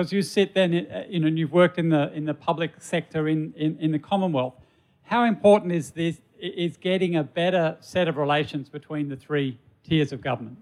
because 0.00 0.14
you 0.14 0.22
sit 0.22 0.54
then, 0.54 0.86
uh, 0.90 1.04
you 1.10 1.20
know, 1.20 1.26
and 1.26 1.38
you've 1.38 1.52
worked 1.52 1.78
in 1.78 1.90
the 1.90 2.10
in 2.14 2.24
the 2.24 2.32
public 2.32 2.72
sector 2.78 3.28
in, 3.28 3.52
in 3.54 3.78
in 3.80 3.92
the 3.92 3.98
Commonwealth. 3.98 4.54
How 5.02 5.24
important 5.24 5.72
is 5.72 5.90
this? 5.90 6.22
Is 6.38 6.78
getting 6.78 7.16
a 7.16 7.22
better 7.22 7.76
set 7.80 8.08
of 8.08 8.16
relations 8.16 8.70
between 8.70 9.10
the 9.10 9.16
three 9.16 9.58
tiers 9.84 10.10
of 10.10 10.22
government? 10.22 10.56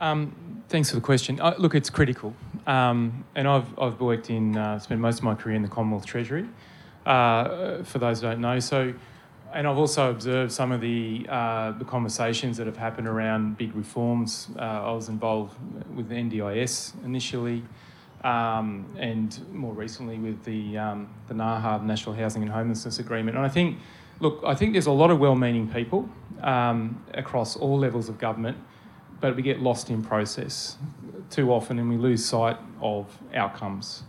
Um, 0.00 0.64
thanks 0.68 0.90
for 0.90 0.96
the 0.96 1.02
question. 1.02 1.40
Uh, 1.40 1.54
look, 1.58 1.76
it's 1.76 1.88
critical. 1.88 2.34
Um, 2.66 3.24
and 3.36 3.46
I've, 3.46 3.78
I've 3.78 4.00
worked 4.00 4.30
in, 4.30 4.56
uh, 4.56 4.80
spent 4.80 5.00
most 5.00 5.18
of 5.18 5.22
my 5.22 5.36
career 5.36 5.54
in 5.54 5.62
the 5.62 5.68
Commonwealth 5.68 6.04
Treasury, 6.04 6.48
uh, 7.06 7.84
for 7.84 8.00
those 8.00 8.20
who 8.20 8.26
don't 8.26 8.40
know. 8.40 8.58
So, 8.58 8.92
and 9.52 9.68
I've 9.68 9.78
also 9.78 10.10
observed 10.10 10.50
some 10.50 10.72
of 10.72 10.80
the, 10.80 11.24
uh, 11.28 11.70
the 11.72 11.84
conversations 11.84 12.56
that 12.56 12.66
have 12.66 12.76
happened 12.76 13.06
around 13.06 13.56
big 13.56 13.76
reforms. 13.76 14.48
Uh, 14.58 14.62
I 14.62 14.90
was 14.90 15.08
involved 15.08 15.56
with 15.94 16.08
the 16.08 16.16
NDIS 16.16 16.94
initially, 17.04 17.62
um, 18.24 18.86
and 18.98 19.46
more 19.52 19.72
recently 19.72 20.18
with 20.18 20.42
the, 20.44 20.76
um, 20.76 21.08
the 21.28 21.34
NAHA, 21.34 21.84
National 21.84 22.14
Housing 22.14 22.42
and 22.42 22.50
Homelessness 22.50 22.98
Agreement. 22.98 23.36
And 23.36 23.46
I 23.46 23.48
think, 23.48 23.78
look, 24.18 24.42
I 24.44 24.54
think 24.54 24.72
there's 24.72 24.86
a 24.86 24.92
lot 24.92 25.10
of 25.10 25.20
well 25.20 25.36
meaning 25.36 25.68
people 25.68 26.08
um, 26.42 27.04
across 27.14 27.56
all 27.56 27.78
levels 27.78 28.08
of 28.08 28.18
government 28.18 28.56
but 29.24 29.36
we 29.36 29.42
get 29.42 29.58
lost 29.60 29.88
in 29.88 30.02
process 30.02 30.76
too 31.30 31.50
often 31.50 31.78
and 31.78 31.88
we 31.88 31.96
lose 31.96 32.22
sight 32.22 32.58
of 32.82 33.06
outcomes. 33.34 34.02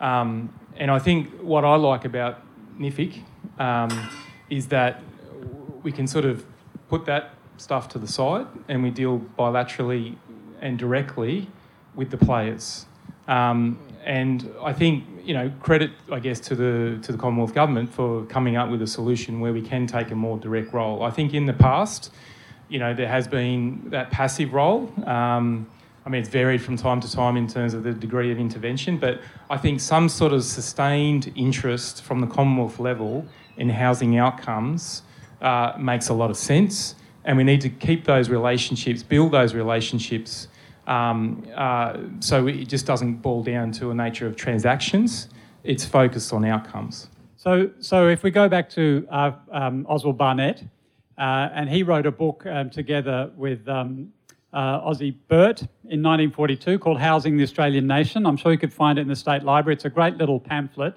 Um, 0.00 0.50
and 0.76 0.90
I 0.90 0.98
think 0.98 1.30
what 1.42 1.62
I 1.62 1.76
like 1.76 2.06
about 2.06 2.42
NHFIC 2.78 3.20
um, 3.58 4.10
is 4.48 4.68
that 4.68 5.02
we 5.82 5.92
can 5.92 6.06
sort 6.06 6.24
of 6.24 6.46
put 6.88 7.04
that 7.04 7.34
stuff 7.58 7.88
to 7.90 7.98
the 7.98 8.06
side 8.06 8.46
and 8.68 8.82
we 8.82 8.90
deal 8.90 9.18
bilaterally 9.38 10.16
and 10.62 10.78
directly 10.78 11.48
with 11.94 12.10
the 12.10 12.16
players. 12.16 12.86
Um, 13.28 13.78
and 14.04 14.52
I 14.62 14.72
think 14.72 15.04
you 15.24 15.34
know 15.34 15.50
credit, 15.60 15.90
I 16.12 16.20
guess, 16.20 16.40
to 16.40 16.54
the 16.54 16.98
to 17.02 17.12
the 17.12 17.18
Commonwealth 17.18 17.54
government 17.54 17.92
for 17.92 18.24
coming 18.26 18.56
up 18.56 18.70
with 18.70 18.82
a 18.82 18.86
solution 18.86 19.40
where 19.40 19.52
we 19.52 19.62
can 19.62 19.86
take 19.86 20.10
a 20.10 20.14
more 20.14 20.38
direct 20.38 20.72
role. 20.72 21.02
I 21.02 21.10
think 21.10 21.34
in 21.34 21.46
the 21.46 21.52
past 21.52 22.10
you 22.68 22.78
know, 22.78 22.94
there 22.94 23.08
has 23.08 23.28
been 23.28 23.90
that 23.90 24.10
passive 24.10 24.52
role. 24.52 24.92
Um, 25.06 25.66
I 26.04 26.08
mean, 26.08 26.20
it's 26.20 26.30
varied 26.30 26.62
from 26.62 26.76
time 26.76 27.00
to 27.00 27.10
time 27.10 27.36
in 27.36 27.46
terms 27.46 27.74
of 27.74 27.82
the 27.82 27.92
degree 27.92 28.30
of 28.30 28.38
intervention, 28.38 28.98
but 28.98 29.20
I 29.50 29.56
think 29.56 29.80
some 29.80 30.08
sort 30.08 30.32
of 30.32 30.44
sustained 30.44 31.32
interest 31.34 32.02
from 32.02 32.20
the 32.20 32.26
Commonwealth 32.26 32.78
level 32.78 33.26
in 33.56 33.70
housing 33.70 34.16
outcomes 34.16 35.02
uh, 35.40 35.72
makes 35.78 36.08
a 36.08 36.14
lot 36.14 36.30
of 36.30 36.36
sense. 36.36 36.94
And 37.24 37.36
we 37.36 37.42
need 37.42 37.60
to 37.62 37.68
keep 37.68 38.04
those 38.04 38.28
relationships, 38.28 39.02
build 39.02 39.32
those 39.32 39.52
relationships 39.52 40.46
Um, 40.86 41.46
uh, 41.54 41.98
so 42.20 42.46
it 42.46 42.68
just 42.68 42.86
doesn't 42.86 43.16
boil 43.16 43.42
down 43.42 43.72
to 43.72 43.90
a 43.90 43.94
nature 43.94 44.26
of 44.26 44.36
transactions. 44.36 45.28
It's 45.64 45.84
focused 45.84 46.32
on 46.32 46.44
outcomes. 46.44 47.08
So, 47.36 47.70
so 47.80 48.08
if 48.08 48.22
we 48.22 48.30
go 48.30 48.48
back 48.48 48.70
to 48.70 49.06
uh, 49.10 49.32
um, 49.52 49.86
Oswald 49.88 50.18
Barnett, 50.18 50.62
uh, 51.18 51.48
and 51.54 51.68
he 51.68 51.82
wrote 51.82 52.06
a 52.06 52.10
book 52.10 52.44
um, 52.46 52.70
together 52.70 53.30
with 53.36 53.66
um, 53.68 54.12
uh, 54.52 54.80
Ossie 54.80 55.14
Burt 55.28 55.62
in 55.84 56.02
1942 56.02 56.78
called 56.78 56.98
Housing 56.98 57.36
the 57.36 57.42
Australian 57.42 57.86
Nation. 57.86 58.26
I'm 58.26 58.36
sure 58.36 58.52
you 58.52 58.58
could 58.58 58.72
find 58.72 58.98
it 58.98 59.02
in 59.02 59.08
the 59.08 59.16
State 59.16 59.42
Library. 59.42 59.74
It's 59.74 59.84
a 59.84 59.90
great 59.90 60.16
little 60.16 60.40
pamphlet. 60.40 60.94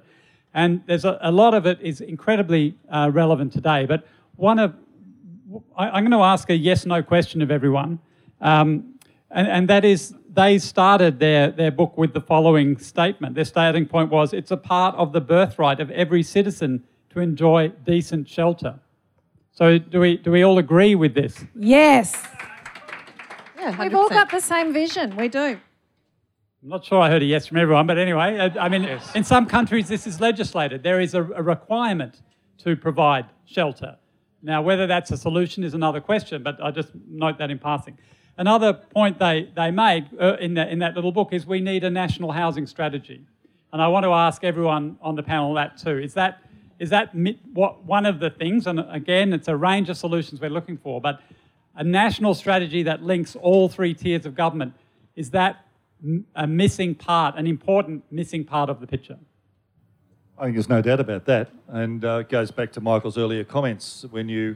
And 0.53 0.81
there's 0.87 1.05
a, 1.05 1.17
a 1.21 1.31
lot 1.31 1.53
of 1.53 1.65
it 1.65 1.79
is 1.81 2.01
incredibly 2.01 2.75
uh, 2.89 3.11
relevant 3.13 3.53
today. 3.53 3.85
But 3.85 4.07
one 4.35 4.59
of, 4.59 4.73
I, 5.77 5.97
am 5.97 6.03
going 6.03 6.11
to 6.11 6.23
ask 6.23 6.49
a 6.49 6.55
yes 6.55 6.85
no 6.85 7.03
question 7.03 7.41
of 7.41 7.51
everyone. 7.51 7.99
Um, 8.41 8.98
and, 9.31 9.47
and 9.47 9.69
that 9.69 9.85
is, 9.85 10.13
they 10.31 10.57
started 10.57 11.19
their, 11.19 11.51
their 11.51 11.71
book 11.71 11.97
with 11.97 12.13
the 12.13 12.21
following 12.21 12.77
statement. 12.77 13.35
Their 13.35 13.45
starting 13.45 13.85
point 13.85 14.09
was 14.09 14.33
it's 14.33 14.51
a 14.51 14.57
part 14.57 14.95
of 14.95 15.13
the 15.13 15.21
birthright 15.21 15.79
of 15.79 15.91
every 15.91 16.23
citizen 16.23 16.83
to 17.11 17.19
enjoy 17.19 17.69
decent 17.85 18.27
shelter. 18.27 18.79
So, 19.51 19.77
do 19.77 19.99
we, 19.99 20.17
do 20.17 20.31
we 20.31 20.43
all 20.43 20.57
agree 20.57 20.95
with 20.95 21.13
this? 21.13 21.43
Yes. 21.55 22.15
Yeah, 23.59 23.77
We've 23.81 23.93
all 23.93 24.09
got 24.09 24.31
the 24.31 24.39
same 24.39 24.71
vision. 24.71 25.15
We 25.17 25.27
do. 25.27 25.59
I'm 26.61 26.69
not 26.69 26.83
sure 26.83 26.99
I 26.99 27.09
heard 27.09 27.21
a 27.21 27.25
yes 27.25 27.47
from 27.47 27.57
everyone, 27.57 27.87
but 27.87 27.97
anyway, 27.97 28.37
uh, 28.37 28.49
I 28.59 28.67
mean, 28.67 28.83
yes. 28.83 29.15
in 29.15 29.23
some 29.23 29.45
countries 29.45 29.87
this 29.87 30.05
is 30.05 30.19
legislated. 30.19 30.83
There 30.83 30.99
is 30.99 31.13
a, 31.13 31.23
a, 31.23 31.41
requirement 31.41 32.21
to 32.59 32.75
provide 32.75 33.25
shelter. 33.45 33.95
Now, 34.41 34.61
whether 34.61 34.85
that's 34.85 35.11
a 35.11 35.17
solution 35.17 35.63
is 35.63 35.73
another 35.73 36.01
question, 36.01 36.43
but 36.43 36.61
I 36.61 36.71
just 36.71 36.89
note 37.07 37.37
that 37.37 37.49
in 37.49 37.59
passing. 37.59 37.97
Another 38.39 38.71
point 38.71 39.19
they, 39.19 39.49
they 39.53 39.69
made 39.69 40.07
uh, 40.17 40.37
in, 40.39 40.53
the, 40.53 40.65
in 40.71 40.79
that 40.79 40.95
little 40.95 41.11
book 41.11 41.33
is 41.33 41.45
we 41.45 41.59
need 41.59 41.83
a 41.83 41.89
national 41.89 42.31
housing 42.31 42.65
strategy. 42.67 43.19
And 43.73 43.81
I 43.81 43.89
want 43.89 44.05
to 44.05 44.13
ask 44.13 44.45
everyone 44.45 44.97
on 45.01 45.15
the 45.15 45.23
panel 45.23 45.53
that 45.55 45.77
too. 45.77 45.97
Is 45.99 46.13
that, 46.13 46.41
is 46.79 46.89
that 46.89 47.13
what, 47.53 47.83
one 47.83 48.05
of 48.05 48.21
the 48.21 48.29
things, 48.29 48.65
and 48.65 48.79
again, 48.79 49.33
it's 49.33 49.49
a 49.49 49.57
range 49.57 49.89
of 49.89 49.97
solutions 49.97 50.39
we're 50.39 50.49
looking 50.49 50.77
for, 50.77 51.01
but 51.01 51.19
a 51.75 51.83
national 51.83 52.33
strategy 52.33 52.81
that 52.83 53.03
links 53.03 53.35
all 53.35 53.67
three 53.67 53.93
tiers 53.93 54.25
of 54.25 54.35
government, 54.35 54.73
is 55.17 55.31
that 55.31 55.65
a 56.33 56.47
missing 56.47 56.95
part, 56.95 57.35
an 57.35 57.45
important 57.45 58.05
missing 58.09 58.45
part 58.45 58.69
of 58.69 58.79
the 58.79 58.87
picture? 58.87 59.17
I 60.37 60.43
think 60.45 60.55
there's 60.55 60.69
no 60.69 60.81
doubt 60.81 61.01
about 61.01 61.25
that. 61.25 61.49
And 61.67 62.05
uh, 62.05 62.19
it 62.19 62.29
goes 62.29 62.51
back 62.51 62.71
to 62.71 62.79
Michael's 62.79 63.17
earlier 63.17 63.43
comments. 63.43 64.05
When 64.09 64.29
you 64.29 64.55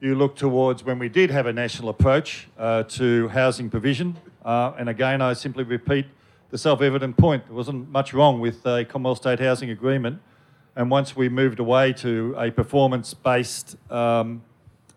you 0.00 0.14
look 0.14 0.34
towards 0.34 0.82
when 0.82 0.98
we 0.98 1.10
did 1.10 1.30
have 1.30 1.46
a 1.46 1.52
national 1.52 1.90
approach 1.90 2.48
uh, 2.58 2.82
to 2.84 3.28
housing 3.28 3.68
provision. 3.68 4.16
Uh, 4.42 4.72
and 4.78 4.88
again, 4.88 5.20
I 5.20 5.34
simply 5.34 5.62
repeat 5.62 6.06
the 6.50 6.56
self 6.56 6.80
evident 6.80 7.18
point. 7.18 7.46
There 7.46 7.54
wasn't 7.54 7.90
much 7.90 8.14
wrong 8.14 8.40
with 8.40 8.64
a 8.64 8.86
Commonwealth 8.86 9.18
State 9.18 9.40
Housing 9.40 9.70
Agreement. 9.70 10.20
And 10.74 10.90
once 10.90 11.14
we 11.14 11.28
moved 11.28 11.58
away 11.58 11.92
to 11.94 12.34
a 12.38 12.50
performance 12.50 13.12
based 13.12 13.76
um, 13.90 14.42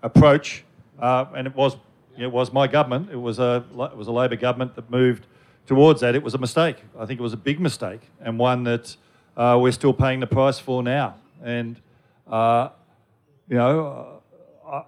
approach, 0.01 0.63
uh, 0.99 1.25
and 1.35 1.47
it 1.47 1.55
was, 1.55 1.75
it 2.17 2.31
was 2.31 2.53
my 2.53 2.67
government, 2.67 3.09
it 3.11 3.17
was, 3.17 3.39
a, 3.39 3.65
it 3.91 3.97
was 3.97 4.07
a 4.07 4.11
Labor 4.11 4.37
government 4.37 4.75
that 4.75 4.89
moved 4.89 5.25
towards 5.67 5.99
that, 5.99 6.15
it 6.15 6.23
was 6.23 6.33
a 6.33 6.37
mistake. 6.37 6.77
I 6.97 7.05
think 7.05 7.19
it 7.19 7.23
was 7.23 7.33
a 7.33 7.37
big 7.37 7.59
mistake 7.59 8.09
and 8.21 8.39
one 8.39 8.63
that 8.63 8.95
uh, 9.35 9.57
we're 9.61 9.71
still 9.73 9.93
paying 9.93 10.21
the 10.21 10.27
price 10.27 10.59
for 10.59 10.81
now. 10.81 11.15
And, 11.43 11.75
uh, 12.27 12.69
you 13.49 13.57
know, 13.57 14.12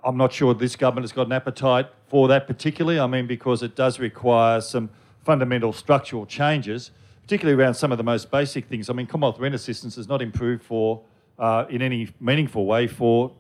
I'm 0.04 0.18
not 0.18 0.34
sure 0.34 0.54
this 0.54 0.76
government 0.76 1.04
has 1.04 1.12
got 1.12 1.28
an 1.28 1.34
appetite 1.34 1.88
for 2.08 2.28
that 2.30 2.48
particularly. 2.48 3.00
I 3.00 3.08
mean, 3.08 3.28
because 3.28 3.62
it 3.62 3.76
does 3.76 4.00
require 4.00 4.62
some 4.62 4.90
fundamental 5.24 5.74
structural 5.74 6.26
changes, 6.26 6.92
particularly 7.22 7.62
around 7.62 7.76
some 7.76 7.92
of 7.92 7.98
the 7.98 8.04
most 8.04 8.32
basic 8.32 8.66
things. 8.66 8.90
I 8.90 8.94
mean, 8.94 9.06
Commonwealth 9.06 9.40
rent 9.40 9.54
assistance 9.54 9.96
has 9.96 10.08
not 10.08 10.22
improved 10.22 10.64
for 10.64 11.02
uh, 11.38 11.66
in 11.70 11.82
any 11.82 12.10
meaningful 12.20 12.66
way 12.66 12.88
for 12.88 13.32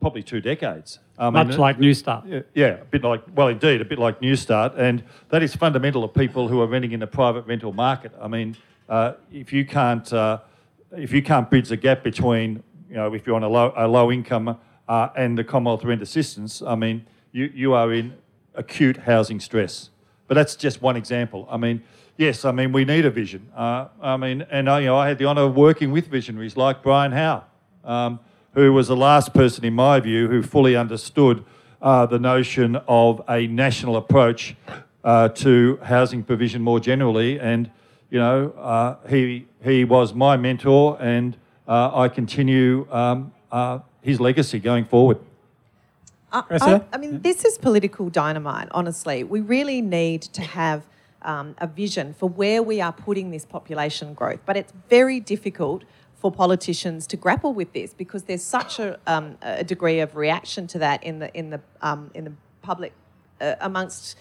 probably 0.00 0.22
two 0.22 0.40
decades. 0.40 0.98
I 1.18 1.30
mean, 1.30 1.46
Much 1.46 1.58
like 1.58 1.78
Newstart. 1.78 2.28
Yeah, 2.28 2.40
yeah, 2.54 2.66
a 2.80 2.84
bit 2.84 3.02
like, 3.02 3.22
well, 3.34 3.48
indeed, 3.48 3.80
a 3.80 3.84
bit 3.84 3.98
like 3.98 4.20
Newstart. 4.20 4.76
And 4.78 5.02
that 5.30 5.42
is 5.42 5.54
fundamental 5.54 6.04
of 6.04 6.12
people 6.12 6.48
who 6.48 6.60
are 6.60 6.66
renting 6.66 6.92
in 6.92 7.00
the 7.00 7.06
private 7.06 7.46
rental 7.46 7.72
market. 7.72 8.12
I 8.20 8.28
mean, 8.28 8.56
uh, 8.88 9.14
if 9.32 9.52
you 9.52 9.64
can't, 9.64 10.10
uh, 10.12 10.40
if 10.92 11.12
you 11.12 11.22
can't 11.22 11.48
bridge 11.48 11.68
the 11.68 11.76
gap 11.76 12.02
between, 12.02 12.62
you 12.88 12.96
know, 12.96 13.14
if 13.14 13.26
you're 13.26 13.36
on 13.36 13.44
a 13.44 13.48
low, 13.48 13.72
a 13.76 13.88
low 13.88 14.12
income 14.12 14.58
uh, 14.88 15.08
and 15.16 15.36
the 15.36 15.44
Commonwealth 15.44 15.84
Rent 15.84 16.02
Assistance, 16.02 16.62
I 16.62 16.74
mean, 16.74 17.06
you, 17.32 17.50
you 17.54 17.74
are 17.74 17.92
in 17.92 18.14
acute 18.54 18.96
housing 18.96 19.40
stress. 19.40 19.90
But 20.28 20.34
that's 20.34 20.56
just 20.56 20.82
one 20.82 20.96
example. 20.96 21.46
I 21.50 21.56
mean, 21.56 21.82
yes, 22.16 22.44
I 22.44 22.52
mean, 22.52 22.72
we 22.72 22.84
need 22.84 23.04
a 23.04 23.10
vision. 23.10 23.48
Uh, 23.54 23.88
I 24.00 24.16
mean, 24.16 24.46
and 24.50 24.68
uh, 24.68 24.76
you 24.76 24.86
know, 24.86 24.96
I 24.96 25.08
had 25.08 25.18
the 25.18 25.26
honour 25.26 25.42
of 25.42 25.56
working 25.56 25.92
with 25.92 26.08
visionaries 26.08 26.56
like 26.56 26.82
Brian 26.82 27.12
Howe, 27.12 27.44
um, 27.84 28.20
who 28.54 28.72
was 28.72 28.88
the 28.88 28.96
last 28.96 29.34
person, 29.34 29.64
in 29.64 29.74
my 29.74 30.00
view, 30.00 30.28
who 30.28 30.42
fully 30.42 30.74
understood 30.74 31.44
uh, 31.82 32.06
the 32.06 32.18
notion 32.18 32.76
of 32.88 33.22
a 33.28 33.46
national 33.46 33.96
approach 33.96 34.56
uh, 35.04 35.28
to 35.28 35.78
housing 35.82 36.22
provision 36.24 36.62
more 36.62 36.80
generally. 36.80 37.38
And, 37.38 37.70
you 38.10 38.18
know, 38.18 38.50
uh, 38.58 38.96
he, 39.08 39.46
he 39.62 39.84
was 39.84 40.14
my 40.14 40.36
mentor, 40.36 40.96
and 41.00 41.36
I 41.68 42.08
continue 42.08 42.86
um, 42.90 43.32
his 44.06 44.20
legacy 44.20 44.58
going 44.58 44.84
forward. 44.84 45.18
I, 46.32 46.82
I, 46.92 46.98
mean, 46.98 47.22
this 47.22 47.44
is 47.44 47.58
political 47.58 48.08
dynamite, 48.08 48.68
honestly. 48.70 49.24
We 49.24 49.40
really 49.40 49.80
need 49.80 50.22
to 50.22 50.42
have 50.42 50.82
um, 51.22 51.54
a 51.58 51.66
vision 51.66 52.14
for 52.14 52.28
where 52.28 52.62
we 52.62 52.80
are 52.80 52.92
putting 52.92 53.30
this 53.30 53.44
population 53.44 54.14
growth, 54.14 54.40
but 54.46 54.56
it's 54.56 54.72
very 54.88 55.18
difficult 55.18 55.84
for 56.14 56.30
politicians 56.30 57.06
to 57.08 57.16
grapple 57.16 57.52
with 57.52 57.72
this 57.72 57.94
because 57.94 58.24
there's 58.24 58.42
such 58.42 58.78
a, 58.78 58.98
um, 59.06 59.36
a 59.42 59.64
degree 59.64 60.00
of 60.00 60.14
reaction 60.16 60.66
to 60.68 60.78
that 60.78 61.02
in 61.02 61.18
the, 61.18 61.34
in 61.36 61.50
the, 61.50 61.60
um, 61.82 62.10
in 62.14 62.24
the 62.24 62.32
public 62.62 62.92
uh, 63.40 63.54
amongst 63.60 64.16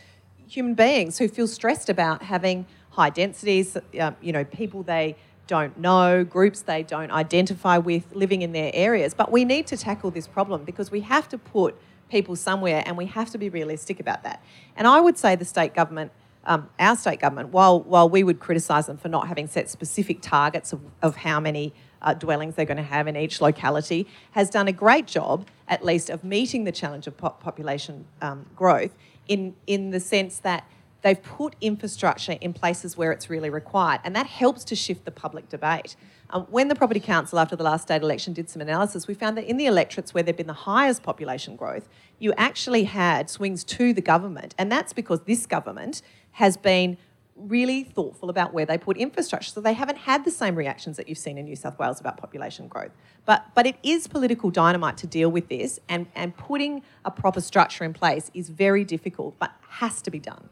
human 0.47 0.73
beings 0.73 1.17
who 1.17 1.27
feel 1.27 1.47
stressed 1.47 1.89
about 1.89 2.23
having 2.23 2.65
high 2.91 3.09
densities, 3.09 3.77
uh, 3.99 4.11
you 4.21 4.31
know, 4.31 4.43
people 4.43 4.83
they 4.83 5.15
don't 5.47 5.77
know, 5.77 6.23
groups 6.23 6.61
they 6.61 6.83
don't 6.83 7.11
identify 7.11 7.77
with 7.77 8.03
living 8.13 8.41
in 8.41 8.51
their 8.51 8.71
areas. 8.73 9.13
But 9.13 9.31
we 9.31 9.45
need 9.45 9.67
to 9.67 9.77
tackle 9.77 10.11
this 10.11 10.27
problem 10.27 10.63
because 10.63 10.91
we 10.91 11.01
have 11.01 11.29
to 11.29 11.37
put 11.37 11.75
people 12.09 12.35
somewhere 12.35 12.83
and 12.85 12.97
we 12.97 13.05
have 13.07 13.29
to 13.31 13.37
be 13.37 13.49
realistic 13.49 13.99
about 13.99 14.23
that. 14.23 14.43
And 14.75 14.87
I 14.87 14.99
would 14.99 15.17
say 15.17 15.35
the 15.35 15.45
state 15.45 15.73
government, 15.73 16.11
um, 16.45 16.69
our 16.79 16.95
state 16.95 17.19
government, 17.19 17.49
while, 17.49 17.81
while 17.81 18.09
we 18.09 18.23
would 18.23 18.39
criticise 18.39 18.87
them 18.87 18.97
for 18.97 19.09
not 19.09 19.27
having 19.27 19.47
set 19.47 19.69
specific 19.69 20.21
targets 20.21 20.73
of, 20.73 20.81
of 21.01 21.17
how 21.17 21.39
many 21.39 21.73
uh, 22.01 22.13
dwellings 22.13 22.55
they're 22.55 22.65
going 22.65 22.77
to 22.77 22.83
have 22.83 23.07
in 23.07 23.15
each 23.15 23.41
locality, 23.41 24.07
has 24.31 24.49
done 24.49 24.67
a 24.67 24.71
great 24.71 25.07
job, 25.07 25.47
at 25.67 25.83
least, 25.83 26.09
of 26.09 26.23
meeting 26.23 26.63
the 26.63 26.71
challenge 26.71 27.07
of 27.07 27.17
population 27.17 28.05
um, 28.21 28.45
growth 28.55 28.95
in, 29.27 29.55
in 29.65 29.89
the 29.89 29.99
sense 29.99 30.37
that 30.39 30.67
They've 31.05 31.21
put 31.21 31.55
infrastructure 31.61 32.31
in 32.41 32.51
places 32.51 32.97
where 32.97 33.11
it's 33.11 33.29
really 33.29 33.51
required, 33.51 34.01
and 34.03 34.15
that 34.15 34.25
helps 34.25 34.63
to 34.63 34.75
shift 34.75 35.05
the 35.05 35.11
public 35.11 35.49
debate. 35.49 35.95
Um, 36.31 36.47
when 36.49 36.67
the 36.67 36.73
Property 36.73 36.99
Council, 36.99 37.37
after 37.37 37.55
the 37.55 37.61
last 37.61 37.83
state 37.83 38.01
election, 38.01 38.33
did 38.33 38.49
some 38.49 38.59
analysis, 38.59 39.07
we 39.07 39.13
found 39.13 39.37
that 39.37 39.43
in 39.45 39.57
the 39.57 39.67
electorates 39.67 40.15
where 40.15 40.23
there'd 40.23 40.35
been 40.35 40.47
the 40.47 40.53
highest 40.53 41.03
population 41.03 41.55
growth, 41.55 41.87
you 42.17 42.33
actually 42.37 42.85
had 42.85 43.29
swings 43.29 43.63
to 43.65 43.93
the 43.93 44.01
government, 44.01 44.55
and 44.57 44.71
that's 44.71 44.93
because 44.93 45.21
this 45.27 45.45
government 45.45 46.01
has 46.31 46.57
been 46.57 46.97
really 47.35 47.83
thoughtful 47.83 48.31
about 48.31 48.51
where 48.51 48.65
they 48.65 48.79
put 48.79 48.97
infrastructure. 48.97 49.51
So 49.51 49.61
they 49.61 49.73
haven't 49.73 49.99
had 49.99 50.25
the 50.25 50.31
same 50.31 50.55
reactions 50.55 50.97
that 50.97 51.07
you've 51.07 51.19
seen 51.19 51.37
in 51.37 51.45
New 51.45 51.55
South 51.55 51.77
Wales 51.77 51.99
about 51.99 52.17
population 52.17 52.67
growth. 52.67 52.93
But, 53.25 53.45
but 53.53 53.67
it 53.67 53.75
is 53.83 54.07
political 54.07 54.49
dynamite 54.49 54.97
to 54.97 55.05
deal 55.05 55.29
with 55.29 55.49
this, 55.49 55.79
and, 55.87 56.07
and 56.15 56.35
putting 56.35 56.81
a 57.03 57.11
proper 57.11 57.41
structure 57.41 57.83
in 57.83 57.93
place 57.93 58.31
is 58.33 58.49
very 58.49 58.83
difficult, 58.83 59.37
but 59.37 59.51
has 59.69 60.01
to 60.01 60.09
be 60.09 60.17
done 60.17 60.49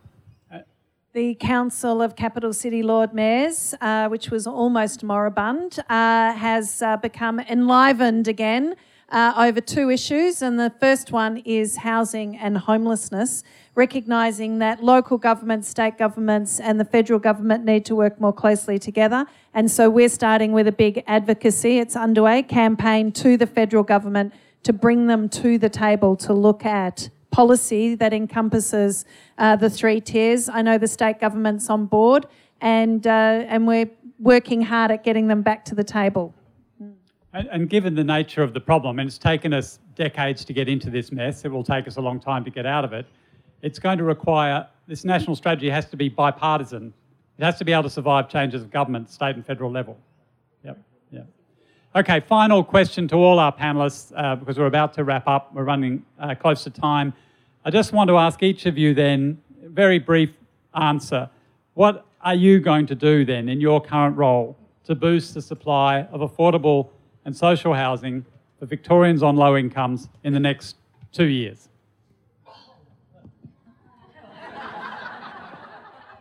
the 1.13 1.35
Council 1.35 2.01
of 2.01 2.15
Capital 2.15 2.51
City 2.53 2.81
Lord 2.81 3.13
Mayors, 3.13 3.75
uh, 3.81 4.07
which 4.07 4.31
was 4.31 4.47
almost 4.47 5.03
moribund, 5.03 5.77
uh, 5.87 6.33
has 6.33 6.81
uh, 6.81 6.97
become 6.97 7.39
enlivened 7.39 8.27
again 8.27 8.75
uh, 9.09 9.31
over 9.37 9.61
two 9.61 9.91
issues. 9.91 10.41
And 10.41 10.59
the 10.59 10.71
first 10.79 11.11
one 11.11 11.37
is 11.45 11.77
housing 11.77 12.35
and 12.35 12.57
homelessness, 12.57 13.43
recognising 13.75 14.57
that 14.57 14.83
local 14.83 15.19
governments, 15.19 15.67
state 15.67 15.99
governments, 15.99 16.59
and 16.59 16.79
the 16.79 16.85
federal 16.85 17.19
government 17.19 17.63
need 17.63 17.85
to 17.85 17.95
work 17.95 18.19
more 18.19 18.33
closely 18.33 18.79
together. 18.79 19.27
And 19.53 19.69
so 19.69 19.91
we're 19.91 20.09
starting 20.09 20.51
with 20.51 20.67
a 20.67 20.71
big 20.71 21.03
advocacy, 21.05 21.77
it's 21.77 21.95
underway, 21.95 22.41
campaign 22.41 23.11
to 23.11 23.37
the 23.37 23.45
federal 23.45 23.83
government 23.83 24.33
to 24.63 24.73
bring 24.73 25.05
them 25.05 25.29
to 25.29 25.59
the 25.59 25.69
table 25.69 26.15
to 26.15 26.33
look 26.33 26.65
at 26.65 27.09
policy 27.33 27.95
that 27.95 28.13
encompasses 28.13 29.05
uh, 29.39 29.55
the 29.55 29.69
three 29.69 29.99
tiers. 29.99 30.47
I 30.47 30.61
know 30.61 30.77
the 30.77 30.87
state 30.87 31.19
government's 31.19 31.69
on 31.69 31.87
board, 31.87 32.27
and 32.61 33.05
uh, 33.05 33.53
and 33.53 33.67
we're 33.67 33.89
working 34.19 34.61
hard 34.61 34.91
at 34.91 35.03
getting 35.03 35.27
them 35.27 35.41
back 35.41 35.65
to 35.65 35.75
the 35.75 35.83
table. 35.83 36.33
And, 37.33 37.47
and, 37.51 37.67
given 37.67 37.95
the 37.95 38.03
nature 38.03 38.43
of 38.43 38.53
the 38.53 38.59
problem, 38.59 38.99
and 38.99 39.07
it's 39.07 39.17
taken 39.17 39.53
us 39.53 39.79
decades 39.95 40.45
to 40.45 40.53
get 40.53 40.69
into 40.69 40.91
this 40.91 41.11
mess, 41.11 41.43
it 41.45 41.51
will 41.51 41.63
take 41.63 41.87
us 41.87 41.97
a 41.97 42.01
long 42.01 42.19
time 42.19 42.43
to 42.45 42.51
get 42.51 42.67
out 42.67 42.85
of 42.85 42.93
it. 42.93 43.07
It's 43.63 43.79
going 43.79 43.97
to 43.97 44.03
require 44.03 44.67
this 44.87 45.03
national 45.03 45.35
strategy 45.35 45.67
has 45.69 45.89
to 45.89 45.97
be 45.97 46.09
bipartisan. 46.09 46.93
It 47.39 47.43
has 47.43 47.57
to 47.57 47.65
be 47.65 47.73
able 47.73 47.83
to 47.83 47.89
survive 47.89 48.29
changes 48.29 48.61
of 48.61 48.69
government, 48.69 49.09
state 49.09 49.35
and 49.35 49.43
federal 49.43 49.71
level. 49.71 49.97
Yep, 50.63 50.77
yep. 51.11 51.27
Okay, 51.95 52.19
final 52.19 52.63
question 52.63 53.07
to 53.07 53.15
all 53.15 53.39
our 53.39 53.51
panellists 53.51 54.11
uh, 54.15 54.35
because 54.35 54.59
we're 54.59 54.67
about 54.67 54.93
to 54.93 55.03
wrap 55.03 55.27
up. 55.27 55.51
We're 55.55 55.63
running 55.63 56.05
uh, 56.19 56.35
close 56.35 56.63
to 56.65 56.69
time. 56.69 57.13
I 57.65 57.69
just 57.71 57.93
want 57.93 58.09
to 58.09 58.17
ask 58.17 58.43
each 58.43 58.65
of 58.65 58.77
you 58.77 58.93
then, 58.93 59.41
very 59.63 59.99
brief 59.99 60.31
answer. 60.75 61.29
What 61.75 62.05
are 62.21 62.35
you 62.35 62.59
going 62.59 62.85
to 62.87 62.95
do 62.95 63.25
then 63.25 63.47
in 63.49 63.61
your 63.61 63.81
current 63.81 64.17
role 64.17 64.57
to 64.85 64.95
boost 64.95 65.33
the 65.33 65.41
supply 65.41 66.01
of 66.11 66.19
affordable 66.21 66.89
and 67.25 67.35
social 67.35 67.73
housing 67.73 68.25
for 68.59 68.65
Victorians 68.65 69.23
on 69.23 69.35
low 69.37 69.55
incomes 69.55 70.09
in 70.23 70.33
the 70.33 70.39
next 70.39 70.75
two 71.11 71.25
years? 71.25 71.69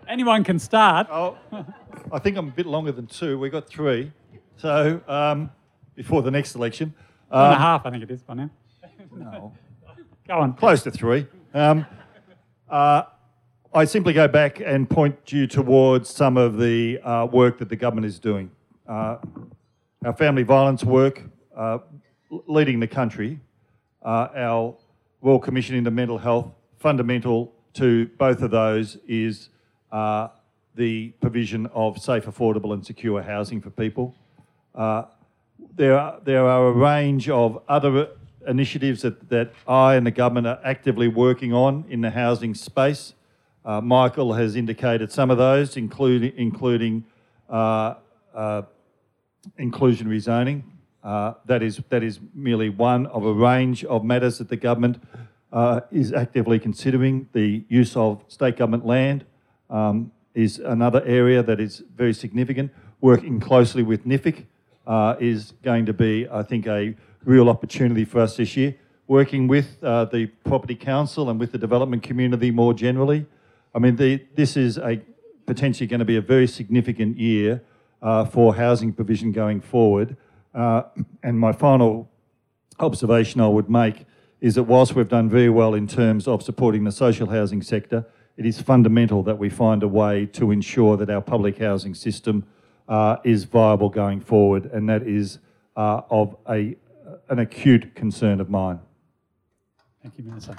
Anyone 0.09 0.45
can 0.45 0.59
start. 0.59 1.07
Oh, 1.11 1.37
I 2.13 2.19
think 2.19 2.37
I'm 2.37 2.49
a 2.49 2.53
bit 2.53 2.67
longer 2.67 2.93
than 2.93 3.07
two. 3.07 3.39
We 3.39 3.49
got 3.49 3.67
three. 3.67 4.13
So 4.57 5.01
um, 5.09 5.51
before 5.95 6.23
the 6.23 6.31
next 6.31 6.55
election. 6.55 6.93
One 7.29 7.45
and 7.45 7.53
a 7.53 7.57
Um, 7.57 7.61
half, 7.63 7.87
I 7.87 7.91
think 7.91 8.03
it 8.03 8.11
is 8.11 8.23
by 8.23 8.35
now. 8.35 8.51
No, 9.15 9.53
Go 10.29 10.39
on. 10.39 10.55
close 10.55 10.85
to 10.85 10.91
three. 10.93 11.27
Um, 11.53 11.85
uh, 12.71 13.03
I 13.75 13.85
simply 13.85 14.13
go 14.13 14.29
back 14.29 14.61
and 14.65 14.89
point 14.89 15.33
you 15.33 15.49
towards 15.49 16.09
some 16.09 16.37
of 16.37 16.59
the 16.59 17.01
uh, 17.01 17.27
work 17.27 17.59
that 17.59 17.69
the 17.69 17.75
government 17.75 18.07
is 18.07 18.21
doing. 18.21 18.49
Uh, 18.87 19.17
our 20.05 20.13
family 20.13 20.45
violence 20.45 20.85
work, 20.85 21.25
uh, 21.57 21.79
leading 22.47 22.79
the 22.79 22.87
country, 22.87 23.41
uh, 24.05 24.29
our 24.37 24.77
Royal 25.23 25.41
Commission 25.41 25.75
into 25.75 25.91
Mental 25.91 26.19
Health, 26.19 26.53
fundamental 26.79 27.53
to 27.75 28.07
both 28.17 28.43
of 28.43 28.53
those 28.53 28.99
is 29.09 29.49
uh, 29.91 30.29
the 30.77 31.09
provision 31.21 31.67
of 31.75 32.01
safe, 32.01 32.27
affordable, 32.27 32.75
and 32.75 32.87
secure 32.87 33.21
housing 33.23 33.61
for 33.61 33.71
people. 33.71 34.15
There 35.75 35.99
are, 35.99 36.21
there 36.25 36.47
are 36.47 36.69
a 36.69 36.73
range 36.73 37.29
of 37.29 37.61
other 37.69 38.09
initiatives 38.47 39.03
that, 39.03 39.29
that 39.29 39.53
I 39.67 39.95
and 39.95 40.07
the 40.07 40.11
government 40.11 40.47
are 40.47 40.61
actively 40.65 41.09
working 41.09 41.53
on 41.53 41.85
in 41.89 42.01
the 42.01 42.11
housing 42.11 42.55
space. 42.55 43.15
Uh, 43.65 43.81
Michael 43.81 44.33
has 44.33 44.57
indicated 44.57 45.13
some 45.13 45.31
of 45.31 45.39
those, 45.39 45.77
including, 45.77 46.33
including 46.37 47.05
uh, 47.49 47.95
uh, 48.35 48.63
inclusionary 49.59 50.21
zoning. 50.21 50.65
Uh, 51.05 51.35
that, 51.47 51.63
is, 51.63 51.81
that 51.89 52.03
is 52.03 52.21
merely 52.35 52.69
one 52.69 53.07
of 53.07 53.25
a 53.25 53.33
range 53.33 53.85
of 53.85 54.05
matters 54.05 54.39
that 54.39 54.49
the 54.49 54.57
government 54.57 55.03
uh, 55.53 55.81
is 55.91 56.13
actively 56.13 56.59
considering. 56.59 57.29
The 57.33 57.65
use 57.69 57.97
of 57.97 58.25
state 58.29 58.57
government 58.57 58.87
land 58.87 59.25
um, 59.69 60.13
is 60.35 60.59
another 60.59 61.03
area 61.05 61.43
that 61.43 61.61
is 61.61 61.83
very 61.97 62.15
significant. 62.15 62.73
Working 63.01 63.41
closely 63.41 63.83
with 63.83 64.07
NHFIC 64.07 64.45
uh, 64.87 65.17
is 65.21 65.55
going 65.63 65.87
to 65.87 65.93
be, 65.93 66.29
I 66.31 66.43
think, 66.43 66.67
a 66.67 66.95
real 67.25 67.49
opportunity 67.49 68.05
for 68.05 68.21
us 68.21 68.37
this 68.37 68.57
year. 68.57 68.77
Working 69.07 69.49
with 69.49 69.83
uh, 69.83 70.07
the 70.07 70.27
Property 70.45 70.75
Council 70.75 71.29
and 71.29 71.39
with 71.39 71.53
the 71.53 71.59
development 71.59 72.03
community 72.03 72.51
more 72.51 72.73
generally. 72.73 73.27
I 73.75 73.79
mean, 73.79 73.97
the, 73.97 74.25
this 74.35 74.57
is 74.57 74.79
a 74.79 75.01
potentially 75.47 75.87
going 75.87 75.99
to 75.99 76.05
be 76.05 76.17
a 76.17 76.21
very 76.23 76.47
significant 76.47 77.19
year 77.19 77.63
uh, 78.01 78.25
for 78.25 78.55
housing 78.55 78.93
provision 78.93 79.33
going 79.33 79.61
forward. 79.61 80.17
Uh, 80.55 80.83
and 81.23 81.39
my 81.39 81.53
final 81.53 82.11
observation 82.79 83.41
I 83.41 83.49
would 83.49 83.71
make 83.71 84.07
is 84.41 84.57
that 84.57 84.65
whilst 84.65 84.95
we've 84.95 85.09
done 85.09 85.29
very 85.29 85.49
well 85.49 85.75
in 85.75 85.87
terms 85.87 86.27
of 86.27 86.43
supporting 86.43 86.85
the 86.85 86.93
social 86.93 87.29
housing 87.29 87.63
sector, 87.63 88.05
it 88.37 88.47
is 88.47 88.61
fundamental 88.61 89.23
that 89.23 89.39
we 89.39 89.49
find 89.49 89.83
a 89.83 89.89
way 89.89 90.27
to 90.27 90.51
ensure 90.51 90.97
that 90.97 91.11
our 91.11 91.21
public 91.21 91.59
housing 91.59 91.95
system 91.95 92.45
uh, 92.89 93.17
is 93.25 93.45
viable 93.45 93.89
going 93.89 94.21
forward, 94.21 94.67
and 94.73 94.89
that 94.89 95.03
is 95.03 95.39
uh, 95.77 96.01
of 96.11 96.37
a, 96.49 96.77
an 97.29 97.39
acute 97.39 97.95
concern 97.95 98.41
of 98.41 98.51
mine. 98.51 98.81
Thank 100.03 100.19
you, 100.19 100.25
Minister. 100.25 100.57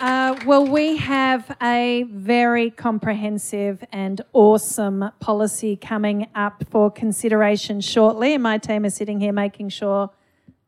Uh, 0.00 0.38
well, 0.46 0.64
we 0.64 0.96
have 0.96 1.56
a 1.60 2.04
very 2.08 2.70
comprehensive 2.70 3.82
and 3.90 4.20
awesome 4.32 5.10
policy 5.18 5.74
coming 5.74 6.28
up 6.36 6.62
for 6.70 6.88
consideration 6.88 7.80
shortly, 7.80 8.34
and 8.34 8.42
my 8.42 8.58
team 8.58 8.84
is 8.84 8.94
sitting 8.94 9.18
here 9.18 9.32
making 9.32 9.68
sure 9.70 10.10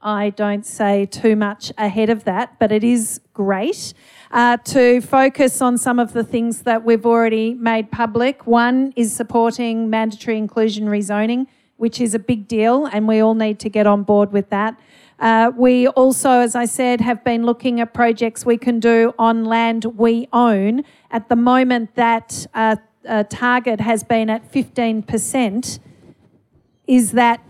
I 0.02 0.30
don't 0.30 0.64
say 0.64 1.06
too 1.06 1.36
much 1.36 1.70
ahead 1.76 2.08
of 2.08 2.24
that, 2.24 2.58
but 2.58 2.72
it 2.72 2.82
is 2.82 3.20
great 3.34 3.92
uh, 4.30 4.56
to 4.56 5.00
focus 5.02 5.60
on 5.60 5.76
some 5.76 5.98
of 5.98 6.12
the 6.12 6.24
things 6.24 6.62
that 6.62 6.84
we've 6.84 7.04
already 7.04 7.54
made 7.54 7.92
public. 7.92 8.46
One 8.46 8.94
is 8.96 9.14
supporting 9.14 9.90
mandatory 9.90 10.40
inclusionary 10.40 11.02
zoning, 11.02 11.46
which 11.80 11.98
is 11.98 12.14
a 12.14 12.18
big 12.18 12.46
deal, 12.46 12.84
and 12.84 13.08
we 13.08 13.20
all 13.20 13.34
need 13.34 13.58
to 13.58 13.70
get 13.70 13.86
on 13.86 14.02
board 14.02 14.32
with 14.32 14.50
that. 14.50 14.78
Uh, 15.18 15.50
we 15.56 15.88
also, 15.88 16.30
as 16.40 16.54
I 16.54 16.66
said, 16.66 17.00
have 17.00 17.24
been 17.24 17.46
looking 17.46 17.80
at 17.80 17.94
projects 17.94 18.44
we 18.44 18.58
can 18.58 18.80
do 18.80 19.14
on 19.18 19.46
land 19.46 19.86
we 19.96 20.28
own. 20.30 20.84
At 21.10 21.30
the 21.30 21.36
moment, 21.36 21.94
that 21.94 22.46
uh, 22.52 22.76
uh, 23.08 23.24
target 23.30 23.80
has 23.80 24.04
been 24.04 24.28
at 24.28 24.52
15%. 24.52 25.78
Is 26.86 27.12
that 27.12 27.40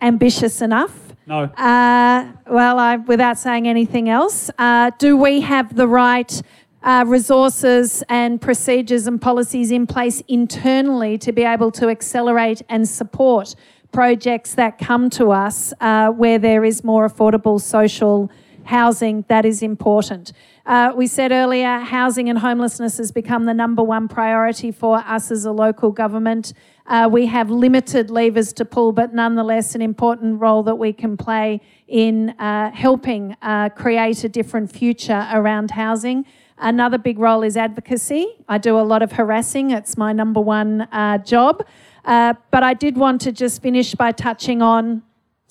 ambitious 0.00 0.62
enough? 0.62 1.16
No. 1.26 1.44
Uh, 1.44 2.32
well, 2.46 2.78
I, 2.78 2.96
without 2.96 3.36
saying 3.36 3.66
anything 3.66 4.08
else, 4.08 4.48
uh, 4.58 4.92
do 4.98 5.16
we 5.16 5.40
have 5.40 5.74
the 5.74 5.88
right 5.88 6.40
uh, 6.82 7.04
resources 7.06 8.02
and 8.08 8.40
procedures 8.40 9.06
and 9.06 9.20
policies 9.20 9.70
in 9.70 9.86
place 9.86 10.22
internally 10.28 11.18
to 11.18 11.32
be 11.32 11.42
able 11.42 11.70
to 11.72 11.88
accelerate 11.88 12.62
and 12.68 12.88
support 12.88 13.54
projects 13.92 14.54
that 14.54 14.78
come 14.78 15.08
to 15.10 15.30
us 15.30 15.72
uh, 15.80 16.10
where 16.10 16.38
there 16.38 16.64
is 16.64 16.84
more 16.84 17.08
affordable 17.08 17.60
social 17.60 18.30
housing? 18.64 19.24
That 19.28 19.46
is 19.46 19.62
important. 19.62 20.32
Uh, 20.66 20.92
we 20.94 21.06
said 21.06 21.32
earlier, 21.32 21.78
housing 21.78 22.28
and 22.28 22.38
homelessness 22.38 22.98
has 22.98 23.12
become 23.12 23.44
the 23.44 23.54
number 23.54 23.82
one 23.82 24.08
priority 24.08 24.72
for 24.72 24.98
us 24.98 25.30
as 25.30 25.44
a 25.44 25.52
local 25.52 25.90
government. 25.90 26.52
Uh, 26.86 27.08
we 27.10 27.26
have 27.26 27.50
limited 27.50 28.10
levers 28.10 28.52
to 28.54 28.64
pull, 28.64 28.92
but 28.92 29.14
nonetheless, 29.14 29.74
an 29.74 29.82
important 29.82 30.40
role 30.40 30.62
that 30.64 30.74
we 30.74 30.92
can 30.92 31.16
play 31.16 31.60
in 31.88 32.30
uh, 32.38 32.70
helping 32.72 33.36
uh, 33.42 33.68
create 33.70 34.24
a 34.24 34.28
different 34.28 34.70
future 34.70 35.26
around 35.32 35.70
housing. 35.70 36.26
Another 36.58 36.96
big 36.96 37.18
role 37.18 37.42
is 37.42 37.56
advocacy. 37.56 38.26
I 38.48 38.58
do 38.58 38.78
a 38.78 38.82
lot 38.82 39.02
of 39.02 39.12
harassing, 39.12 39.70
it's 39.70 39.96
my 39.96 40.12
number 40.12 40.40
one 40.40 40.82
uh, 40.92 41.18
job. 41.18 41.64
Uh, 42.04 42.34
but 42.50 42.62
I 42.62 42.72
did 42.72 42.96
want 42.96 43.20
to 43.22 43.32
just 43.32 43.60
finish 43.60 43.94
by 43.94 44.12
touching 44.12 44.62
on 44.62 45.02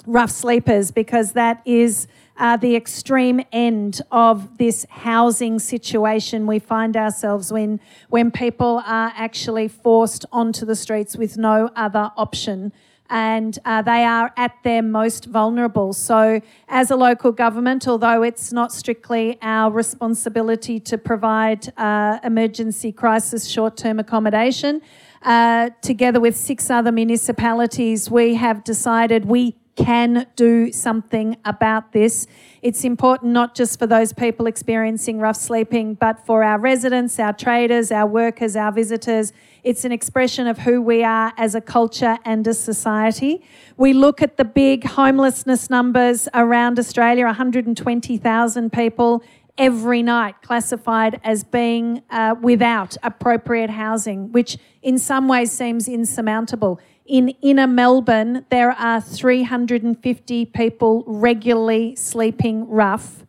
rough 0.08 0.32
sleepers 0.32 0.92
because 0.92 1.34
that 1.34 1.62
is 1.66 2.08
uh, 2.38 2.58
the 2.58 2.76
extreme 2.76 3.42
end 3.52 4.02
of 4.12 4.58
this 4.58 4.86
housing 4.90 5.60
situation 5.60 6.48
we 6.48 6.60
find 6.60 6.98
ourselves 6.98 7.52
in 7.52 7.80
when 8.10 8.32
people 8.32 8.82
are 8.86 9.12
actually 9.16 9.68
forced 9.68 10.26
onto 10.32 10.66
the 10.66 10.76
streets 10.76 11.16
with 11.16 11.38
no 11.38 11.70
other 11.76 12.12
option. 12.18 12.74
And 13.10 13.58
uh, 13.66 13.82
they 13.84 14.04
are 14.04 14.34
at 14.36 14.58
their 14.64 14.82
most 14.82 15.26
vulnerable. 15.26 15.94
So, 15.94 16.42
as 16.68 16.90
a 16.90 16.96
local 16.96 17.32
government, 17.32 17.88
although 17.88 18.24
it's 18.24 18.52
not 18.52 18.74
strictly 18.74 19.38
our 19.42 19.72
responsibility 19.72 20.80
to 20.80 20.98
provide 20.98 21.72
uh, 21.78 22.20
emergency 22.24 22.92
crisis 22.92 23.48
short 23.48 23.78
term 23.78 24.00
accommodation, 24.00 24.82
uh, 25.22 25.70
together 25.82 26.20
with 26.20 26.36
six 26.36 26.70
other 26.70 26.92
municipalities, 26.92 28.10
we 28.10 28.36
have 28.36 28.64
decided 28.64 29.26
we 29.26 29.56
can 29.76 30.26
do 30.36 30.72
something 30.72 31.38
about 31.46 31.92
this. 31.92 32.28
It's 32.62 32.84
important 32.84 33.34
not 33.34 33.56
just 33.56 33.78
for 33.78 33.88
those 33.88 34.14
people 34.14 34.48
experiencing 34.48 35.20
rough 35.20 35.36
sleeping, 35.36 35.96
but 35.96 36.26
for 36.26 36.44
our 36.44 36.58
residents, 36.58 37.20
our 37.20 37.34
traders, 37.34 37.92
our 37.92 38.08
workers, 38.08 38.56
our 38.56 38.72
visitors. 38.72 39.34
It's 39.64 39.84
an 39.84 39.92
expression 39.92 40.48
of 40.48 40.60
who 40.60 40.82
we 40.82 41.04
are 41.04 41.34
as 41.38 41.56
a 41.56 41.62
culture 41.62 42.18
and 42.24 42.48
a 42.48 42.54
society. 42.54 43.44
We 43.78 43.94
look 43.94 44.22
at 44.22 44.38
the 44.38 44.46
big 44.46 44.86
homelessness 44.86 45.70
numbers 45.70 46.30
around 46.34 46.80
Australia 46.80 47.26
120,000 47.26 48.72
people 48.72 49.24
every 49.58 50.04
night 50.04 50.42
classified 50.42 51.20
as 51.24 51.44
being 51.44 52.02
uh, 52.10 52.36
without 52.42 52.98
appropriate 53.04 53.70
housing, 53.70 54.32
which 54.32 54.58
in 54.82 54.98
some 54.98 55.28
ways 55.28 55.52
seems 55.52 55.88
insurmountable. 55.88 56.80
In 57.06 57.30
inner 57.42 57.68
Melbourne, 57.68 58.46
there 58.50 58.72
are 58.72 59.00
350 59.00 60.46
people 60.48 61.04
regularly 61.08 61.96
sleeping 61.96 62.68
rough, 62.68 63.26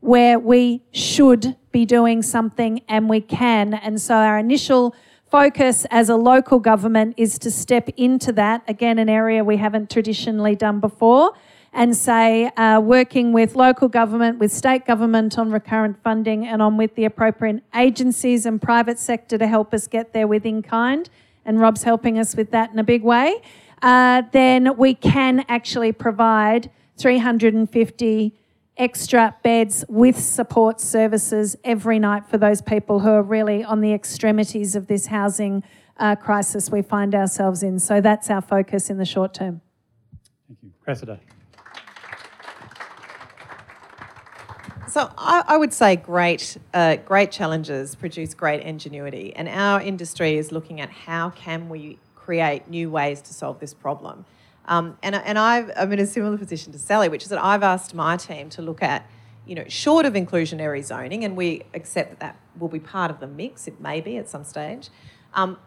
where 0.00 0.38
we 0.38 0.82
should 0.92 1.56
be 1.70 1.84
doing 1.84 2.22
something 2.22 2.80
and 2.88 3.08
we 3.08 3.20
can. 3.20 3.74
And 3.74 4.00
so 4.00 4.14
our 4.14 4.38
initial 4.38 4.94
focus 5.30 5.86
as 5.90 6.08
a 6.08 6.16
local 6.16 6.58
government 6.58 7.14
is 7.18 7.38
to 7.40 7.50
step 7.50 7.88
into 7.96 8.32
that, 8.32 8.62
again, 8.66 8.98
an 8.98 9.08
area 9.08 9.44
we 9.44 9.58
haven't 9.58 9.90
traditionally 9.90 10.56
done 10.56 10.80
before 10.80 11.32
and 11.78 11.96
say, 11.96 12.46
uh, 12.56 12.80
working 12.80 13.32
with 13.32 13.54
local 13.54 13.86
government, 13.86 14.40
with 14.40 14.52
state 14.52 14.84
government 14.84 15.38
on 15.38 15.52
recurrent 15.52 15.96
funding, 16.02 16.44
and 16.44 16.60
on 16.60 16.76
with 16.76 16.92
the 16.96 17.04
appropriate 17.04 17.62
agencies 17.72 18.44
and 18.46 18.60
private 18.60 18.98
sector 18.98 19.38
to 19.38 19.46
help 19.46 19.72
us 19.72 19.86
get 19.86 20.12
there 20.12 20.26
with 20.26 20.44
in 20.44 20.60
kind, 20.60 21.08
and 21.44 21.60
Rob's 21.60 21.84
helping 21.84 22.18
us 22.18 22.34
with 22.34 22.50
that 22.50 22.72
in 22.72 22.80
a 22.80 22.82
big 22.82 23.04
way, 23.04 23.40
uh, 23.80 24.22
then 24.32 24.76
we 24.76 24.92
can 24.92 25.44
actually 25.48 25.92
provide 25.92 26.68
350 26.96 28.34
extra 28.76 29.36
beds 29.44 29.84
with 29.88 30.18
support 30.18 30.80
services 30.80 31.54
every 31.62 32.00
night 32.00 32.26
for 32.26 32.38
those 32.38 32.60
people 32.60 32.98
who 32.98 33.10
are 33.10 33.22
really 33.22 33.62
on 33.62 33.82
the 33.82 33.92
extremities 33.92 34.74
of 34.74 34.88
this 34.88 35.06
housing 35.06 35.62
uh, 35.98 36.16
crisis 36.16 36.72
we 36.72 36.82
find 36.82 37.14
ourselves 37.14 37.62
in. 37.62 37.78
So 37.78 38.00
that's 38.00 38.30
our 38.30 38.42
focus 38.42 38.90
in 38.90 38.98
the 38.98 39.04
short 39.04 39.32
term. 39.32 39.60
Thank 40.48 40.58
you. 40.60 40.72
Cressida. 40.82 41.20
So 44.88 45.10
I, 45.18 45.44
I, 45.46 45.56
would 45.58 45.74
say 45.74 45.96
great, 45.96 46.56
uh, 46.72 46.96
great 46.96 47.30
challenges 47.30 47.94
produce 47.94 48.32
great 48.32 48.62
ingenuity, 48.62 49.34
and 49.36 49.46
our 49.46 49.82
industry 49.82 50.38
is 50.38 50.50
looking 50.50 50.80
at 50.80 50.88
how 50.88 51.28
can 51.30 51.68
we 51.68 51.98
create 52.14 52.68
new 52.68 52.90
ways 52.90 53.20
to 53.22 53.34
solve 53.34 53.60
this 53.60 53.74
problem. 53.74 54.24
Um, 54.64 54.98
and 55.02 55.14
and 55.14 55.38
i 55.38 55.58
am 55.76 55.92
in 55.92 55.98
a 55.98 56.06
similar 56.06 56.38
position 56.38 56.72
to 56.72 56.78
Sally, 56.78 57.08
which 57.08 57.22
is 57.22 57.28
that 57.28 57.42
I've 57.42 57.62
asked 57.62 57.94
my 57.94 58.16
team 58.16 58.48
to 58.50 58.62
look 58.62 58.82
at, 58.82 59.06
you 59.46 59.54
know, 59.54 59.64
short 59.68 60.06
of 60.06 60.14
inclusionary 60.14 60.82
zoning, 60.82 61.22
and 61.22 61.36
we 61.36 61.64
accept 61.74 62.10
that 62.10 62.20
that 62.20 62.36
will 62.58 62.68
be 62.68 62.80
part 62.80 63.10
of 63.10 63.20
the 63.20 63.26
mix. 63.26 63.68
It 63.68 63.80
may 63.80 64.00
be 64.00 64.16
at 64.16 64.28
some 64.28 64.44
stage. 64.44 64.88
Um, 65.34 65.58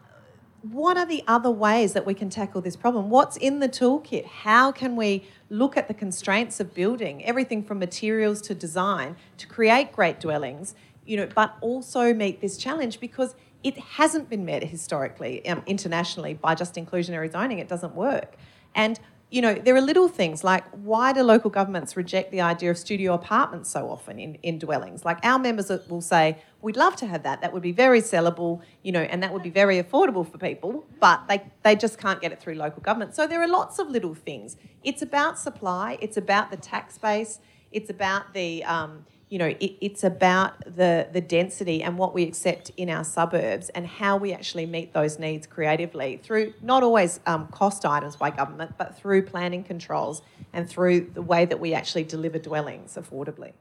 what 0.64 0.98
are 0.98 1.06
the 1.06 1.24
other 1.28 1.50
ways 1.50 1.94
that 1.94 2.06
we 2.06 2.14
can 2.14 2.30
tackle 2.30 2.62
this 2.62 2.76
problem? 2.76 3.10
What's 3.10 3.38
in 3.38 3.60
the 3.60 3.70
toolkit? 3.70 4.26
How 4.26 4.72
can 4.72 4.96
we 4.96 5.28
look 5.52 5.76
at 5.76 5.90
the 5.90 5.94
constraints 5.94 6.62
of 6.62 6.74
building, 6.74 7.24
everything 7.26 7.62
from 7.62 7.78
materials 7.78 8.42
to 8.42 8.56
design, 8.56 9.18
to 9.38 9.46
create 9.46 9.92
great 9.92 10.20
dwellings, 10.20 10.74
you 11.06 11.18
know, 11.18 11.28
but 11.36 11.58
also 11.60 12.14
meet 12.14 12.40
this 12.40 12.58
challenge 12.58 13.02
because 13.02 13.36
it 13.62 13.78
hasn't 13.78 14.30
been 14.30 14.46
met 14.46 14.64
historically, 14.64 15.46
um, 15.48 15.62
internationally, 15.68 16.34
by 16.34 16.56
just 16.56 16.76
inclusionary 16.76 17.30
zoning. 17.30 17.60
It 17.60 17.68
doesn't 17.68 17.94
work. 17.94 18.36
And 18.74 18.98
you 19.32 19.42
know, 19.42 19.54
there 19.54 19.76
are 19.78 19.82
little 19.82 20.10
things 20.10 20.44
like 20.44 20.66
why 20.72 21.14
do 21.14 21.24
local 21.24 21.50
governments 21.50 21.96
reject 21.96 22.32
the 22.32 22.42
idea 22.42 22.70
of 22.70 22.78
studio 22.78 23.14
apartments 23.14 23.70
so 23.70 23.90
often 23.90 24.20
in, 24.20 24.36
in 24.44 24.60
dwellings? 24.60 25.06
Like 25.06 25.20
our 25.24 25.40
members 25.40 25.72
will 25.90 26.02
say, 26.02 26.38
we'd 26.62 26.76
love 26.76 26.98
to 26.98 27.08
have 27.08 27.24
that. 27.24 27.40
That 27.40 27.54
would 27.54 27.62
be 27.64 27.72
very 27.72 28.02
sellable, 28.02 28.62
you 28.84 28.92
know, 28.92 29.00
and 29.00 29.24
that 29.24 29.32
would 29.32 29.42
be 29.42 29.50
very 29.50 29.82
affordable 29.82 30.30
for 30.30 30.38
people, 30.38 30.86
but 31.00 31.30
they, 31.30 31.42
they 31.64 31.78
just 31.78 31.98
can't 31.98 32.20
get 32.20 32.34
it 32.34 32.42
through 32.42 32.56
local 32.56 32.82
government. 32.82 33.16
So 33.16 33.26
there 33.26 33.42
are 33.42 33.48
lots 33.48 33.80
of 33.80 33.90
little 33.90 34.14
things. 34.14 34.58
It's 34.84 35.02
about 35.02 35.40
supply, 35.40 35.98
it's 36.02 36.18
about 36.18 36.52
the 36.52 36.58
tax 36.58 36.98
base, 36.98 37.40
it's 37.72 37.90
about 37.90 38.34
the, 38.34 38.66
um, 38.66 39.06
you 39.32 39.38
know, 39.38 39.48
it, 39.48 39.78
it's 39.80 40.04
about 40.04 40.60
the, 40.66 41.08
the 41.14 41.22
density 41.22 41.82
and 41.82 41.98
what 41.98 42.14
we 42.14 42.24
accept 42.24 42.70
in 42.76 42.90
our 42.90 43.06
suburbs 43.06 43.70
and 43.70 43.88
how 43.88 44.18
we 44.18 44.34
actually 44.34 44.66
meet 44.66 44.94
those 44.94 45.18
needs 45.18 45.48
creatively 45.48 46.20
through 46.22 46.54
not 46.62 46.84
always 46.84 47.22
um, 47.26 47.48
cost 47.48 47.86
items 47.86 48.18
by 48.18 48.30
government, 48.30 48.74
but 48.78 48.98
through 48.98 49.22
planning 49.22 49.64
controls 49.64 50.22
and 50.52 50.70
through 50.70 51.10
the 51.14 51.22
way 51.22 51.46
that 51.46 51.62
we 51.62 51.74
actually 51.74 52.04
deliver 52.04 52.38
dwellings 52.38 52.98
affordably. 53.00 53.54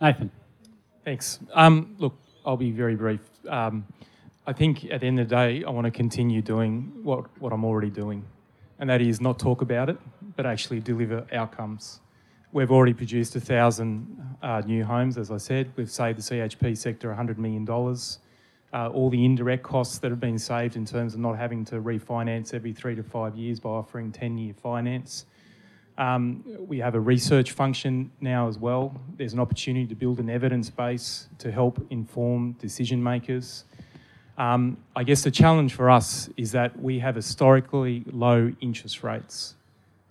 Nathan. 0.00 0.30
Thanks. 1.04 1.38
Um, 1.52 1.94
look, 1.98 2.14
I'll 2.46 2.56
be 2.56 2.70
very 2.70 2.96
brief. 2.96 3.20
Um, 3.50 3.86
I 4.46 4.54
think 4.54 4.86
at 4.86 5.02
the 5.02 5.06
end 5.06 5.20
of 5.20 5.28
the 5.28 5.36
day, 5.36 5.62
I 5.62 5.68
want 5.68 5.84
to 5.84 5.90
continue 5.90 6.40
doing 6.40 6.90
what, 7.02 7.26
what 7.38 7.52
I'm 7.52 7.66
already 7.66 7.90
doing, 7.90 8.24
and 8.78 8.88
that 8.88 9.02
is 9.02 9.20
not 9.20 9.38
talk 9.38 9.60
about 9.60 9.90
it, 9.90 9.98
but 10.36 10.46
actually 10.46 10.80
deliver 10.80 11.26
outcomes. 11.34 12.00
We've 12.52 12.72
already 12.72 12.94
produced 12.94 13.36
a 13.36 13.40
thousand 13.40 14.36
uh, 14.42 14.62
new 14.66 14.82
homes, 14.82 15.16
as 15.16 15.30
I 15.30 15.36
said. 15.36 15.70
We've 15.76 15.88
saved 15.88 16.18
the 16.18 16.22
CHP 16.22 16.76
sector 16.76 17.14
$100 17.16 17.38
million. 17.38 17.64
Uh, 18.72 18.88
all 18.88 19.08
the 19.08 19.24
indirect 19.24 19.62
costs 19.62 19.98
that 19.98 20.10
have 20.10 20.18
been 20.18 20.38
saved 20.38 20.74
in 20.74 20.84
terms 20.84 21.14
of 21.14 21.20
not 21.20 21.36
having 21.36 21.64
to 21.66 21.76
refinance 21.76 22.52
every 22.52 22.72
three 22.72 22.96
to 22.96 23.04
five 23.04 23.36
years 23.36 23.60
by 23.60 23.70
offering 23.70 24.10
10 24.10 24.36
year 24.36 24.52
finance. 24.52 25.26
Um, 25.96 26.42
we 26.58 26.78
have 26.78 26.96
a 26.96 27.00
research 27.00 27.52
function 27.52 28.10
now 28.20 28.48
as 28.48 28.58
well. 28.58 29.00
There's 29.16 29.32
an 29.32 29.38
opportunity 29.38 29.86
to 29.86 29.94
build 29.94 30.18
an 30.18 30.28
evidence 30.28 30.70
base 30.70 31.28
to 31.38 31.52
help 31.52 31.86
inform 31.90 32.52
decision 32.54 33.00
makers. 33.00 33.62
Um, 34.38 34.76
I 34.96 35.04
guess 35.04 35.22
the 35.22 35.30
challenge 35.30 35.74
for 35.74 35.88
us 35.88 36.28
is 36.36 36.50
that 36.50 36.80
we 36.80 36.98
have 36.98 37.14
historically 37.14 38.02
low 38.10 38.52
interest 38.60 39.04
rates. 39.04 39.54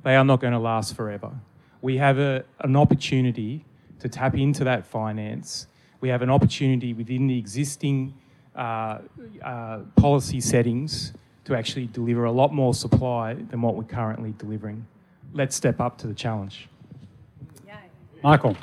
They 0.04 0.16
are 0.16 0.24
not 0.24 0.40
going 0.40 0.54
to 0.54 0.60
last 0.60 0.96
forever 0.96 1.32
we 1.82 1.98
have 1.98 2.20
a, 2.20 2.44
an 2.60 2.76
opportunity 2.76 3.66
to 4.00 4.10
tap 4.10 4.36
into 4.36 4.64
that 4.64 4.86
finance. 4.86 5.68
We 6.02 6.10
have 6.10 6.22
an 6.22 6.30
opportunity 6.30 6.94
within 6.94 7.28
the 7.28 7.38
existing 7.38 8.14
uh, 8.56 9.00
uh, 9.44 9.80
policy 9.96 10.42
settings 10.42 11.14
to 11.46 11.56
actually 11.56 11.88
deliver 11.88 12.26
a 12.26 12.32
lot 12.32 12.54
more 12.54 12.74
supply 12.74 13.34
than 13.34 13.62
what 13.62 13.76
we're 13.76 13.84
currently 13.84 14.34
delivering. 14.38 14.86
Let's 15.34 15.56
step 15.56 15.80
up 15.80 15.98
to 16.00 16.08
the 16.08 16.14
challenge. 16.14 16.68
Yay. 17.68 17.74
Michael. 18.24 18.56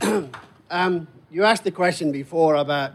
um, 0.70 1.08
you 1.30 1.44
asked 1.44 1.64
the 1.64 1.70
question 1.70 2.12
before 2.12 2.56
about 2.56 2.92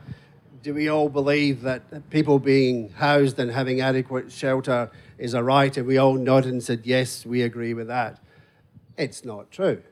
do 0.61 0.73
we 0.73 0.89
all 0.89 1.07
believe 1.07 1.61
that 1.61 2.09
people 2.09 2.37
being 2.37 2.89
housed 2.89 3.39
and 3.39 3.49
having 3.49 3.79
adequate 3.79 4.31
shelter 4.31 4.91
is 5.19 5.33
a 5.33 5.43
right, 5.43 5.75
and 5.75 5.85
we 5.85 5.97
all 5.97 6.13
nodded 6.13 6.51
and 6.51 6.63
said, 6.63 6.81
Yes, 6.85 7.25
we 7.25 7.41
agree 7.41 7.73
with 7.73 7.87
that. 7.87 8.19
It's 8.97 9.23
not 9.23 9.51
true. 9.51 9.83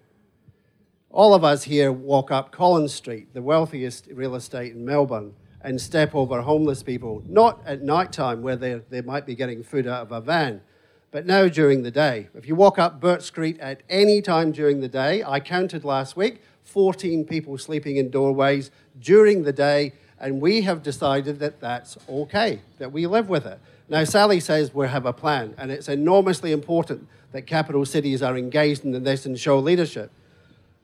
All 1.12 1.34
of 1.34 1.44
us 1.44 1.64
here 1.64 1.92
walk 1.92 2.32
up 2.32 2.52
Collins 2.52 2.94
Street, 2.94 3.34
the 3.34 3.42
wealthiest 3.42 4.08
real 4.08 4.36
estate 4.36 4.74
in 4.74 4.86
Melbourne, 4.86 5.34
and 5.62 5.80
step 5.82 6.16
over 6.16 6.42
homeless 6.42 6.84
people, 6.84 7.24
not 7.28 7.62
at 7.66 7.82
night 7.82 8.12
time 8.12 8.42
where 8.42 8.56
they 8.56 8.76
they 8.90 9.02
might 9.02 9.26
be 9.26 9.36
getting 9.36 9.64
food 9.64 9.88
out 9.88 10.04
of 10.04 10.12
a 10.12 10.22
van, 10.22 10.62
but 11.12 11.26
now 11.26 11.48
during 11.48 11.84
the 11.84 11.92
day. 11.92 12.30
If 12.34 12.48
you 12.48 12.56
walk 12.56 12.80
up 12.80 13.00
Bourke 13.00 13.22
Street 13.22 13.60
at 13.60 13.84
any 13.90 14.22
time 14.22 14.52
during 14.52 14.82
the 14.82 14.88
day, 14.88 15.24
I 15.24 15.40
counted 15.40 15.84
last 15.84 16.16
week 16.16 16.42
14 16.64 17.26
people 17.26 17.58
sleeping 17.58 17.96
in 17.96 18.10
doorways 18.10 18.72
during 19.00 19.44
the 19.44 19.54
day, 19.54 19.94
and 20.20 20.42
we 20.42 20.62
have 20.62 20.84
decided 20.84 21.40
that 21.40 21.60
that's 21.60 21.98
okay, 22.10 22.62
that 22.78 22.92
we 22.92 23.08
live 23.08 23.30
with 23.30 23.46
it. 23.46 23.60
Now, 23.90 24.04
Sally 24.04 24.42
says 24.42 24.74
we 24.74 24.88
have 24.88 25.06
a 25.06 25.14
plan, 25.14 25.54
and 25.58 25.72
it's 25.72 25.88
enormously 25.88 26.52
important 26.52 27.08
that 27.32 27.44
capital 27.44 27.86
cities 27.86 28.22
are 28.22 28.38
engaged 28.38 28.84
in 28.84 29.04
this 29.04 29.26
and 29.26 29.40
show 29.40 29.60
leadership. 29.60 30.12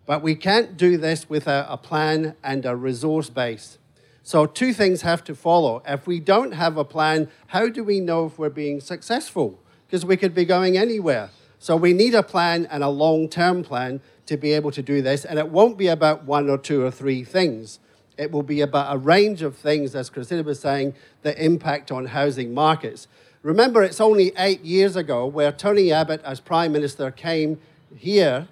But 0.06 0.22
we 0.22 0.36
can't 0.36 0.78
do 0.78 0.98
this 0.98 1.30
without 1.30 1.66
a 1.70 1.78
plan 1.78 2.36
and 2.44 2.66
a 2.66 2.76
resource 2.76 3.30
base. 3.30 3.78
So, 4.22 4.46
two 4.46 4.74
things 4.74 5.02
have 5.02 5.22
to 5.26 5.36
follow. 5.36 5.84
If 5.86 6.08
we 6.08 6.22
don't 6.22 6.54
have 6.54 6.78
a 6.78 6.86
plan, 6.86 7.30
how 7.48 7.68
do 7.68 7.84
we 7.84 8.00
know 8.00 8.26
if 8.26 8.40
we're 8.40 8.50
being 8.50 8.80
successful? 8.80 9.60
Because 9.86 10.06
we 10.06 10.16
could 10.16 10.34
be 10.34 10.46
going 10.46 10.78
anywhere. 10.78 11.30
So, 11.60 11.76
we 11.76 11.92
need 11.92 12.16
a 12.16 12.24
plan 12.24 12.66
and 12.72 12.84
a 12.84 12.90
long 12.90 13.28
term 13.28 13.64
plan 13.64 14.00
to 14.28 14.38
be 14.38 14.54
able 14.54 14.72
to 14.72 14.82
do 14.82 15.02
this. 15.02 15.26
And 15.26 15.40
it 15.40 15.50
won't 15.50 15.78
be 15.78 15.88
about 15.88 16.24
one 16.24 16.50
or 16.50 16.58
two 16.58 16.84
or 16.84 16.92
three 16.92 17.26
things. 17.26 17.80
It 18.18 18.32
will 18.32 18.44
be 18.44 18.62
about 18.62 18.96
a 18.96 18.98
range 18.98 19.42
of 19.42 19.56
things, 19.56 19.96
as 19.96 20.10
Cressida 20.10 20.44
was 20.44 20.60
saying, 20.60 20.94
that 21.24 21.38
impact 21.38 21.92
on 21.92 22.08
housing 22.08 22.54
markets. 22.54 23.08
Remember, 23.42 23.84
it's 23.84 24.00
only 24.00 24.32
eight 24.38 24.64
years 24.64 24.96
ago 24.96 25.26
where 25.26 25.52
Tony 25.52 25.92
Abbott, 25.92 26.22
as 26.24 26.40
Prime 26.40 26.72
Minister, 26.72 27.12
came 27.12 27.60
here 27.96 28.48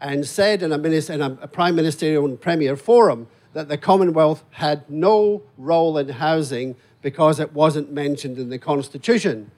and 0.00 0.26
said 0.26 0.62
in 0.62 0.72
a, 0.72 0.78
minister, 0.78 1.12
in 1.12 1.22
a 1.22 1.30
Prime 1.48 1.76
Ministerial 1.76 2.24
and 2.24 2.40
Premier 2.40 2.76
forum 2.76 3.28
that 3.52 3.68
the 3.68 3.78
Commonwealth 3.78 4.44
had 4.50 4.88
no 4.90 5.42
role 5.56 5.96
in 5.98 6.08
housing 6.08 6.74
because 7.02 7.38
it 7.38 7.52
wasn't 7.52 7.92
mentioned 7.92 8.38
in 8.38 8.48
the 8.48 8.58
Constitution. 8.58 9.50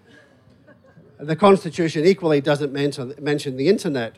The 1.18 1.36
Constitution 1.36 2.04
equally 2.04 2.40
doesn't 2.40 2.72
mention, 2.72 3.14
mention 3.18 3.56
the 3.56 3.68
internet 3.68 4.16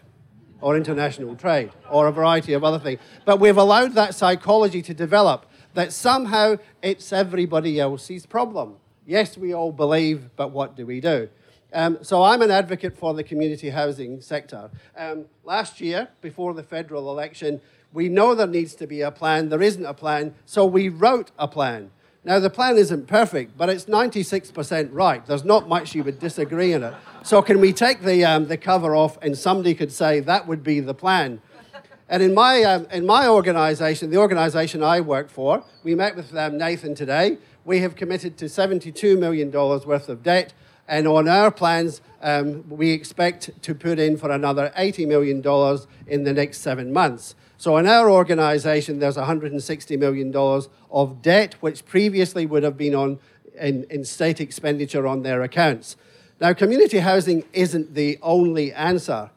or 0.61 0.76
international 0.76 1.36
trade 1.36 1.70
or 1.90 2.06
a 2.06 2.12
variety 2.12 2.52
of 2.52 2.64
other 2.64 2.78
things. 2.78 3.00
But 3.24 3.40
we've 3.40 3.56
allowed 3.56 3.94
that 3.94 4.14
psychology 4.14 4.82
to 4.82 4.94
develop 4.94 5.46
that 5.74 5.92
somehow 5.92 6.56
it's 6.82 7.12
everybody 7.12 7.78
else's 7.78 8.26
problem. 8.26 8.76
Yes, 9.06 9.38
we 9.38 9.54
all 9.54 9.72
believe, 9.72 10.30
but 10.36 10.50
what 10.50 10.76
do 10.76 10.84
we 10.84 11.00
do? 11.00 11.28
Um, 11.72 11.98
so 12.02 12.22
I'm 12.22 12.42
an 12.42 12.50
advocate 12.50 12.96
for 12.96 13.12
the 13.14 13.22
community 13.22 13.70
housing 13.70 14.20
sector. 14.20 14.70
Um, 14.96 15.26
last 15.44 15.80
year, 15.80 16.09
before 16.20 16.54
the 16.54 16.62
federal 16.62 17.11
election, 17.11 17.61
we 17.92 18.09
know 18.09 18.34
there 18.34 18.46
needs 18.46 18.74
to 18.76 18.86
be 18.86 19.02
a 19.02 19.11
plan. 19.11 19.48
There 19.48 19.62
isn't 19.62 19.84
a 19.84 19.94
plan, 19.94 20.34
so 20.46 20.64
we 20.64 20.88
wrote 20.88 21.30
a 21.38 21.48
plan. 21.48 21.90
Now, 22.24 22.38
the 22.38 22.50
plan 22.50 22.76
isn't 22.76 23.06
perfect, 23.06 23.56
but 23.56 23.68
it's 23.68 23.86
96% 23.86 24.90
right. 24.92 25.24
There's 25.24 25.44
not 25.44 25.68
much 25.68 25.94
you 25.94 26.04
would 26.04 26.18
disagree 26.18 26.72
in 26.72 26.82
it. 26.82 26.94
So, 27.22 27.40
can 27.42 27.60
we 27.60 27.72
take 27.72 28.02
the, 28.02 28.24
um, 28.24 28.48
the 28.48 28.56
cover 28.56 28.94
off 28.94 29.18
and 29.22 29.36
somebody 29.38 29.74
could 29.74 29.92
say 29.92 30.20
that 30.20 30.46
would 30.46 30.62
be 30.62 30.80
the 30.80 30.94
plan? 30.94 31.40
And 32.08 32.22
in 32.22 32.34
my, 32.34 32.62
um, 32.64 32.86
in 32.90 33.06
my 33.06 33.28
organization, 33.28 34.10
the 34.10 34.16
organization 34.16 34.82
I 34.82 35.00
work 35.00 35.28
for, 35.28 35.62
we 35.84 35.94
met 35.94 36.16
with 36.16 36.34
um, 36.34 36.58
Nathan 36.58 36.94
today. 36.94 37.38
We 37.64 37.80
have 37.80 37.96
committed 37.96 38.36
to 38.38 38.46
$72 38.46 39.18
million 39.18 39.50
worth 39.50 40.08
of 40.08 40.22
debt 40.22 40.54
And 40.88 41.06
on 41.06 41.28
our 41.28 41.50
plans, 41.50 42.00
um, 42.22 42.66
we 42.68 42.90
expect 42.92 43.50
to 43.62 43.74
put 43.74 43.98
in 43.98 44.16
for 44.16 44.30
another 44.30 44.72
$80 44.76 45.06
million 45.06 45.36
in 46.06 46.24
the 46.24 46.32
next 46.32 46.58
seven 46.58 46.92
months. 46.92 47.34
So 47.59 47.76
in 47.76 47.88
our 47.88 48.09
organisation, 48.09 49.00
there's 49.00 49.16
$160 49.16 49.98
million 49.98 50.34
of 50.90 51.22
debt, 51.22 51.54
which 51.61 51.84
previously 51.84 52.46
would 52.46 52.62
have 52.62 52.76
been 52.76 52.94
on 52.94 53.18
in, 53.61 53.84
in 53.90 54.04
state 54.04 54.40
expenditure 54.40 55.09
on 55.09 55.22
their 55.22 55.42
accounts. 55.42 55.96
Now, 56.40 56.52
community 56.52 56.98
housing 57.00 57.42
isn't 57.52 57.94
the 57.94 58.16
only 58.22 58.72
answer, 58.72 59.30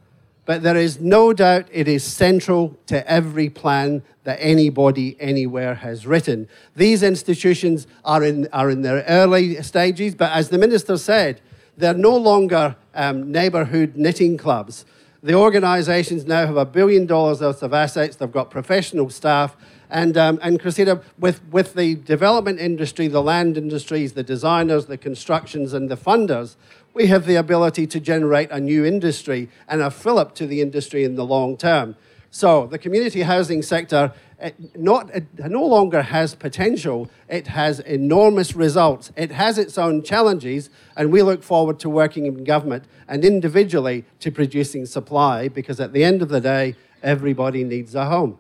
but 0.45 0.61
there 0.61 0.75
is 0.75 0.99
no 0.99 1.33
doubt 1.33 1.65
it 1.71 1.87
is 1.87 2.03
central 2.03 2.77
to 2.85 3.09
every 3.09 3.49
plan 3.49 4.03
that 4.23 4.37
anybody 4.39 5.17
anywhere 5.19 5.73
has 5.73 6.05
written. 6.05 6.47
These 6.75 7.01
institutions 7.01 7.87
are 8.05 8.23
in, 8.23 8.47
are 8.53 8.69
in 8.69 8.83
their 8.83 9.03
early 9.07 9.61
stages, 9.63 10.13
but 10.13 10.31
as 10.31 10.49
the 10.49 10.59
Minister 10.59 10.97
said, 10.97 11.41
they're 11.75 11.95
no 11.95 12.15
longer 12.15 12.75
um, 12.93 13.31
neighbourhood 13.31 13.95
knitting 13.95 14.37
clubs. 14.37 14.85
The 15.23 15.35
organisations 15.35 16.25
now 16.25 16.47
have 16.47 16.57
a 16.57 16.65
billion 16.65 17.05
dollars 17.05 17.41
worth 17.41 17.61
of 17.61 17.75
assets, 17.75 18.15
they've 18.15 18.31
got 18.31 18.49
professional 18.49 19.11
staff, 19.11 19.55
and, 19.87 20.17
um, 20.17 20.39
and 20.41 20.59
Cressida, 20.59 21.03
with, 21.19 21.45
with 21.51 21.75
the 21.75 21.93
development 21.93 22.59
industry, 22.59 23.07
the 23.07 23.21
land 23.21 23.55
industries, 23.55 24.13
the 24.13 24.23
designers, 24.23 24.87
the 24.87 24.97
constructions, 24.97 25.73
and 25.73 25.89
the 25.89 25.97
funders, 25.97 26.55
we 26.95 27.05
have 27.07 27.27
the 27.27 27.35
ability 27.35 27.85
to 27.85 27.99
generate 27.99 28.49
a 28.49 28.59
new 28.59 28.83
industry 28.83 29.47
and 29.67 29.81
a 29.81 29.91
fill-up 29.91 30.33
to 30.35 30.47
the 30.47 30.59
industry 30.59 31.03
in 31.03 31.13
the 31.13 31.25
long 31.25 31.55
term. 31.55 31.95
So 32.31 32.65
the 32.65 32.77
community 32.77 33.21
housing 33.21 33.61
sector 33.61 34.13
it 34.41 34.75
not, 34.75 35.13
it 35.13 35.25
no 35.37 35.63
longer 35.63 36.01
has 36.01 36.33
potential, 36.33 37.11
it 37.29 37.47
has 37.47 37.79
enormous 37.79 38.55
results. 38.55 39.11
It 39.15 39.31
has 39.31 39.59
its 39.59 39.77
own 39.77 40.01
challenges, 40.01 40.69
and 40.97 41.11
we 41.11 41.21
look 41.21 41.43
forward 41.43 41.79
to 41.81 41.89
working 41.89 42.25
in 42.25 42.43
government 42.43 42.85
and 43.07 43.23
individually 43.23 44.05
to 44.19 44.31
producing 44.31 44.87
supply 44.87 45.47
because 45.47 45.79
at 45.79 45.93
the 45.93 46.03
end 46.03 46.23
of 46.23 46.29
the 46.29 46.41
day, 46.41 46.75
everybody 47.03 47.63
needs 47.63 47.93
a 47.93 48.05
home. 48.05 48.39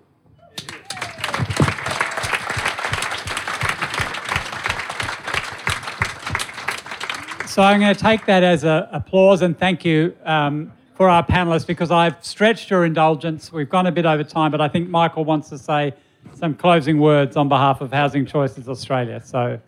So 7.45 7.61
I'm 7.61 7.81
going 7.81 7.93
to 7.93 7.99
take 7.99 8.25
that 8.27 8.43
as 8.43 8.63
a 8.63 8.89
applause 8.93 9.41
and 9.41 9.59
thank 9.59 9.83
you 9.83 10.15
um, 10.23 10.71
for 11.01 11.09
our 11.09 11.25
panelists 11.25 11.65
because 11.65 11.89
I've 11.89 12.23
stretched 12.23 12.69
your 12.69 12.85
indulgence. 12.85 13.51
We've 13.51 13.67
gone 13.67 13.87
a 13.87 13.91
bit 13.91 14.05
over 14.05 14.23
time, 14.23 14.51
but 14.51 14.61
I 14.61 14.67
think 14.67 14.87
Michael 14.87 15.25
wants 15.25 15.49
to 15.49 15.57
say 15.57 15.95
some 16.35 16.53
closing 16.53 16.99
words 16.99 17.35
on 17.35 17.49
behalf 17.49 17.81
of 17.81 17.91
Housing 17.91 18.23
Choices 18.23 18.69
Australia. 18.69 19.19
So 19.25 19.59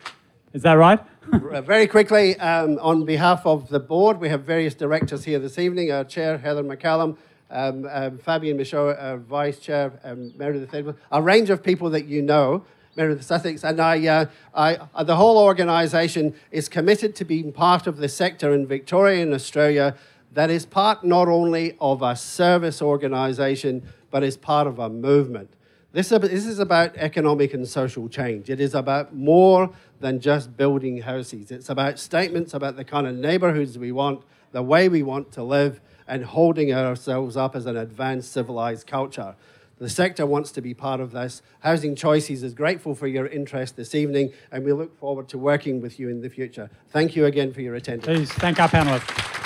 is 0.54 0.62
that 0.62 0.74
right? 0.74 1.00
Very 1.32 1.88
quickly, 1.88 2.40
um, 2.40 2.78
on 2.80 3.04
behalf 3.04 3.48
of 3.48 3.68
the 3.70 3.80
board, 3.80 4.20
we 4.20 4.30
have 4.30 4.44
various 4.44 4.76
directors 4.76 5.24
here 5.24 5.40
this 5.40 5.58
evening. 5.58 5.92
Our 5.92 6.04
chair, 6.04 6.38
Heather 6.38 6.64
McCallum, 6.64 7.18
um, 7.50 7.88
um, 7.90 8.20
Fabian 8.20 8.56
Michaud, 8.56 8.96
our 9.00 9.18
vice 9.18 9.58
chair, 9.58 9.92
um, 10.04 10.34
Meredith 10.38 10.72
Edwards, 10.72 11.00
a 11.12 11.20
range 11.20 11.50
of 11.50 11.64
people 11.64 11.90
that 11.90 12.06
you 12.06 12.22
know. 12.22 12.64
Meredith 12.96 13.26
Sussex, 13.26 13.64
and 13.64 13.80
I, 13.80 14.06
uh, 14.06 14.26
I, 14.54 14.76
uh, 14.94 15.04
the 15.04 15.16
whole 15.16 15.40
organisation 15.40 16.36
is 16.52 16.70
committed 16.70 17.16
to 17.16 17.26
being 17.26 17.52
part 17.52 17.88
of 17.88 17.98
the 17.98 18.08
sector 18.08 18.54
in 18.54 18.68
Victoria 18.68 19.24
and 19.24 19.34
Australia 19.34 19.96
that 20.34 20.50
is 20.50 20.66
part 20.66 21.04
not 21.04 21.28
only 21.28 21.78
of 21.80 22.02
a 22.02 22.16
service 22.16 22.82
organisation, 22.82 23.84
but 24.12 24.24
is 24.24 24.38
part 24.38 24.68
of 24.68 24.80
a 24.80 24.90
movement. 24.90 25.50
This, 25.92 26.10
this 26.10 26.48
is 26.48 26.58
about 26.58 26.96
economic 26.98 27.54
and 27.54 27.68
social 27.68 28.10
change. 28.10 28.50
It 28.50 28.60
is 28.60 28.74
about 28.74 29.16
more 29.16 29.70
than 30.00 30.20
just 30.20 30.58
building 30.58 31.02
houses. 31.02 31.52
It's 31.52 31.70
about 31.70 32.00
statements 32.00 32.56
about 32.56 32.78
the 32.78 32.84
kind 32.84 33.06
of 33.06 33.16
neighbourhoods 33.16 33.78
we 33.78 33.92
want, 33.92 34.24
the 34.52 34.64
way 34.64 34.90
we 34.90 35.04
want 35.04 35.32
to 35.34 35.44
live, 35.44 35.80
and 36.08 36.26
holding 36.26 36.74
ourselves 36.74 37.38
up 37.38 37.56
as 37.56 37.68
an 37.68 37.78
advanced 37.78 38.32
civilized 38.32 38.88
culture. 38.88 39.36
The 39.78 39.90
sector 39.90 40.26
wants 40.26 40.52
to 40.54 40.62
be 40.62 40.74
part 40.74 41.00
of 41.00 41.12
this. 41.12 41.44
Housing 41.60 41.96
Choices 41.96 42.42
is 42.42 42.54
grateful 42.54 42.96
for 42.96 43.08
your 43.08 43.28
interest 43.28 43.76
this 43.76 43.94
evening, 43.94 44.34
and 44.52 44.64
we 44.64 44.74
look 44.74 44.98
forward 44.98 45.28
to 45.30 45.38
working 45.38 45.80
with 45.80 46.00
you 46.00 46.10
in 46.10 46.22
the 46.22 46.30
future. 46.30 46.72
Thank 46.90 47.16
you 47.16 47.26
again 47.26 47.54
for 47.54 47.62
your 47.62 47.76
attendance. 47.76 48.06
Please 48.06 48.32
thank 48.34 48.60
our 48.60 48.70
panelists. 48.70 49.43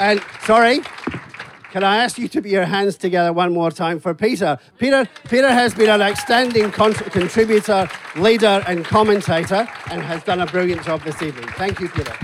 And 0.00 0.22
sorry, 0.44 0.80
can 1.72 1.84
I 1.84 1.98
ask 1.98 2.16
you 2.16 2.26
to 2.28 2.40
put 2.40 2.50
your 2.50 2.64
hands 2.64 2.96
together 2.96 3.34
one 3.34 3.52
more 3.52 3.70
time 3.70 4.00
for 4.00 4.14
Peter? 4.14 4.58
Peter, 4.78 5.06
Peter 5.28 5.52
has 5.52 5.74
been 5.74 5.90
an 5.90 6.00
outstanding 6.00 6.72
contributor, 6.72 7.86
leader, 8.16 8.64
and 8.66 8.82
commentator, 8.82 9.68
and 9.90 10.02
has 10.02 10.24
done 10.24 10.40
a 10.40 10.46
brilliant 10.46 10.82
job 10.84 11.02
this 11.02 11.20
evening. 11.20 11.46
Thank 11.50 11.80
you, 11.80 11.90
Peter. 11.90 12.16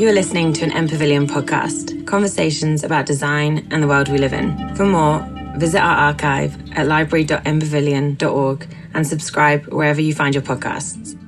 You 0.00 0.08
are 0.08 0.14
listening 0.14 0.52
to 0.52 0.64
an 0.64 0.70
MPavilion 0.70 1.26
podcast, 1.26 2.06
conversations 2.06 2.84
about 2.84 3.06
design 3.06 3.66
and 3.72 3.82
the 3.82 3.88
world 3.88 4.10
we 4.10 4.18
live 4.18 4.32
in. 4.32 4.76
For 4.76 4.86
more, 4.86 5.26
visit 5.56 5.80
our 5.80 5.96
archive 5.96 6.56
at 6.78 6.86
library.mpavilion.org 6.86 8.76
and 8.94 9.04
subscribe 9.04 9.66
wherever 9.66 10.00
you 10.00 10.14
find 10.14 10.36
your 10.36 10.42
podcasts. 10.44 11.18